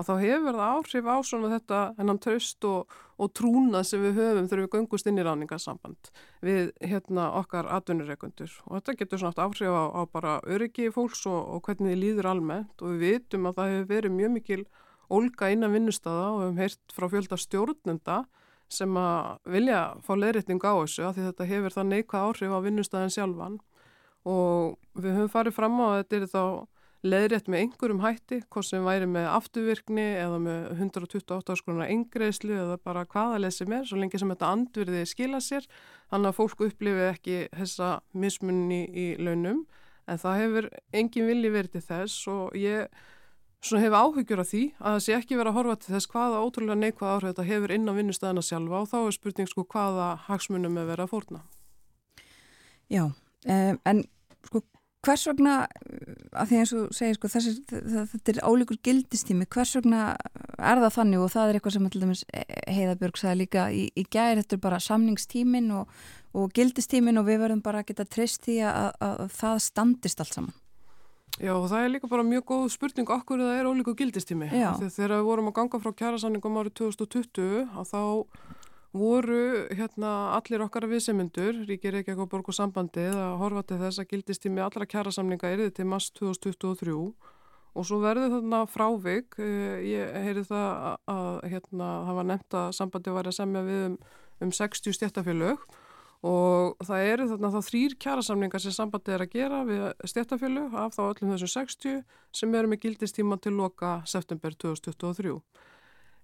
[0.00, 4.20] að þá hefur það áhrif á svona þetta hennan tröst og, og trúnað sem við
[4.20, 6.10] höfum þegar við göngust inn í ráningarsamband
[6.46, 11.40] við hérna okkar atvinnureikundur og þetta getur svona áhrif á, á bara öryggi fólks og,
[11.56, 12.76] og hvernig þið líður almennt.
[12.80, 14.62] Og við vitum að það hefur verið mjög mikil
[15.10, 18.20] ólga innan vinnustada og við hefum heyrt frá fjölda stjórnenda
[18.70, 23.14] sem að vilja fá leirritning á þessu að þetta hefur það neikvað áhrif á vinnustæðin
[23.16, 23.58] sjálfan
[24.28, 26.44] og við höfum farið fram á að þetta er þá
[27.00, 32.76] leiðrétt með einhverjum hætti, hvort sem væri með afturvirkni eða með 128 skronar engreislu eða
[32.84, 35.68] bara hvaða leið sem er, svo lengi sem þetta andvirði skila sér,
[36.12, 39.64] þannig að fólk upplifi ekki þessa mismunni í launum,
[40.04, 40.68] en það hefur
[41.00, 43.00] engin vilji verið til þess og ég
[43.64, 46.44] svona hefur áhyggjur af því að það sé ekki verið að horfa til þess hvaða
[46.44, 50.06] ótrúlega neikvæða áhrif þetta hefur inn á vinnustæðina sjálfa og þá er spurning sko hvaða
[50.28, 51.42] hagsmunum er verið að fórna.
[52.90, 53.04] Já,
[53.46, 54.04] um, en
[54.46, 54.62] sko
[55.06, 55.54] hvers vegna,
[56.36, 60.10] að því eins og segir sko þessi, þetta er álíkur gildistími, hvers vegna
[60.58, 62.24] er það þannig og það er eitthvað sem dæmis
[62.68, 65.94] Heiðabjörg sagði líka í, í gæri, þetta er bara samningstímin og,
[66.36, 70.24] og gildistímin og við verðum bara að geta treyst því að, að, að það standist
[70.24, 70.58] allt saman.
[71.40, 74.50] Já og það er líka bara mjög góð spurning okkur það er ólíku gildistími.
[74.52, 78.02] Þegar við vorum að ganga frá kjærasamningum árið 2020 að þá
[78.96, 84.02] voru hérna allir okkar viðsemundur, Ríkir Reykjavík og Borg og sambandið að horfa til þess
[84.02, 86.96] að gildistími allra kjærasamninga erði til mars 2023
[87.70, 92.58] og svo verður þarna frávik, eh, ég heyri það að, að hérna, það var nefnt
[92.58, 93.96] að sambandið var að semja við um,
[94.42, 95.70] um 60 stjættafélög
[96.26, 100.98] og það eru þarna þá þrýr kjærasamningar sem sambandið er að gera við stjættafélög af
[100.98, 102.02] þá öllum þessum 60
[102.42, 105.38] sem eru með gildistíma til loka september 2023.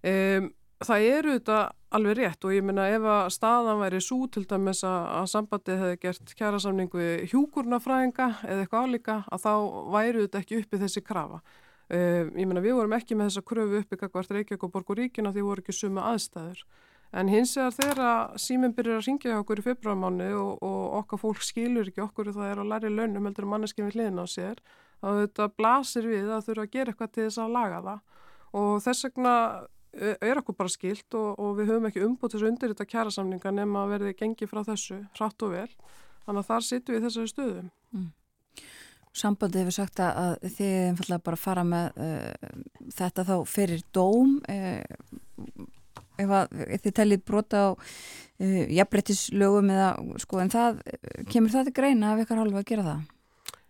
[0.07, 0.51] Um,
[0.85, 1.59] það eru þetta
[1.97, 5.79] alveg rétt og ég minna ef að staðan væri svo til dæmis að, að sambandið
[5.83, 9.53] hefði gert kjærasamningu hjúkurnafræðinga eða eitthvað álíka að þá
[9.95, 11.41] væru þetta ekki uppi þessi krafa.
[11.87, 15.31] Uh, ég minna við vorum ekki með þessa kröfu uppi kakvart Reykjavík og Borgur Ríkina
[15.33, 16.65] því voru ekki suma aðstæður.
[17.17, 21.47] En hins vegar þegar síminn byrjar að ringja okkur í februarmáni og, og okkar fólk
[21.47, 24.61] skilur ekki okkur það er að læri launum heldur manneskinn við hliðin á sér
[25.07, 28.03] að þetta blasir við að þurfa að gera eitthvað til þess að laga það
[28.59, 29.37] og þess vegna
[29.97, 33.85] er okkur bara skilt og, og við höfum ekki umbútt þessu undir þetta kjærasamninga nema
[33.85, 35.71] að verði gengið frá þessu hratt og vel
[36.27, 37.65] þannig að þar sittum við í þessari stöðu
[37.97, 38.07] mm.
[39.17, 42.51] Sambandi hefur sagt að þið einfallega bara fara með uh,
[42.93, 44.83] þetta þá fyrir dóm uh,
[46.21, 46.35] ef,
[46.67, 49.91] ef þið tellið brota á uh, jafnbrettislögum eða
[50.21, 50.83] sko en það
[51.33, 53.05] kemur það til greina af ykkar hálfa að gera það?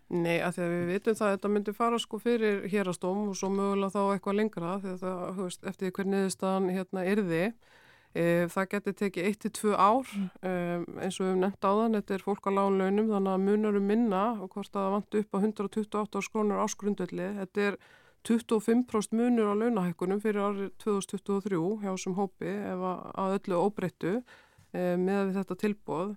[0.07, 3.35] Nei, að því að við vitum það að þetta myndi fara sko fyrir hérastóm og
[3.35, 7.41] svo mögulega þá eitthvað lengra þegar það, höfst, eftir hvernig niðurstaðan hérna yrði.
[8.15, 8.23] E,
[8.53, 10.13] það getur tekið 1-2 ár
[10.47, 10.53] e,
[11.03, 14.23] eins og við nefnt á þann, þetta er fólk á lánlaunum þannig að munarum minna
[14.39, 17.27] og hvort það vantu upp á 128 áskrónur áskrundvelli.
[17.41, 17.79] Þetta er
[18.31, 24.95] 25% munur á launahækkunum fyrir árið 2023 hjá þessum hópi ef að öllu óbreyttu e,
[24.95, 26.15] með þetta tilbóð.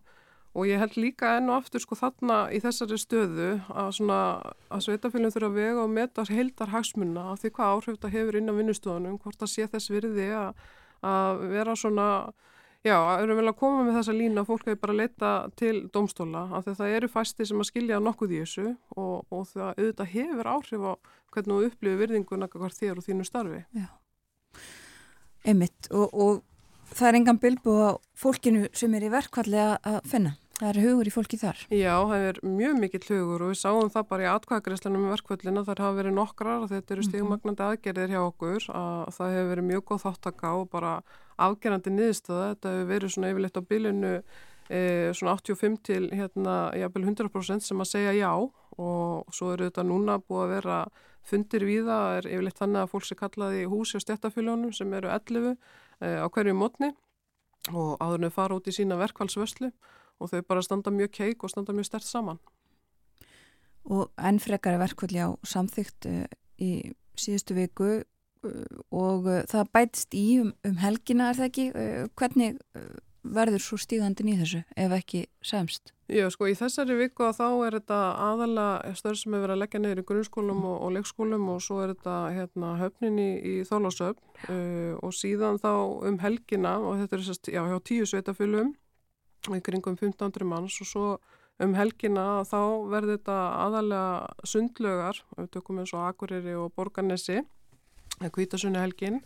[0.51, 4.21] Og ég held líka enn og aftur sko þarna í þessari stöðu að svona
[4.67, 8.39] að sveitafélum þurfa að vega og meta heildar hagsmunna af því hvað áhrif þetta hefur
[8.41, 10.65] inn á vinnustofunum, hvort það sé þess virði að,
[11.07, 12.09] að vera svona,
[12.83, 15.33] já, að eru vel að koma með þessa lína að fólk hefur bara leita
[15.63, 19.49] til domstóla af því það eru fæsti sem að skilja nokkuð í þessu og, og
[19.53, 20.93] það auðvitað hefur áhrif á
[21.31, 23.63] hvernig þú upplifir virðinguna hvað þér og þínu starfi.
[23.79, 23.91] Já,
[25.47, 26.47] einmitt og, og
[26.95, 30.37] það er engan bilbu á fólkinu sem er í verkvalli að finna.
[30.61, 31.61] Það er hugur í fólki þar.
[31.73, 35.63] Já, það er mjög mikill hugur og við sáum það bara í atkvæðagreslunum með verkvöldina.
[35.65, 38.67] Það hafa verið nokkrar og þetta eru stígumagnandi aðgerðir hjá okkur.
[38.77, 40.93] Að það hefur verið mjög góð þáttaka og bara
[41.41, 42.51] afgerandi niðurstöða.
[42.53, 44.13] Þetta hefur verið svona yfirleitt á bylunu
[44.69, 44.83] e,
[45.17, 48.33] svona 85 til hérna, jafnvel 100% sem að segja já
[48.81, 50.81] og svo eru þetta núna búið að vera
[51.25, 52.19] fundir við það.
[52.19, 55.57] Er yfirleitt þannig að fólk sé kallaði í húsi á stjættafyljónum sem eru 11 e,
[56.01, 56.93] á hverju mótni
[57.69, 59.71] og áðurinu fara út í sína verkvælsvöslu
[60.21, 62.41] og þau bara standa mjög keik og standa mjög stert saman.
[63.85, 66.25] Og enn frekar er verkvöldi á samþygt uh,
[66.61, 71.67] í síðustu viku uh, og það bætist í um, um helgina, er það ekki?
[72.17, 72.61] Hvernig
[73.23, 75.93] verður svo stígandin í þessu ef ekki semst?
[76.11, 79.61] Já, sko, í þessari viku að þá er þetta aðalega störð sem er verið að
[79.63, 83.55] leggja neyður í grunnskólum og, og leikskólum og svo er þetta hérna, höfnin í, í
[83.69, 85.73] þólasöfn og síðan þá
[86.11, 88.73] um helgina og þetta er sérst, já, hjá tíu sveitafylum
[89.55, 91.07] í kringum 1500 manns og svo
[91.61, 92.61] um helgina þá
[92.91, 97.45] verður þetta aðalega sundlögar, við tökum eins og Akureyri og Borganesi,
[98.21, 99.21] kvítasunni helgin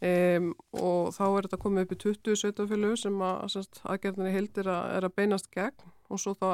[0.00, 4.90] um, og þá er þetta komið upp í 20 sveitafjölu sem að aðgerðinni hildir að,
[4.98, 6.50] er að beinast gegn og svo þá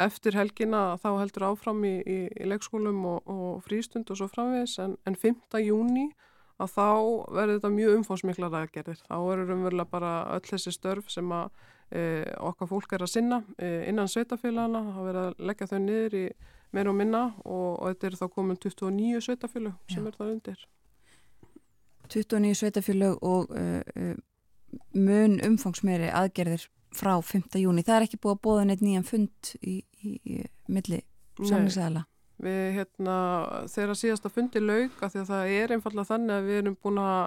[0.00, 4.78] eftir helgina þá heldur áfram í, í, í leikskólum og, og frístund og svo framvegs
[4.82, 5.60] en, en 5.
[5.64, 6.08] júni
[6.60, 6.88] að þá
[7.32, 9.02] verður þetta mjög umfósmiklar aðgerðir.
[9.06, 11.48] Þá eru umverulega bara öll þessi störf sem að
[11.88, 12.02] e,
[12.36, 14.82] okkar fólk er að sinna e, innan sveitafélagana.
[14.90, 16.24] Það verður að leggja þau niður í
[16.76, 20.10] meira og minna og, og þetta er þá komin 29 sveitafélag sem Já.
[20.10, 20.68] er það undir.
[22.10, 24.12] 29 sveitafélag og uh,
[24.94, 27.58] mun umfangsmeiri aðgerðir frá 5.
[27.62, 27.84] júni.
[27.86, 31.02] Það er ekki búið að bóða neitt nýjan fund í, í, í milli
[31.38, 32.06] samlingsæðala.
[32.40, 33.16] Við, hérna,
[33.68, 37.00] þegar síðasta fundi lauk að því að það er einfallega þannig að við erum búin
[37.02, 37.18] að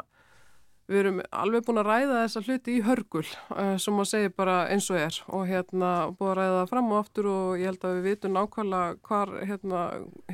[0.90, 4.56] við erum alveg búin að ræða þessa hluti í hörgul uh, sem maður segir bara
[4.74, 5.20] eins og er.
[5.32, 8.36] Og hérna búin að ræða það fram og aftur og ég held að við vitum
[8.36, 9.84] nákvæmlega hvar hérna,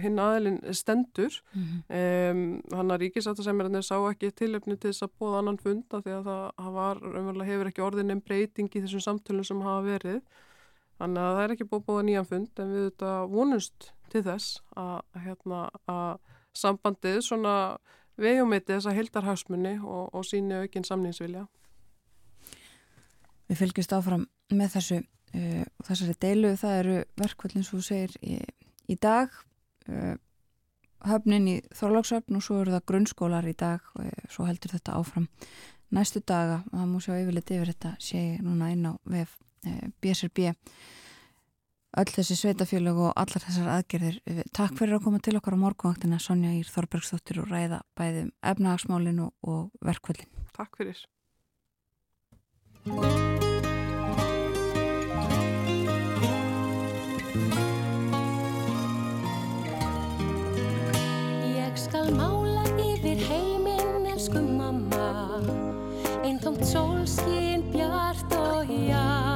[0.02, 1.38] hinn aðilinn stendur.
[1.54, 2.42] Um,
[2.74, 6.32] hann að ríkisáttasemjörnir sá ekki tilöfni til þess að bóða annan fund af því að
[6.32, 10.20] það, var, umverulega hefur ekki orðin en breyting í þessum samtölum sem hafa verið.
[11.00, 14.60] Þannig að það er ekki búið bóða nýjan fund en við þetta vonust til þess
[14.76, 16.18] að, hérna, að
[16.58, 17.56] sambandið svona
[18.20, 21.46] vegumiti þessa hildarhagsmunni og, og síni aukinn samningsvilja.
[23.50, 28.40] Við fylgjumst áfram með þessu uh, þessari deilu, það eru verkvöldin svo segir í,
[28.90, 29.34] í dag
[29.90, 30.16] uh,
[31.08, 33.84] höfnin í Þorlákshöfn og svo eru það grunnskólar í dag.
[33.98, 35.28] Og uh, svo heldur þetta áfram
[35.96, 36.62] næstu daga.
[36.70, 39.38] Og það múi sjá yfirleitt yfir þetta sé núna inn á uh,
[40.02, 40.52] BSRB
[41.98, 44.20] öll þessi sveitafélög og allar þessar aðgerðir.
[44.54, 49.32] Takk fyrir að koma til okkar á morgunvaktina Sonja Ír Þorbergsdóttir og ræða bæðum efnahagsmálinu
[49.42, 50.30] og verkvöldin.
[50.54, 51.06] Takk fyrir.
[61.50, 65.10] Ég skal mála yfir heiminn, elsku mamma
[66.24, 69.29] Eintómt sólskinn, bjart og jæmt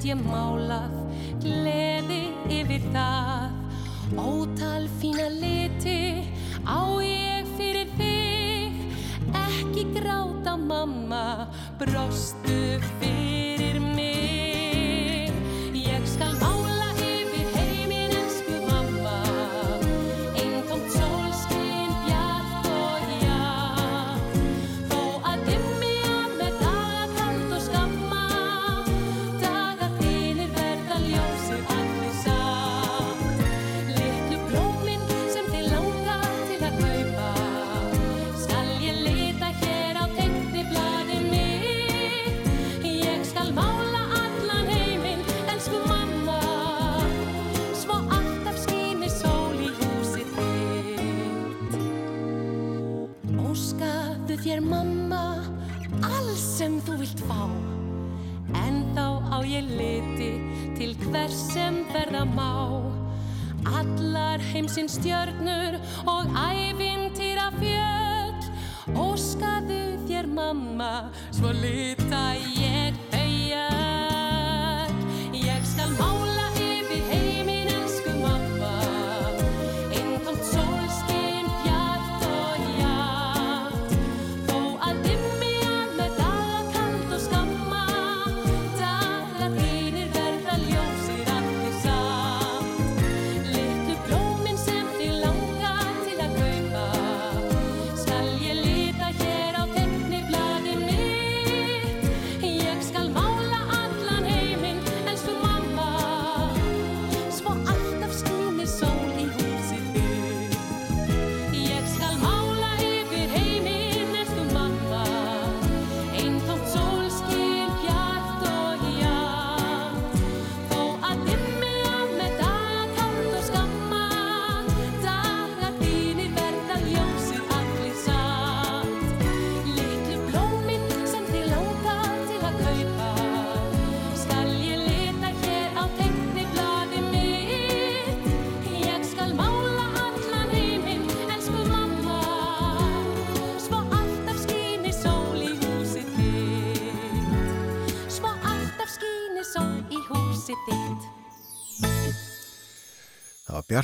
[0.00, 0.92] get ég málað
[1.40, 3.50] Gleði yfir það.
[4.16, 6.24] Ótal fína liti
[6.64, 8.80] Á ég fyrir þig.
[9.44, 13.39] Ekki gráta mamma Brostu fyrir
[57.00, 57.48] vilt fá.
[58.60, 60.32] En þá á ég liti
[60.76, 62.52] til hvers sem verða má.
[63.80, 65.78] Allar heimsins stjörnur
[66.08, 68.50] og ævintýra fjöll.
[68.96, 72.24] Óskaðu þér mamma, svo lita
[72.58, 73.09] ég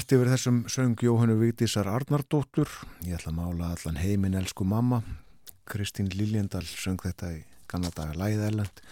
[0.06, 2.68] Bjart yfir þessum söng Jóhannu Vigdísar Arnardóttur.
[3.02, 5.00] Ég ætla að mála allan heiminn elsku mamma.
[5.66, 8.82] Kristín Liljendal söng þetta í gamla daga Læðið Erlend.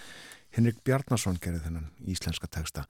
[0.57, 2.83] Henrik Bjarnason gerði þennan íslenska texta.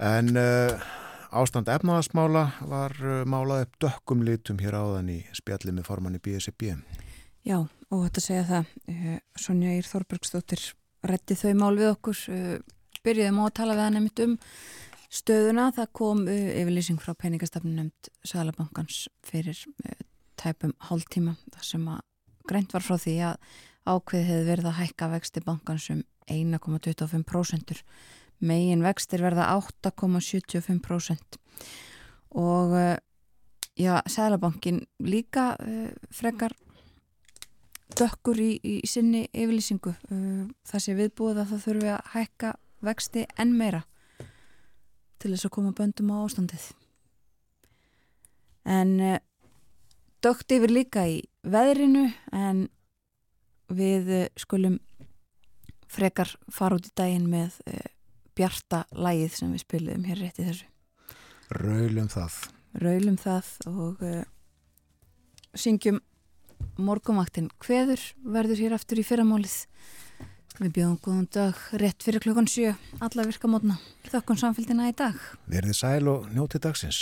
[0.00, 0.88] En uh,
[1.36, 6.72] ástand efnaðasmála var uh, málað upp dökkum litum hér áðan í spjalli með formanni BSB.
[7.44, 10.70] Já, og þetta segja það, uh, Sonja Ír Þorbergsdóttir
[11.04, 12.28] reddi þau mál við okkur
[13.04, 14.40] byrjuðum á að tala við hann um
[15.10, 15.70] stöðuna.
[15.76, 19.98] Það kom uh, yfirlýsing frá peningastafnum nefnd Sælabankans fyrir uh,
[20.40, 22.00] tæpum hálftíma þar sem að
[22.48, 23.36] greint var frá því að
[23.90, 27.82] ákveð hefði verið að hækka vexti bankans um 1,25%.
[28.40, 31.38] Megin vextir verða 8,75%
[32.40, 32.96] og uh,
[33.76, 36.54] já, Sælabankin líka uh, frekar
[37.98, 39.92] dökkur í, í sinni yfirlýsingu.
[40.08, 42.54] Uh, það sé viðbúið að það þurfi að hækka
[42.86, 43.82] vexti enn meira
[45.20, 46.66] til þess að koma böndum á ástandið.
[48.70, 49.18] En uh,
[50.24, 52.66] dökt yfir líka í veðrinu en
[53.72, 54.78] við uh, skulum
[55.90, 57.86] frekar fara út í daginn með uh,
[58.38, 60.68] bjarta lægið sem við spiliðum hér rétt í þessu.
[61.50, 62.36] Raulum það.
[62.80, 64.22] Raulum það og uh,
[65.58, 65.98] syngjum
[66.80, 69.56] morgumaktin hveður verður hér aftur í fyrramálið.
[70.60, 73.78] Við bjóðum góðan dag rétt fyrir klukkan sjö, alla virka mótna.
[74.10, 75.16] Þökkum samfélgina í dag.
[75.48, 76.98] Verðið sæl og njótið dagsins.